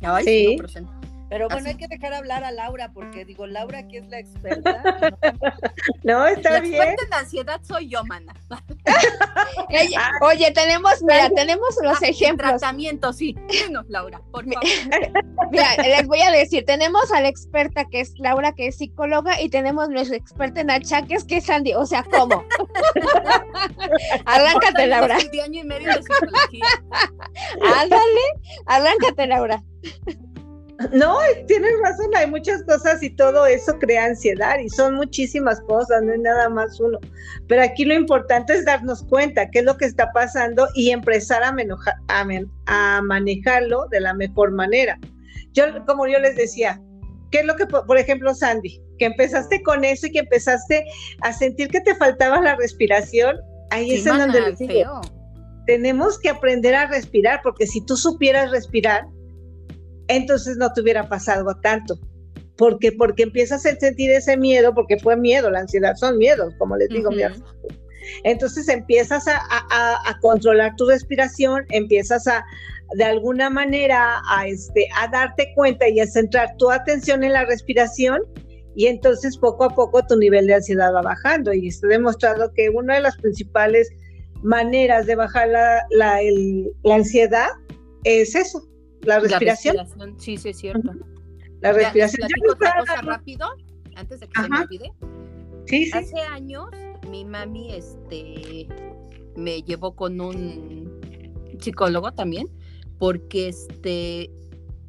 Ay, 0.00 0.24
Sí. 0.24 0.56
no, 0.80 1.00
pero 1.30 1.46
Pero 1.46 1.48
bueno, 1.48 1.60
Así. 1.60 1.68
hay 1.68 1.74
que 1.76 1.88
dejar 1.88 2.14
hablar 2.14 2.42
a 2.44 2.50
Laura 2.50 2.90
porque 2.92 3.24
digo, 3.24 3.46
Laura 3.46 3.86
que 3.86 3.98
es 3.98 4.08
la 4.08 4.18
experta. 4.18 4.82
¿no? 4.82 5.18
No, 6.04 6.26
está 6.26 6.52
La 6.52 6.60
bien. 6.60 6.74
experta 6.74 7.04
en 7.06 7.12
ansiedad 7.14 7.60
soy 7.62 7.88
yo, 7.88 8.02
mana. 8.04 8.34
Ella- 9.68 10.12
oye, 10.22 10.50
tenemos, 10.52 11.02
mira, 11.02 11.28
tenemos 11.30 11.76
los 11.82 12.02
Ah, 12.02 12.06
ejemplos. 12.06 12.48
Tratamiento, 12.50 13.12
sí. 13.12 13.34
Bueno, 13.62 13.84
Laura, 13.88 14.20
por 14.30 14.44
favor. 14.44 14.62
Mira, 15.50 15.76
les 15.76 16.06
voy 16.06 16.20
a 16.20 16.30
decir, 16.30 16.64
tenemos 16.64 17.10
a 17.12 17.20
la 17.20 17.28
experta 17.28 17.84
que 17.86 18.00
es 18.00 18.14
Laura, 18.18 18.52
que 18.52 18.68
es 18.68 18.78
psicóloga, 18.78 19.40
y 19.40 19.48
tenemos 19.48 19.88
nuestra 19.88 20.16
experta 20.16 20.60
en 20.60 20.70
achaques, 20.70 21.24
que 21.24 21.38
es 21.38 21.44
Sandy. 21.46 21.74
O 21.74 21.84
sea, 21.86 22.04
¿cómo? 22.04 22.44
arráncate, 24.26 24.86
Laura. 24.86 25.18
De 25.30 25.42
año 25.42 25.60
y 25.60 25.64
medio 25.64 25.88
de 25.88 26.02
psicología. 26.02 26.64
Ándale, 27.62 28.20
arráncate, 28.66 29.26
Laura. 29.26 29.62
No, 30.92 31.18
tienes 31.48 31.72
razón, 31.82 32.06
hay 32.14 32.28
muchas 32.30 32.62
cosas 32.62 33.02
y 33.02 33.10
todo 33.10 33.46
eso 33.46 33.76
crea 33.80 34.04
ansiedad 34.04 34.58
y 34.60 34.68
son 34.68 34.94
muchísimas 34.94 35.60
cosas, 35.62 36.02
no 36.04 36.12
es 36.14 36.20
nada 36.20 36.48
más 36.48 36.78
uno. 36.78 36.98
Pero 37.48 37.62
aquí 37.62 37.84
lo 37.84 37.94
importante 37.94 38.52
es 38.54 38.64
darnos 38.64 39.02
cuenta 39.02 39.50
qué 39.50 39.58
es 39.58 39.64
lo 39.64 39.76
que 39.76 39.86
está 39.86 40.12
pasando 40.12 40.68
y 40.76 40.90
empezar 40.90 41.42
a, 41.42 41.50
menoja- 41.52 41.96
a 42.06 43.02
manejarlo 43.02 43.86
de 43.90 44.00
la 44.00 44.14
mejor 44.14 44.52
manera. 44.52 44.96
Yo, 45.52 45.64
como 45.84 46.06
yo 46.06 46.20
les 46.20 46.36
decía, 46.36 46.80
¿qué 47.32 47.40
es 47.40 47.46
lo 47.46 47.56
que, 47.56 47.66
po- 47.66 47.84
por 47.84 47.98
ejemplo, 47.98 48.32
Sandy, 48.32 48.80
que 49.00 49.06
empezaste 49.06 49.62
con 49.64 49.84
eso 49.84 50.06
y 50.06 50.12
que 50.12 50.20
empezaste 50.20 50.84
a 51.22 51.32
sentir 51.32 51.68
que 51.70 51.80
te 51.80 51.96
faltaba 51.96 52.40
la 52.40 52.54
respiración? 52.54 53.36
Ahí 53.70 53.90
Sí, 53.90 53.96
es 53.96 54.06
en 54.06 54.18
donde 54.18 54.40
les 54.42 54.58
digo, 54.58 55.00
tenemos 55.66 56.20
que 56.20 56.28
aprender 56.30 56.74
a 56.76 56.86
respirar, 56.86 57.40
porque 57.42 57.66
si 57.66 57.84
tú 57.84 57.96
supieras 57.96 58.50
respirar, 58.52 59.04
entonces 60.08 60.56
no 60.56 60.72
te 60.72 60.80
hubiera 60.80 61.08
pasado 61.08 61.46
tanto. 61.62 61.98
porque 62.56 62.90
porque 62.90 63.22
empiezas 63.22 63.64
a 63.64 63.70
sentir 63.76 64.10
ese 64.10 64.36
miedo, 64.36 64.74
porque 64.74 64.98
fue 64.98 65.16
miedo, 65.16 65.48
la 65.48 65.60
ansiedad 65.60 65.94
son 65.94 66.18
miedos, 66.18 66.52
como 66.58 66.76
les 66.76 66.88
digo, 66.88 67.10
mi 67.12 67.22
Ujú. 67.24 67.40
entonces 68.24 68.68
empiezas 68.68 69.28
a, 69.28 69.36
a- 69.70 69.98
a 70.10 70.18
controlar 70.20 70.74
tu 70.76 70.88
respiración, 70.88 71.64
empiezas 71.70 72.26
a 72.26 72.44
de 72.96 73.04
alguna 73.04 73.48
manera 73.50 74.20
a, 74.30 74.46
este, 74.48 74.88
a 74.98 75.06
darte 75.08 75.52
cuenta 75.54 75.88
y 75.88 76.00
a 76.00 76.06
centrar 76.06 76.56
tu 76.56 76.70
atención 76.70 77.22
en 77.22 77.32
la 77.34 77.44
respiración 77.44 78.22
y 78.74 78.86
entonces 78.86 79.36
poco 79.38 79.64
a 79.64 79.70
poco 79.70 80.02
tu 80.06 80.16
nivel 80.16 80.46
de 80.46 80.54
ansiedad 80.54 80.92
va 80.94 81.02
bajando 81.02 81.52
y 81.52 81.68
está 81.68 81.86
demostrado 81.88 82.50
que 82.54 82.70
una 82.70 82.94
de 82.94 83.02
las 83.02 83.16
principales 83.18 83.88
maneras 84.42 85.06
de 85.06 85.14
bajar 85.16 85.48
la, 85.48 85.82
la, 85.90 86.22
el- 86.22 86.72
la 86.82 86.96
ansiedad 86.96 87.48
es 88.04 88.34
eso, 88.34 88.67
la 89.02 89.20
respiración. 89.20 89.76
La 89.76 89.82
respiración, 89.82 90.20
sí, 90.20 90.36
sí, 90.36 90.48
es 90.50 90.58
cierto. 90.58 90.92
La 91.60 91.72
respiración. 91.72 92.28
Ya 92.28 92.52
otra 92.52 92.74
cosa 92.80 92.94
está- 92.94 93.06
rápido, 93.06 93.46
antes 93.96 94.20
de 94.20 94.28
que 94.28 94.42
se 94.42 94.48
me 94.48 94.60
olvide. 94.60 94.92
Sí, 95.66 95.86
sí. 95.86 95.90
Hace 95.98 96.20
años 96.20 96.66
mi 97.10 97.24
mami 97.24 97.72
este 97.74 98.68
me 99.36 99.62
llevó 99.62 99.94
con 99.94 100.20
un 100.20 101.00
psicólogo 101.60 102.12
también 102.12 102.48
porque 102.98 103.48
este 103.48 104.30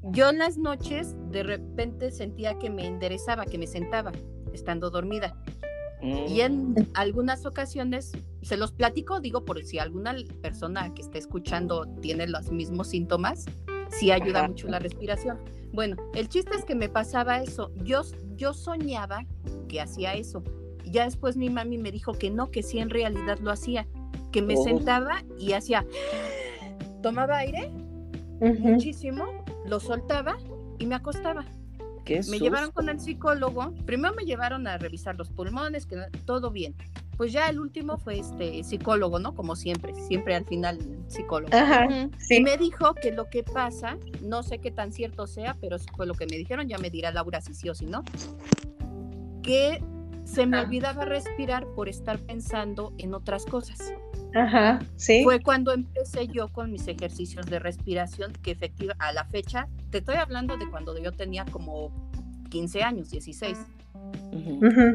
yo 0.04 0.30
en 0.30 0.38
las 0.38 0.58
noches 0.58 1.16
de 1.32 1.44
repente 1.44 2.12
sentía 2.12 2.58
que 2.58 2.70
me 2.70 2.88
enderezaba, 2.88 3.46
que 3.46 3.58
me 3.58 3.68
sentaba 3.68 4.12
estando 4.54 4.90
dormida. 4.90 5.36
Y 6.02 6.40
en 6.40 6.76
algunas 6.94 7.46
ocasiones, 7.46 8.14
se 8.42 8.56
los 8.56 8.72
platico, 8.72 9.20
digo, 9.20 9.44
por 9.44 9.62
si 9.66 9.80
alguna 9.80 10.16
persona 10.42 10.94
que 10.94 11.02
esté 11.02 11.18
escuchando 11.18 11.86
tiene 12.02 12.26
los 12.26 12.52
mismos 12.52 12.88
síntomas, 12.88 13.46
sí 13.90 14.12
ayuda 14.12 14.40
Ajá. 14.40 14.48
mucho 14.50 14.68
la 14.68 14.80
respiración. 14.80 15.40
Bueno, 15.74 15.96
el 16.16 16.30
chiste 16.30 16.56
es 16.56 16.66
que 16.66 16.76
me 16.76 16.90
pasaba 16.90 17.42
eso. 17.42 17.72
Yo, 17.84 18.02
yo 18.36 18.54
soñaba 18.54 19.26
que 19.68 19.82
hacía 19.82 20.14
eso. 20.14 20.44
Ya 20.86 21.06
después 21.06 21.38
mi 21.38 21.50
mami 21.50 21.78
me 21.78 21.92
dijo 21.92 22.14
que 22.14 22.30
no, 22.32 22.50
que 22.50 22.64
sí 22.64 22.80
en 22.80 22.90
realidad 22.90 23.38
lo 23.40 23.52
hacía. 23.52 23.88
Que 24.32 24.42
me 24.42 24.56
Oh. 24.58 24.64
sentaba 24.64 25.24
y 25.38 25.54
hacía, 25.54 25.86
tomaba 27.02 27.38
aire 27.40 27.72
muchísimo, 28.40 29.26
lo 29.66 29.80
soltaba 29.80 30.38
y 30.78 30.86
me 30.86 30.96
acostaba. 30.96 31.46
Qué 32.06 32.22
Me 32.30 32.40
llevaron 32.40 32.72
con 32.72 32.90
el 32.90 33.00
psicólogo. 33.00 33.74
Primero 33.86 34.14
me 34.16 34.24
llevaron 34.24 34.66
a 34.68 34.78
revisar 34.78 35.16
los 35.18 35.30
pulmones, 35.30 35.86
que 35.86 35.98
todo 36.26 36.50
bien. 36.52 36.76
Pues 37.20 37.34
ya 37.34 37.50
el 37.50 37.60
último 37.60 37.98
fue 37.98 38.18
este 38.20 38.64
psicólogo, 38.64 39.20
¿no? 39.20 39.36
Como 39.36 39.58
siempre, 39.58 39.94
siempre 39.94 40.36
al 40.36 40.46
final 40.46 40.80
psicólogo. 41.10 41.54
Ajá, 41.54 41.86
Ujú. 41.86 42.12
Y 42.18 42.24
sí. 42.24 42.42
me 42.42 42.56
dijo 42.58 42.94
que 42.94 43.12
lo 43.12 43.30
que 43.30 43.44
pasa, 43.44 43.98
no 44.22 44.42
sé 44.42 44.60
qué 44.60 44.72
tan 44.72 44.94
cierto 44.94 45.28
sea, 45.28 45.54
pero 45.60 45.76
eso 45.76 45.88
fue 45.98 46.08
lo 46.08 46.14
que 46.14 46.26
me 46.28 46.38
dijeron, 46.38 46.70
ya 46.70 46.78
me 46.78 46.90
dirá 46.90 47.12
Laura 47.12 47.42
si 47.42 47.54
sí 47.54 47.68
o 47.68 47.76
si 47.76 47.88
no, 47.88 48.06
que 49.44 49.84
se 50.24 50.46
me 50.46 50.60
Ajá. 50.60 50.68
olvidaba 50.68 51.04
respirar 51.04 51.68
por 51.76 51.90
estar 51.90 52.20
pensando 52.20 52.94
en 52.98 53.14
otras 53.14 53.44
cosas. 53.46 53.94
Ajá, 54.34 54.80
sí. 54.96 55.22
Fue 55.26 55.42
cuando 55.42 55.74
empecé 55.74 56.26
yo 56.28 56.48
con 56.48 56.72
mis 56.72 56.88
ejercicios 56.88 57.48
de 57.48 57.60
respiración, 57.60 58.32
que 58.32 58.52
efectiva 58.52 58.96
a 58.98 59.12
la 59.12 59.26
fecha, 59.26 59.68
te 59.90 59.98
estoy 59.98 60.16
hablando 60.16 60.56
de 60.56 60.70
cuando 60.70 60.98
yo 60.98 61.12
tenía 61.12 61.44
como 61.44 61.92
15 62.50 62.82
años, 62.82 63.10
16. 63.10 63.58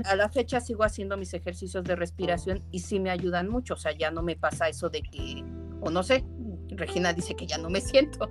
A 0.05 0.17
la 0.17 0.29
fecha 0.29 0.61
sigo 0.61 0.85
haciendo 0.85 1.17
mis 1.17 1.35
ejercicios 1.35 1.85
de 1.85 1.97
respiración 1.97 2.63
y 2.71 2.81
sí 2.81 3.01
me 3.01 3.11
ayudan 3.11 3.49
mucho, 3.49 3.75
o 3.75 3.77
sea, 3.77 3.93
ya 3.93 4.11
no 4.11 4.23
me 4.23 4.37
pasa 4.37 4.69
eso 4.69 4.89
de 4.89 5.03
que, 5.03 5.45
o 5.81 5.91
no 5.91 6.03
sé, 6.03 6.25
Regina 6.71 7.13
dice 7.13 7.35
que 7.35 7.47
ya 7.47 7.59
no 7.59 7.71
me 7.71 7.81
siento, 7.81 8.29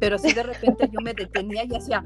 pero 0.00 0.18
sí 0.18 0.32
de 0.32 0.42
repente 0.42 0.88
yo 0.92 1.00
me 1.00 1.14
detenía 1.14 1.64
y 1.64 1.74
hacía, 1.74 2.04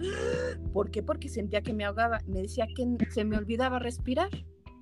¿por 0.72 0.90
qué? 0.90 1.02
Porque 1.02 1.28
sentía 1.28 1.62
que 1.62 1.72
me 1.72 1.84
ahogaba, 1.84 2.20
me 2.26 2.42
decía 2.42 2.66
que 2.74 2.86
se 3.10 3.24
me 3.24 3.36
olvidaba 3.36 3.78
respirar. 3.78 4.30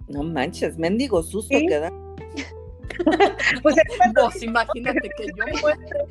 No 0.09 0.23
manches, 0.23 0.79
mendigo 0.79 1.23
susto 1.23 1.57
Sí. 1.57 1.67
que 1.67 1.79
da. 1.79 1.93
Pues 3.62 3.75
Vos 4.14 4.43
imagínate 4.43 5.11
que 5.19 5.27
yo 5.27 5.45
muero. 5.61 6.07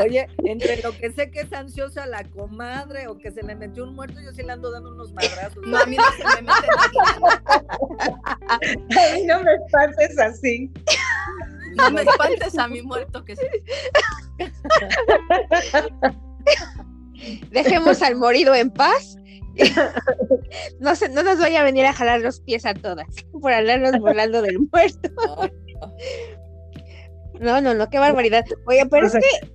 Oye, 0.00 0.28
entre 0.44 0.82
lo 0.82 0.92
que 0.96 1.12
sé 1.12 1.30
que 1.30 1.40
es 1.40 1.52
ansiosa 1.52 2.06
la 2.06 2.24
comadre 2.24 3.06
o 3.06 3.16
que 3.16 3.30
se 3.30 3.42
le 3.42 3.54
metió 3.54 3.84
un 3.84 3.94
muerto, 3.94 4.20
yo 4.20 4.32
sí 4.32 4.42
le 4.42 4.52
ando 4.52 4.70
dando 4.70 4.90
unos 4.92 5.12
madrazos. 5.12 5.64
No, 5.66 5.78
a 5.78 5.86
mí 5.86 5.96
no 5.96 6.02
se 6.16 6.24
me 6.24 6.42
mete 6.42 6.66
nadie. 6.76 6.98
a 8.50 9.14
mí 9.14 9.22
no 9.26 9.42
me 9.42 9.54
espantes 9.54 10.18
así. 10.18 10.72
No 11.76 11.90
me 11.90 12.02
espantes 12.02 12.58
a 12.58 12.68
mi 12.68 12.82
muerto 12.82 13.24
que 13.24 13.36
se... 13.36 13.48
Dejemos 17.50 18.02
al 18.02 18.16
morido 18.16 18.54
en 18.54 18.70
paz. 18.70 19.16
No, 20.80 20.96
se, 20.96 21.08
no 21.08 21.22
nos 21.22 21.38
vaya 21.38 21.60
a 21.60 21.64
venir 21.64 21.86
a 21.86 21.92
jalar 21.92 22.20
los 22.20 22.40
pies 22.40 22.66
a 22.66 22.74
todas 22.74 23.06
por 23.40 23.52
andarnos 23.52 23.98
volando 24.00 24.42
del 24.42 24.58
muerto. 24.72 25.10
Ay, 25.38 25.52
No, 27.40 27.60
no, 27.60 27.74
no, 27.74 27.88
qué 27.88 27.98
barbaridad. 27.98 28.44
Oye, 28.66 28.84
pero 28.90 29.06
es 29.06 29.14
O 29.14 29.20
sea, 29.20 29.20
que 29.20 29.53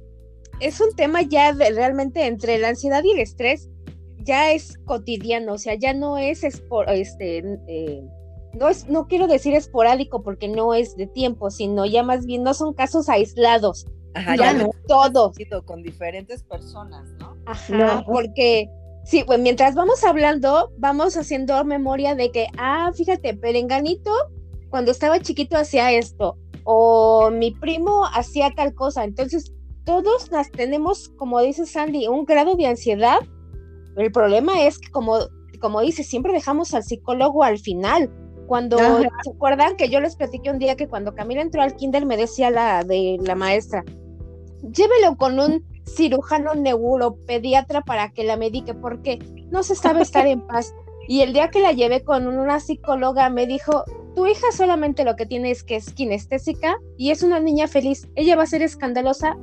es 0.60 0.80
un 0.82 0.94
tema 0.96 1.22
ya 1.22 1.54
de- 1.54 1.72
realmente 1.72 2.26
entre 2.28 2.58
la 2.58 2.70
ansiedad 2.70 3.04
y 3.04 3.12
el 3.12 3.20
estrés, 3.20 3.70
ya 4.24 4.52
es 4.52 4.78
cotidiano, 4.86 5.54
o 5.54 5.58
sea, 5.58 5.76
ya 5.76 5.94
no 5.94 6.18
es 6.18 6.44
espo- 6.44 6.86
este, 6.90 7.44
eh, 7.68 8.04
no 8.54 8.68
es, 8.70 8.88
no 8.88 9.08
quiero 9.08 9.28
decir 9.28 9.54
esporádico 9.56 10.22
porque 10.24 10.48
no 10.48 10.74
es 10.74 10.96
de 10.98 11.08
tiempo, 11.08 11.50
sino 11.52 11.86
ya 11.86 12.04
más 12.04 12.26
bien 12.26 12.44
no 12.44 12.54
son 12.54 12.74
casos 12.74 13.08
aislados, 13.10 13.86
Ajá, 14.16 14.36
ya 14.36 14.54
no. 14.54 14.64
no. 14.66 14.72
todos. 14.88 15.36
Con 15.66 15.84
diferentes 15.84 16.44
personas, 16.44 17.08
¿no? 17.20 17.36
Ajá, 17.46 17.74
No. 17.76 18.04
porque 18.06 18.68
sí, 19.06 19.24
pues 19.26 19.40
mientras 19.40 19.76
vamos 19.76 20.04
hablando, 20.04 20.72
vamos 20.78 21.16
haciendo 21.16 21.64
memoria 21.64 22.16
de 22.16 22.32
que, 22.32 22.48
ah, 22.58 22.92
fíjate, 22.96 23.36
Perenganito, 23.36 24.12
cuando 24.70 24.92
estaba 24.92 25.20
chiquito 25.20 25.56
hacía 25.58 25.92
esto, 25.92 26.38
o 26.64 27.30
mi 27.32 27.52
primo 27.52 28.04
hacía 28.14 28.52
tal 28.56 28.74
cosa. 28.76 29.04
Entonces, 29.04 29.54
todos 29.90 30.30
las 30.30 30.52
tenemos, 30.52 31.10
como 31.18 31.42
dice 31.42 31.66
Sandy, 31.66 32.08
un 32.08 32.24
grado 32.24 32.54
de 32.54 32.68
ansiedad. 32.68 33.18
El 33.98 34.12
problema 34.12 34.62
es 34.68 34.78
que, 34.78 34.92
como, 34.92 35.18
como 35.60 35.82
dice, 35.82 36.04
siempre 36.04 36.32
dejamos 36.32 36.76
al 36.76 36.84
psicólogo 36.84 37.44
al 37.44 37.58
final. 37.58 38.08
Cuando 38.46 38.78
Ajá. 38.80 39.02
se 39.24 39.32
acuerdan 39.32 39.78
que 39.78 39.90
yo 39.90 40.00
les 40.00 40.16
platiqué 40.16 40.52
un 40.52 40.60
día 40.60 40.76
que 40.76 40.88
cuando 40.88 41.16
Camila 41.16 41.42
entró 41.42 41.64
al 41.64 41.76
kinder 41.76 42.06
me 42.06 42.18
decía 42.18 42.52
la 42.52 42.84
de 42.84 43.18
la 43.24 43.34
maestra, 43.34 43.84
llévelo 44.62 45.18
con 45.18 45.40
un 45.40 45.66
cirujano 45.88 46.54
neuropediatra 46.54 47.82
para 47.82 48.12
que 48.12 48.24
la 48.24 48.38
medique 48.38 48.76
porque 48.76 49.18
no 49.50 49.64
se 49.64 49.74
sabe 49.74 50.04
estar 50.04 50.28
en 50.28 50.46
paz. 50.46 50.72
Y 51.08 51.22
el 51.22 51.34
día 51.34 51.50
que 51.50 51.62
la 51.62 51.72
llevé 51.72 52.04
con 52.04 52.28
una 52.28 52.60
psicóloga 52.60 53.32
me 53.32 53.48
dijo, 53.48 53.86
tu 54.16 54.28
hija 54.28 54.52
solamente 54.52 55.04
lo 55.04 55.16
que 55.16 55.26
tiene 55.26 55.50
es 55.50 55.64
que 55.64 55.78
es 55.78 55.92
kinestésica 55.94 56.78
y 56.96 57.10
es 57.10 57.24
una 57.24 57.40
niña 57.40 57.68
feliz. 57.68 58.08
Ella 58.14 58.36
va 58.36 58.44
a 58.44 58.48
ser 58.48 58.62
escandalosa 58.62 59.36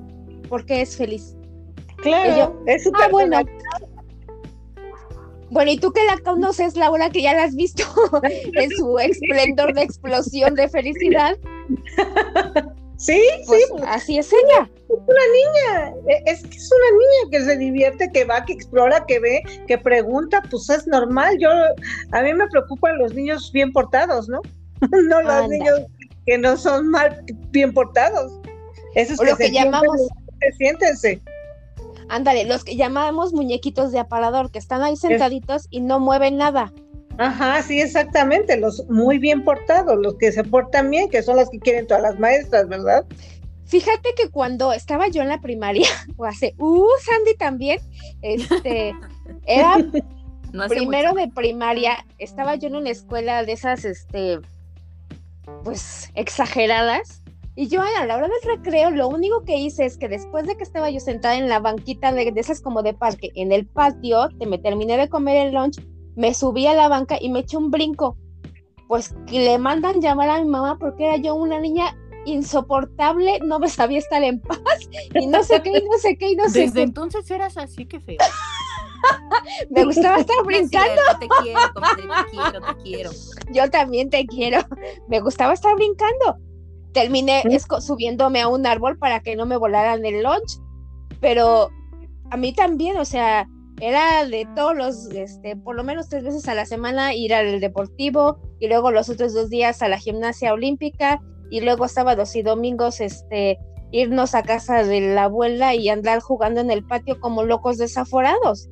porque 0.48 0.82
es 0.82 0.96
feliz. 0.96 1.34
Claro, 1.98 2.62
es 2.66 2.84
su 2.84 2.92
Ah, 2.94 3.08
bueno. 3.10 3.40
Bueno, 5.50 5.70
y 5.70 5.78
tú 5.78 5.92
que 5.92 6.04
la 6.04 6.18
conoces, 6.18 6.76
Laura, 6.76 7.08
que 7.10 7.22
ya 7.22 7.32
la 7.32 7.44
has 7.44 7.54
visto 7.54 7.84
en 8.54 8.70
su 8.72 8.98
esplendor 8.98 9.74
de 9.74 9.82
explosión 9.82 10.54
de 10.54 10.68
felicidad, 10.68 11.36
Sí, 12.98 13.20
pues 13.46 13.62
sí, 13.62 13.82
así 13.86 14.18
es 14.18 14.32
ella. 14.32 14.70
Eh, 14.88 16.22
Es 16.24 16.42
que 16.42 16.56
es 16.56 16.70
una 16.72 16.90
niña 16.98 17.30
que 17.30 17.44
se 17.44 17.58
divierte, 17.58 18.10
que 18.12 18.24
va, 18.24 18.44
que 18.44 18.54
explora, 18.54 19.04
que 19.06 19.20
ve, 19.20 19.42
que 19.66 19.76
pregunta, 19.76 20.42
pues 20.50 20.70
es 20.70 20.86
normal. 20.86 21.36
Yo, 21.38 21.50
a 22.12 22.22
mí 22.22 22.32
me 22.32 22.48
preocupan 22.48 22.98
los 22.98 23.12
niños 23.14 23.50
bien 23.52 23.72
portados, 23.72 24.28
¿no? 24.28 24.40
no 24.90 25.22
los 25.22 25.30
Anda. 25.30 25.48
niños 25.48 25.80
que 26.24 26.38
no 26.38 26.56
son 26.56 26.88
mal, 26.88 27.22
bien 27.50 27.74
portados. 27.74 28.32
Esos 28.94 29.20
O 29.20 29.24
lo 29.24 29.36
que 29.36 29.50
llamamos, 29.50 30.08
sienten, 30.40 30.96
siéntense. 30.96 31.22
ándale, 32.08 32.44
los 32.44 32.64
que 32.64 32.76
llamamos 32.76 33.32
muñequitos 33.32 33.92
de 33.92 33.98
aparador, 33.98 34.50
que 34.50 34.58
están 34.58 34.82
ahí 34.82 34.96
sentaditos 34.96 35.66
y 35.70 35.80
no 35.80 35.98
mueven 36.00 36.36
nada. 36.36 36.72
Ajá, 37.18 37.62
sí, 37.62 37.80
exactamente, 37.80 38.56
los 38.58 38.84
muy 38.90 39.18
bien 39.18 39.42
portados, 39.42 39.96
los 39.98 40.16
que 40.16 40.32
se 40.32 40.44
portan 40.44 40.90
bien, 40.90 41.08
que 41.08 41.22
son 41.22 41.36
las 41.36 41.48
que 41.48 41.58
quieren 41.58 41.86
todas 41.86 42.02
las 42.02 42.18
maestras, 42.18 42.68
¿verdad? 42.68 43.06
Fíjate 43.64 44.10
que 44.16 44.28
cuando 44.30 44.72
estaba 44.72 45.08
yo 45.08 45.22
en 45.22 45.28
la 45.28 45.40
primaria, 45.40 45.88
o 46.16 46.24
hace, 46.26 46.54
uh, 46.58 46.86
Sandy 47.02 47.34
también, 47.36 47.80
este, 48.22 48.92
era 49.46 49.78
No 50.52 50.68
primero 50.68 51.10
mucho. 51.14 51.20
de 51.26 51.32
primaria, 51.32 52.04
estaba 52.18 52.54
yo 52.56 52.68
en 52.68 52.76
una 52.76 52.90
escuela 52.90 53.42
de 53.44 53.52
esas, 53.52 53.84
este, 53.86 54.38
pues, 55.64 56.10
exageradas, 56.14 57.22
y 57.56 57.68
yo 57.68 57.80
a 57.82 58.04
la 58.04 58.16
hora 58.16 58.28
del 58.28 58.56
recreo, 58.56 58.90
lo 58.90 59.08
único 59.08 59.42
que 59.44 59.56
hice 59.56 59.86
es 59.86 59.96
que 59.96 60.08
después 60.08 60.46
de 60.46 60.56
que 60.56 60.62
estaba 60.62 60.90
yo 60.90 61.00
sentada 61.00 61.36
en 61.36 61.48
la 61.48 61.58
banquita 61.58 62.12
de, 62.12 62.30
de 62.30 62.40
esas 62.40 62.60
como 62.60 62.82
de 62.82 62.92
parque, 62.94 63.30
en 63.34 63.50
el 63.50 63.66
patio, 63.66 64.28
te 64.38 64.46
me 64.46 64.58
terminé 64.58 64.96
de 64.98 65.08
comer 65.08 65.46
el 65.46 65.54
lunch, 65.54 65.80
me 66.16 66.34
subí 66.34 66.66
a 66.66 66.74
la 66.74 66.88
banca 66.88 67.16
y 67.20 67.30
me 67.30 67.40
eché 67.40 67.56
un 67.56 67.70
brinco. 67.70 68.16
Pues 68.88 69.14
que 69.26 69.40
le 69.40 69.58
mandan 69.58 70.00
llamar 70.00 70.28
a 70.30 70.40
mi 70.40 70.48
mamá 70.48 70.76
porque 70.78 71.06
era 71.06 71.16
yo 71.16 71.34
una 71.34 71.58
niña 71.58 71.96
insoportable, 72.26 73.40
no 73.40 73.58
me 73.58 73.68
sabía 73.68 73.98
estar 73.98 74.22
en 74.22 74.40
paz, 74.40 74.58
y 75.14 75.26
no 75.26 75.42
sé 75.42 75.62
qué, 75.62 75.70
y 75.70 75.84
no 75.84 75.98
sé 75.98 76.16
qué, 76.18 76.30
y 76.32 76.36
no 76.36 76.48
sé 76.48 76.60
Desde 76.60 76.74
qué. 76.74 76.82
entonces 76.82 77.30
eras 77.30 77.56
así, 77.56 77.86
que 77.86 78.00
feo. 78.00 78.18
Me 79.70 79.84
gustaba 79.84 80.18
estar 80.18 80.36
es 80.40 80.46
brincando. 80.46 81.02
cierto, 81.18 81.18
te 81.20 81.28
quiero, 81.42 81.60
te 81.96 82.30
quiero, 82.30 82.60
te 82.60 82.82
quiero. 82.82 83.10
Yo 83.52 83.70
también 83.70 84.10
te 84.10 84.26
quiero. 84.26 84.58
Me 85.08 85.20
gustaba 85.20 85.52
estar 85.52 85.74
brincando. 85.76 86.38
Terminé 86.96 87.42
subiéndome 87.80 88.40
a 88.40 88.48
un 88.48 88.66
árbol 88.66 88.96
para 88.96 89.20
que 89.20 89.36
no 89.36 89.44
me 89.44 89.58
volaran 89.58 90.06
el 90.06 90.22
lunch. 90.22 90.58
Pero 91.20 91.68
a 92.30 92.38
mí 92.38 92.54
también, 92.54 92.96
o 92.96 93.04
sea, 93.04 93.46
era 93.82 94.24
de 94.24 94.48
todos 94.56 94.74
los, 94.74 95.10
este, 95.10 95.56
por 95.56 95.76
lo 95.76 95.84
menos 95.84 96.08
tres 96.08 96.24
veces 96.24 96.48
a 96.48 96.54
la 96.54 96.64
semana 96.64 97.12
ir 97.12 97.34
al 97.34 97.60
deportivo 97.60 98.38
y 98.60 98.68
luego 98.68 98.90
los 98.92 99.10
otros 99.10 99.34
dos 99.34 99.50
días 99.50 99.82
a 99.82 99.88
la 99.88 99.98
gimnasia 99.98 100.54
olímpica 100.54 101.20
y 101.50 101.60
luego 101.60 101.86
sábados 101.86 102.34
y 102.34 102.40
domingos, 102.40 103.02
este, 103.02 103.58
irnos 103.90 104.34
a 104.34 104.42
casa 104.42 104.82
de 104.82 105.02
la 105.02 105.24
abuela 105.24 105.74
y 105.74 105.90
andar 105.90 106.20
jugando 106.20 106.62
en 106.62 106.70
el 106.70 106.82
patio 106.82 107.20
como 107.20 107.44
locos 107.44 107.76
desaforados. 107.76 108.70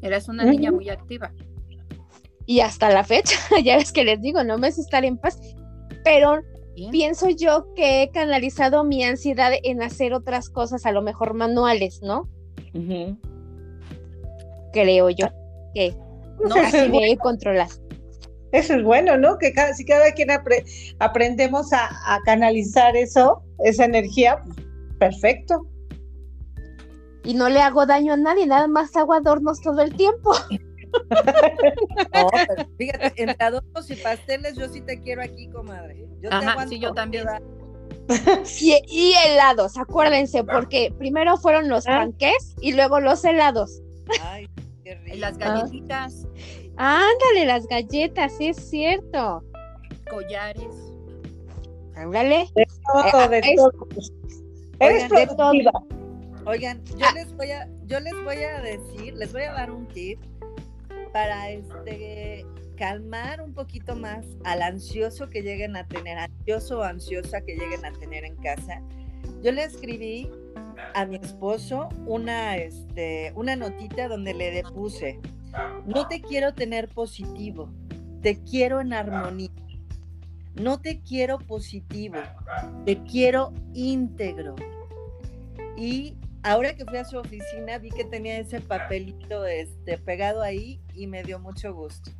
Eras 0.00 0.30
una 0.30 0.44
niña 0.44 0.72
muy 0.72 0.88
activa. 0.88 1.30
Y 2.46 2.60
hasta 2.60 2.88
la 2.88 3.04
fecha, 3.04 3.36
ya 3.62 3.76
ves 3.76 3.92
que 3.92 4.04
les 4.04 4.22
digo, 4.22 4.42
no 4.44 4.56
me 4.56 4.68
es 4.68 4.78
estar 4.78 5.04
en 5.04 5.18
paz. 5.18 5.38
Pero 6.02 6.40
Bien. 6.76 6.90
pienso 6.90 7.28
yo 7.30 7.72
que 7.74 8.02
he 8.02 8.10
canalizado 8.10 8.84
mi 8.84 9.02
ansiedad 9.02 9.50
en 9.64 9.82
hacer 9.82 10.12
otras 10.14 10.48
cosas, 10.50 10.84
a 10.86 10.92
lo 10.92 11.02
mejor 11.02 11.32
manuales, 11.34 12.00
¿no? 12.02 12.28
Creo 14.72 15.10
yo 15.10 15.26
que 15.74 15.94
No, 16.46 16.54
así 16.56 16.88
me 16.90 17.10
he 17.10 17.16
controlado. 17.16 17.74
eso 18.52 18.74
es 18.74 18.82
bueno, 18.84 19.16
¿no? 19.16 19.38
Que 19.38 19.52
cada, 19.52 19.72
si 19.74 19.84
cada 19.84 20.12
quien 20.12 20.28
apre- 20.28 20.64
aprendemos 20.98 21.72
a, 21.72 21.86
a 22.14 22.20
canalizar 22.24 22.94
eso, 22.96 23.42
esa 23.64 23.86
energía, 23.86 24.42
perfecto. 24.98 25.66
Y 27.24 27.34
no 27.34 27.48
le 27.48 27.60
hago 27.60 27.86
daño 27.86 28.12
a 28.12 28.16
nadie, 28.18 28.46
nada 28.46 28.68
más 28.68 28.94
hago 28.96 29.14
adornos 29.14 29.60
todo 29.62 29.80
el 29.82 29.94
tiempo. 29.96 30.32
No, 31.10 32.28
pero 32.48 32.68
fíjate, 32.78 33.12
entre 33.16 33.36
y 33.88 33.96
pasteles, 33.96 34.56
yo 34.56 34.68
sí 34.68 34.80
te 34.80 35.00
quiero 35.00 35.22
aquí, 35.22 35.48
comadre. 35.48 36.06
Yo 36.20 36.30
Ajá, 36.32 36.66
sí, 36.68 36.78
yo 36.78 36.92
también. 36.92 37.26
Y, 38.60 38.80
y 38.88 39.14
helados, 39.26 39.76
acuérdense, 39.78 40.44
porque 40.44 40.92
primero 40.98 41.36
fueron 41.36 41.68
los 41.68 41.86
Ah. 41.86 41.98
panqués 41.98 42.54
y 42.60 42.72
luego 42.72 43.00
los 43.00 43.24
helados. 43.24 43.80
Ay, 44.22 44.48
qué 44.84 44.94
rico. 44.96 45.16
Y 45.16 45.18
Las 45.18 45.38
galletitas, 45.38 46.26
Ándale, 46.76 47.46
las 47.46 47.66
galletas, 47.66 48.32
sí 48.36 48.48
es 48.48 48.56
cierto. 48.68 49.42
collares. 50.10 50.74
Ándale. 51.96 52.48
Todo, 53.10 53.28
de 53.28 53.38
es- 53.38 53.56
todo. 53.56 53.72
Eres 54.78 55.04
Oigan, 55.04 55.08
de 55.28 55.34
productiva. 55.34 55.72
Oigan, 56.44 56.84
yo 56.84 57.06
Ah. 57.06 57.12
les 57.14 57.34
voy 57.34 57.50
a, 57.50 57.68
yo 57.86 57.98
les 58.00 58.12
voy 58.24 58.36
a 58.36 58.60
decir, 58.60 59.14
les 59.14 59.32
voy 59.32 59.42
a 59.42 59.52
dar 59.52 59.70
un 59.70 59.88
tip 59.88 60.20
para 61.16 61.48
este 61.48 62.44
calmar 62.76 63.40
un 63.40 63.54
poquito 63.54 63.96
más 63.96 64.26
al 64.44 64.60
ansioso 64.60 65.30
que 65.30 65.40
lleguen 65.40 65.74
a 65.74 65.88
tener, 65.88 66.18
ansioso 66.18 66.80
o 66.80 66.82
ansiosa 66.82 67.40
que 67.40 67.56
lleguen 67.56 67.86
a 67.86 67.92
tener 67.92 68.26
en 68.26 68.36
casa. 68.36 68.82
Yo 69.42 69.50
le 69.50 69.64
escribí 69.64 70.30
a 70.94 71.06
mi 71.06 71.16
esposo 71.16 71.88
una, 72.04 72.58
este, 72.58 73.32
una 73.34 73.56
notita 73.56 74.08
donde 74.08 74.34
le 74.34 74.50
depuse, 74.50 75.18
no 75.86 76.06
te 76.06 76.20
quiero 76.20 76.52
tener 76.52 76.90
positivo, 76.90 77.72
te 78.20 78.38
quiero 78.42 78.82
en 78.82 78.92
armonía. 78.92 79.48
No 80.54 80.82
te 80.82 81.00
quiero 81.00 81.38
positivo, 81.38 82.18
te 82.84 83.02
quiero 83.04 83.54
íntegro. 83.72 84.54
Y 85.78 86.18
ahora 86.46 86.74
que 86.76 86.84
fui 86.84 86.96
a 86.96 87.04
su 87.04 87.18
oficina 87.18 87.78
vi 87.78 87.90
que 87.90 88.04
tenía 88.04 88.38
ese 88.38 88.60
papelito 88.60 89.44
este, 89.46 89.98
pegado 89.98 90.42
ahí 90.42 90.80
y 90.94 91.06
me 91.08 91.22
dio 91.24 91.40
mucho 91.40 91.74
gusto. 91.74 92.10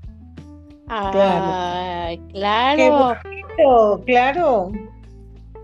Ay, 0.88 2.18
Qué 2.18 2.32
claro. 2.32 3.16
Claro, 3.56 4.02
claro. 4.04 4.72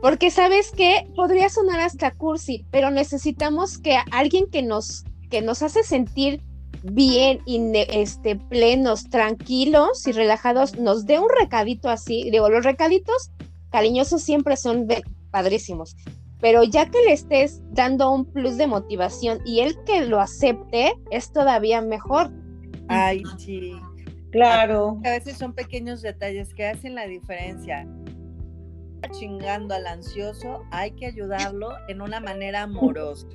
Porque 0.01 0.31
sabes 0.31 0.71
que 0.71 1.09
podría 1.15 1.49
sonar 1.49 1.81
hasta 1.81 2.13
cursi, 2.13 2.65
pero 2.71 2.91
necesitamos 2.91 3.79
que 3.79 3.99
alguien 4.11 4.49
que 4.51 4.63
nos, 4.63 5.05
que 5.31 5.43
nos 5.43 5.63
hace 5.63 5.83
sentir 5.83 6.41
bien 6.83 7.41
y 7.47 7.61
este, 7.75 8.37
plenos, 8.37 9.11
tranquilos 9.11 10.07
y 10.07 10.13
relajados, 10.13 10.79
nos 10.79 11.05
dé 11.07 11.19
un 11.19 11.29
recadito 11.29 11.89
así. 11.89 12.31
Digo, 12.31 12.49
los 12.49 12.65
recaditos 12.65 13.31
cariñosos 13.71 14.23
siempre 14.23 14.57
son 14.57 14.89
padrísimos, 15.31 15.97
pero 16.43 16.63
ya 16.65 16.91
que 16.91 16.99
le 17.07 17.13
estés 17.15 17.63
dando 17.71 18.11
un 18.11 18.27
plus 18.27 18.59
de 18.59 18.67
motivación 18.67 19.39
y 19.47 19.61
él 19.61 19.75
que 19.87 20.05
lo 20.05 20.21
acepte, 20.21 20.93
es 21.11 21.33
todavía 21.33 21.81
mejor. 21.81 22.31
Ay, 22.89 23.23
sí. 23.39 23.73
Claro. 24.33 24.99
A 25.05 25.11
veces 25.11 25.39
son 25.39 25.55
pequeños 25.55 26.03
detalles 26.03 26.53
que 26.53 26.67
hacen 26.67 26.95
la 26.95 27.07
diferencia. 27.07 27.87
Chingando 29.19 29.75
al 29.75 29.87
ansioso, 29.87 30.63
hay 30.71 30.93
que 30.93 31.07
ayudarlo 31.07 31.71
en 31.89 32.01
una 32.01 32.21
manera 32.21 32.63
amorosa. 32.63 33.27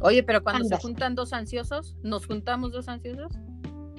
Oye, 0.00 0.22
pero 0.22 0.42
cuando 0.42 0.64
Anda. 0.64 0.76
se 0.76 0.82
juntan 0.82 1.14
dos 1.14 1.32
ansiosos, 1.32 1.96
¿nos 2.02 2.26
juntamos 2.26 2.72
dos 2.72 2.88
ansiosos? 2.88 3.32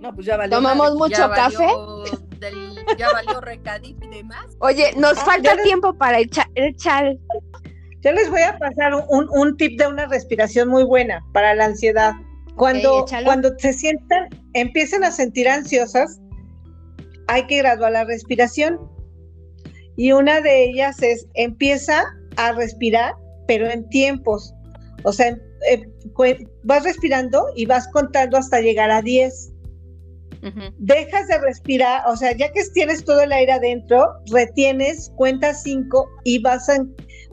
No, 0.01 0.13
pues 0.13 0.25
ya 0.25 0.37
valió. 0.37 0.55
Tomamos 0.57 0.95
madre. 0.95 0.97
mucho 0.97 1.17
Ya 1.17 1.29
café. 1.31 1.57
valió 1.65 2.03
del- 2.39 2.97
ya 2.97 3.11
valió 3.11 3.41
recadito 3.41 4.05
y 4.05 4.09
demás. 4.09 4.45
Oye, 4.59 4.93
nos 4.95 5.17
Ah, 5.17 5.25
falta 5.25 5.57
tiempo 5.63 5.93
para 5.97 6.19
el, 6.19 6.29
cha- 6.29 6.49
el 6.55 6.75
chal. 6.75 7.19
Yo 8.01 8.11
les 8.11 8.29
voy 8.29 8.41
a 8.41 8.57
pasar 8.57 8.93
un, 9.09 9.27
un 9.31 9.57
tip 9.57 9.79
de 9.79 9.87
una 9.87 10.05
respiración 10.07 10.69
muy 10.69 10.83
buena 10.83 11.23
para 11.33 11.55
la 11.55 11.65
ansiedad. 11.65 12.13
Cuando, 12.55 13.03
échalo. 13.03 13.25
cuando 13.25 13.51
se 13.59 13.73
sientan, 13.73 14.29
empiecen 14.53 15.03
a 15.03 15.11
sentir 15.11 15.47
ansiosas, 15.47 16.19
hay 17.27 17.45
que 17.47 17.57
graduar 17.57 17.91
la 17.91 18.03
respiración. 18.05 18.79
Y 19.95 20.11
una 20.11 20.41
de 20.41 20.65
ellas 20.65 21.01
es, 21.01 21.27
empieza 21.33 22.03
a 22.35 22.51
respirar, 22.53 23.13
pero 23.47 23.67
en 23.69 23.87
tiempos. 23.89 24.53
O 25.03 25.11
sea, 25.11 25.37
eh, 25.69 25.81
cue- 26.13 26.47
vas 26.63 26.83
respirando 26.83 27.45
y 27.55 27.65
vas 27.65 27.87
contando 27.89 28.37
hasta 28.37 28.59
llegar 28.61 28.91
a 28.91 29.01
10 29.01 29.51
Ujú. 30.43 30.61
dejas 30.77 31.27
de 31.27 31.39
respirar, 31.39 32.03
o 32.07 32.15
sea, 32.15 32.31
ya 32.37 32.51
que 32.51 32.61
tienes 32.73 33.03
todo 33.03 33.21
el 33.21 33.31
aire 33.31 33.53
adentro, 33.53 34.05
retienes, 34.31 35.11
cuentas 35.15 35.63
cinco 35.63 36.07
y 36.23 36.39
vas, 36.39 36.69
a- 36.69 36.85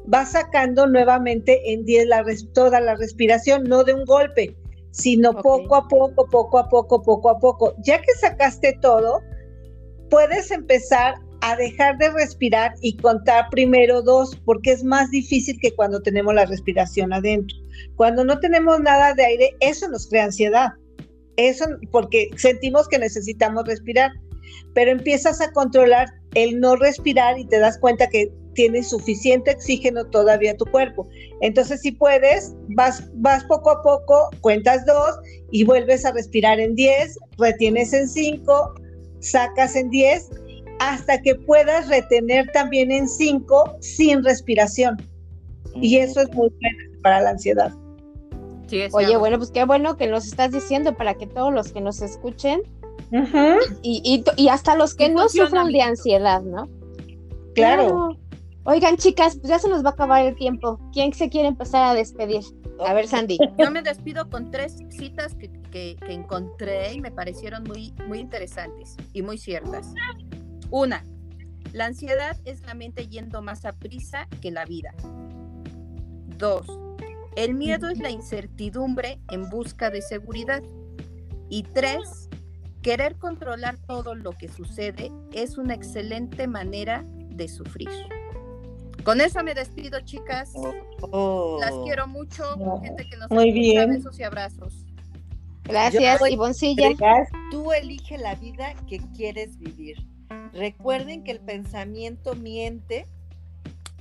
vas 0.06 0.32
sacando 0.32 0.86
nuevamente 0.86 1.72
en 1.72 1.84
10 1.84 2.06
la 2.06 2.24
toda 2.52 2.80
la 2.80 2.94
respiración, 2.96 3.64
no 3.64 3.84
de 3.84 3.94
un 3.94 4.04
golpe, 4.04 4.54
sino 4.90 5.32
poco 5.32 5.76
a 5.76 5.88
poco, 5.88 6.26
poco 6.28 6.58
a 6.58 6.68
poco, 6.68 7.02
poco 7.02 7.30
a 7.30 7.38
poco. 7.38 7.74
Ya 7.82 8.00
que 8.00 8.12
sacaste 8.20 8.78
todo, 8.80 9.20
puedes 10.10 10.50
empezar 10.50 11.14
a 11.40 11.56
dejar 11.56 11.98
de 11.98 12.10
respirar 12.10 12.74
y 12.80 12.96
contar 12.96 13.48
primero 13.50 14.00
dos, 14.02 14.34
porque 14.44 14.72
es 14.72 14.82
más 14.82 15.10
difícil 15.10 15.58
que 15.60 15.74
cuando 15.74 16.00
tenemos 16.00 16.34
la 16.34 16.46
respiración 16.46 17.12
adentro. 17.12 17.56
Cuando 17.96 18.24
no 18.24 18.38
tenemos 18.40 18.80
nada 18.80 19.14
de 19.14 19.24
aire, 19.24 19.56
eso 19.60 19.88
nos 19.88 20.08
crea 20.08 20.24
ansiedad. 20.24 20.70
Eso 21.36 21.66
porque 21.90 22.30
sentimos 22.36 22.88
que 22.88 22.98
necesitamos 22.98 23.64
respirar, 23.66 24.12
pero 24.72 24.92
empiezas 24.92 25.40
a 25.40 25.52
controlar 25.52 26.08
el 26.34 26.60
no 26.60 26.76
respirar 26.76 27.38
y 27.38 27.46
te 27.46 27.58
das 27.58 27.78
cuenta 27.78 28.08
que 28.08 28.32
tienes 28.54 28.88
suficiente 28.90 29.52
oxígeno 29.52 30.04
todavía 30.06 30.56
tu 30.56 30.64
cuerpo. 30.66 31.06
Entonces, 31.40 31.80
si 31.80 31.92
puedes, 31.92 32.54
vas, 32.68 33.04
vas 33.14 33.44
poco 33.44 33.70
a 33.70 33.82
poco, 33.82 34.30
cuentas 34.40 34.86
dos 34.86 35.16
y 35.50 35.64
vuelves 35.64 36.04
a 36.04 36.12
respirar 36.12 36.58
en 36.60 36.74
10, 36.74 37.18
retienes 37.38 37.92
en 37.92 38.08
5, 38.08 38.74
sacas 39.20 39.76
en 39.76 39.90
10, 39.90 40.30
hasta 40.80 41.20
que 41.22 41.34
puedas 41.34 41.88
retener 41.88 42.50
también 42.52 42.90
en 42.90 43.08
5 43.08 43.76
sin 43.80 44.24
respiración. 44.24 44.96
Y 45.76 45.98
eso 45.98 46.20
es 46.20 46.28
muy 46.34 46.48
bueno 46.48 47.00
para 47.02 47.20
la 47.20 47.30
ansiedad. 47.30 47.72
Sí, 48.66 48.80
es 48.80 48.94
Oye, 48.94 49.16
bueno, 49.16 49.38
pues 49.38 49.50
qué 49.50 49.64
bueno 49.64 49.96
que 49.96 50.06
nos 50.06 50.26
estás 50.26 50.50
diciendo 50.52 50.96
para 50.96 51.14
que 51.14 51.26
todos 51.26 51.52
los 51.52 51.70
que 51.72 51.80
nos 51.80 52.00
escuchen 52.00 52.62
y, 53.82 54.00
y, 54.04 54.22
to- 54.22 54.32
y 54.36 54.48
hasta 54.48 54.74
los 54.76 54.94
que 54.94 55.08
no 55.08 55.28
sufran 55.28 55.70
de 55.70 55.82
ansiedad, 55.82 56.42
¿no? 56.42 56.68
claro. 57.54 58.16
Oigan, 58.66 58.96
chicas, 58.96 59.36
pues 59.36 59.48
ya 59.48 59.58
se 59.58 59.68
nos 59.68 59.84
va 59.84 59.90
a 59.90 59.92
acabar 59.92 60.24
el 60.24 60.34
tiempo. 60.36 60.80
¿Quién 60.92 61.12
se 61.12 61.28
quiere 61.28 61.48
empezar 61.48 61.84
a 61.84 61.94
despedir? 61.94 62.42
A 62.86 62.94
ver, 62.94 63.06
Sandy. 63.06 63.38
Yo 63.58 63.70
me 63.70 63.82
despido 63.82 64.30
con 64.30 64.50
tres 64.50 64.78
citas 64.88 65.34
que, 65.34 65.50
que- 65.70 65.96
encontré 66.08 66.94
y 66.94 67.00
me 67.00 67.10
parecieron 67.10 67.64
muy, 67.64 67.92
muy 68.08 68.18
interesantes 68.20 68.96
y 69.12 69.20
muy 69.22 69.36
ciertas. 69.36 69.92
Una, 70.70 71.04
la 71.72 71.86
ansiedad 71.86 72.38
es 72.46 72.62
la 72.62 72.74
mente 72.74 73.06
yendo 73.06 73.42
más 73.42 73.64
a 73.66 73.72
prisa 73.72 74.28
que 74.40 74.50
la 74.50 74.64
vida. 74.64 74.94
Dos, 76.38 76.66
el 77.36 77.54
miedo 77.54 77.88
es 77.90 77.98
la 77.98 78.10
incertidumbre 78.10 79.20
en 79.30 79.50
busca 79.50 79.90
de 79.90 80.00
seguridad. 80.00 80.62
Y 81.50 81.64
tres, 81.64 82.30
querer 82.80 83.16
controlar 83.18 83.76
todo 83.86 84.14
lo 84.14 84.32
que 84.32 84.48
sucede 84.48 85.12
es 85.32 85.58
una 85.58 85.74
excelente 85.74 86.46
manera 86.46 87.04
de 87.28 87.46
sufrir. 87.48 87.90
Con 89.04 89.20
eso 89.20 89.42
me 89.42 89.54
despido, 89.54 90.00
chicas. 90.00 90.52
Oh. 91.00 91.58
Las 91.60 91.72
quiero 91.84 92.06
mucho, 92.06 92.56
No, 92.56 92.80
gente 92.80 93.06
que 93.08 93.16
nos 93.16 93.30
muy 93.30 93.52
bien. 93.52 93.90
besos 93.90 94.18
y 94.18 94.22
abrazos. 94.22 94.86
Gracias, 95.64 96.20
voy- 96.20 96.32
Ivoncilla. 96.32 96.90
Gracias. 96.98 97.28
Tú 97.50 97.72
elige 97.72 98.18
la 98.18 98.34
vida 98.34 98.74
que 98.88 98.98
quieres 99.16 99.58
vivir. 99.58 99.96
Recuerden 100.52 101.24
que 101.24 101.32
el 101.32 101.40
pensamiento 101.40 102.34
miente 102.34 103.06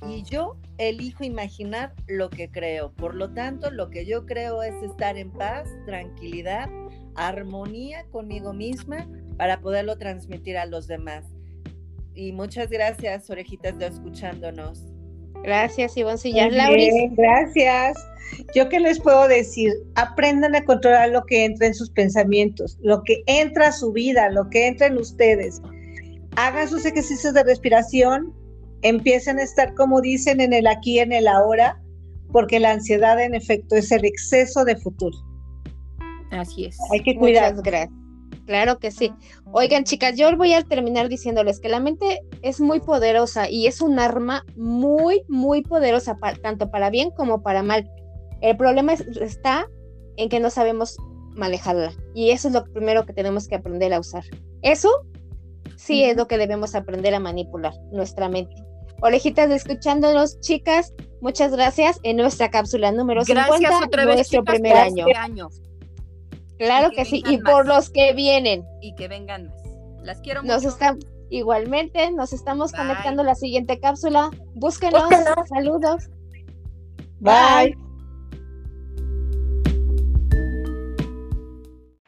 y 0.06 0.22
yo 0.24 0.56
elijo 0.78 1.24
imaginar 1.24 1.94
lo 2.06 2.28
que 2.30 2.50
creo. 2.50 2.92
Por 2.92 3.14
lo 3.14 3.32
tanto, 3.32 3.70
lo 3.70 3.88
que 3.90 4.04
yo 4.04 4.26
creo 4.26 4.62
es 4.62 4.74
estar 4.82 5.16
en 5.16 5.30
paz, 5.30 5.68
tranquilidad, 5.86 6.68
armonía 7.14 8.04
conmigo 8.10 8.52
misma 8.52 9.08
para 9.38 9.60
poderlo 9.60 9.96
transmitir 9.96 10.58
a 10.58 10.66
los 10.66 10.86
demás. 10.86 11.24
Y 12.14 12.32
muchas 12.32 12.68
gracias, 12.70 13.30
orejitas 13.30 13.78
de 13.78 13.86
escuchándonos. 13.86 14.82
Gracias, 15.44 15.96
Ivoncilla. 15.96 16.46
Muy 16.46 16.56
Lauris, 16.56 16.94
bien, 16.94 17.14
gracias. 17.14 17.96
Yo 18.54 18.68
qué 18.68 18.80
les 18.80 18.98
puedo 18.98 19.28
decir, 19.28 19.72
aprendan 19.94 20.54
a 20.56 20.64
controlar 20.64 21.10
lo 21.10 21.24
que 21.24 21.44
entra 21.44 21.66
en 21.66 21.74
sus 21.74 21.90
pensamientos, 21.90 22.78
lo 22.82 23.02
que 23.02 23.22
entra 23.26 23.68
a 23.68 23.72
su 23.72 23.92
vida, 23.92 24.30
lo 24.30 24.48
que 24.48 24.66
entra 24.66 24.86
en 24.86 24.96
ustedes. 24.96 25.60
Hagan 26.36 26.68
sus 26.68 26.84
ejercicios 26.84 27.34
de 27.34 27.44
respiración, 27.44 28.32
empiecen 28.82 29.38
a 29.38 29.42
estar 29.42 29.74
como 29.74 30.00
dicen 30.00 30.40
en 30.40 30.52
el 30.52 30.66
aquí, 30.66 30.98
en 30.98 31.12
el 31.12 31.28
ahora, 31.28 31.80
porque 32.32 32.58
la 32.58 32.72
ansiedad 32.72 33.22
en 33.22 33.34
efecto 33.34 33.76
es 33.76 33.92
el 33.92 34.04
exceso 34.04 34.64
de 34.64 34.76
futuro. 34.76 35.16
Así 36.30 36.64
es. 36.64 36.78
Hay 36.90 37.02
que 37.02 37.16
cuidar. 37.16 37.54
muchas 37.54 37.62
gracias. 37.62 38.03
Claro 38.46 38.78
que 38.78 38.90
sí. 38.90 39.12
Oigan, 39.52 39.84
chicas, 39.84 40.16
yo 40.16 40.34
voy 40.36 40.52
a 40.52 40.62
terminar 40.62 41.08
diciéndoles 41.08 41.60
que 41.60 41.68
la 41.68 41.80
mente 41.80 42.20
es 42.42 42.60
muy 42.60 42.80
poderosa 42.80 43.48
y 43.48 43.66
es 43.66 43.80
un 43.80 43.98
arma 43.98 44.44
muy, 44.56 45.22
muy 45.28 45.62
poderosa, 45.62 46.18
tanto 46.42 46.70
para 46.70 46.90
bien 46.90 47.10
como 47.10 47.42
para 47.42 47.62
mal. 47.62 47.88
El 48.42 48.56
problema 48.56 48.92
es- 48.92 49.00
está 49.20 49.66
en 50.16 50.28
que 50.28 50.40
no 50.40 50.50
sabemos 50.50 50.96
manejarla 51.30 51.92
y 52.14 52.30
eso 52.30 52.48
es 52.48 52.54
lo 52.54 52.64
primero 52.64 53.06
que 53.06 53.12
tenemos 53.12 53.48
que 53.48 53.54
aprender 53.56 53.92
a 53.94 54.00
usar. 54.00 54.24
Eso 54.62 54.90
sí 55.76 56.04
es 56.04 56.16
lo 56.16 56.28
que 56.28 56.38
debemos 56.38 56.74
aprender 56.74 57.14
a 57.14 57.20
manipular, 57.20 57.72
nuestra 57.92 58.28
mente. 58.28 58.54
Orejitas 59.00 59.48
de 59.48 59.56
escuchándonos, 59.56 60.38
chicas, 60.40 60.92
muchas 61.20 61.50
gracias 61.52 61.98
en 62.04 62.16
nuestra 62.16 62.50
cápsula 62.50 62.92
número 62.92 63.22
Gracias 63.26 63.56
50, 63.58 63.86
otra 63.86 64.04
vez, 64.06 64.14
nuestro 64.16 64.40
chicas, 64.42 64.54
primer 64.54 64.76
año. 64.76 65.06
este 65.08 65.18
año. 65.18 65.48
Claro 66.58 66.90
que 66.90 66.96
que 66.96 67.04
sí, 67.04 67.22
y 67.26 67.38
por 67.38 67.66
los 67.66 67.90
que 67.90 68.12
vienen. 68.14 68.64
Y 68.80 68.94
que 68.94 69.08
vengan 69.08 69.48
más. 69.48 69.62
Las 70.02 70.20
quiero 70.20 70.42
Nos 70.42 70.62
mucho. 70.62 70.68
están 70.68 70.98
igualmente, 71.30 72.10
nos 72.12 72.32
estamos 72.32 72.72
Bye. 72.72 72.80
conectando 72.80 73.22
a 73.22 73.24
la 73.26 73.34
siguiente 73.34 73.80
cápsula. 73.80 74.30
Búsquenos. 74.54 75.02
Búsquenos. 75.02 75.48
Saludos. 75.48 76.10
Bye. 77.20 77.76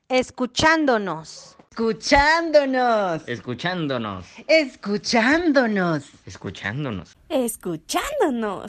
Escuchándonos. 0.09 1.57
Escuchándonos. 1.71 3.29
Escuchándonos. 3.29 4.25
Escuchándonos. 4.47 6.05
Escuchándonos. 6.25 7.17
Escuchándonos. 7.29 8.65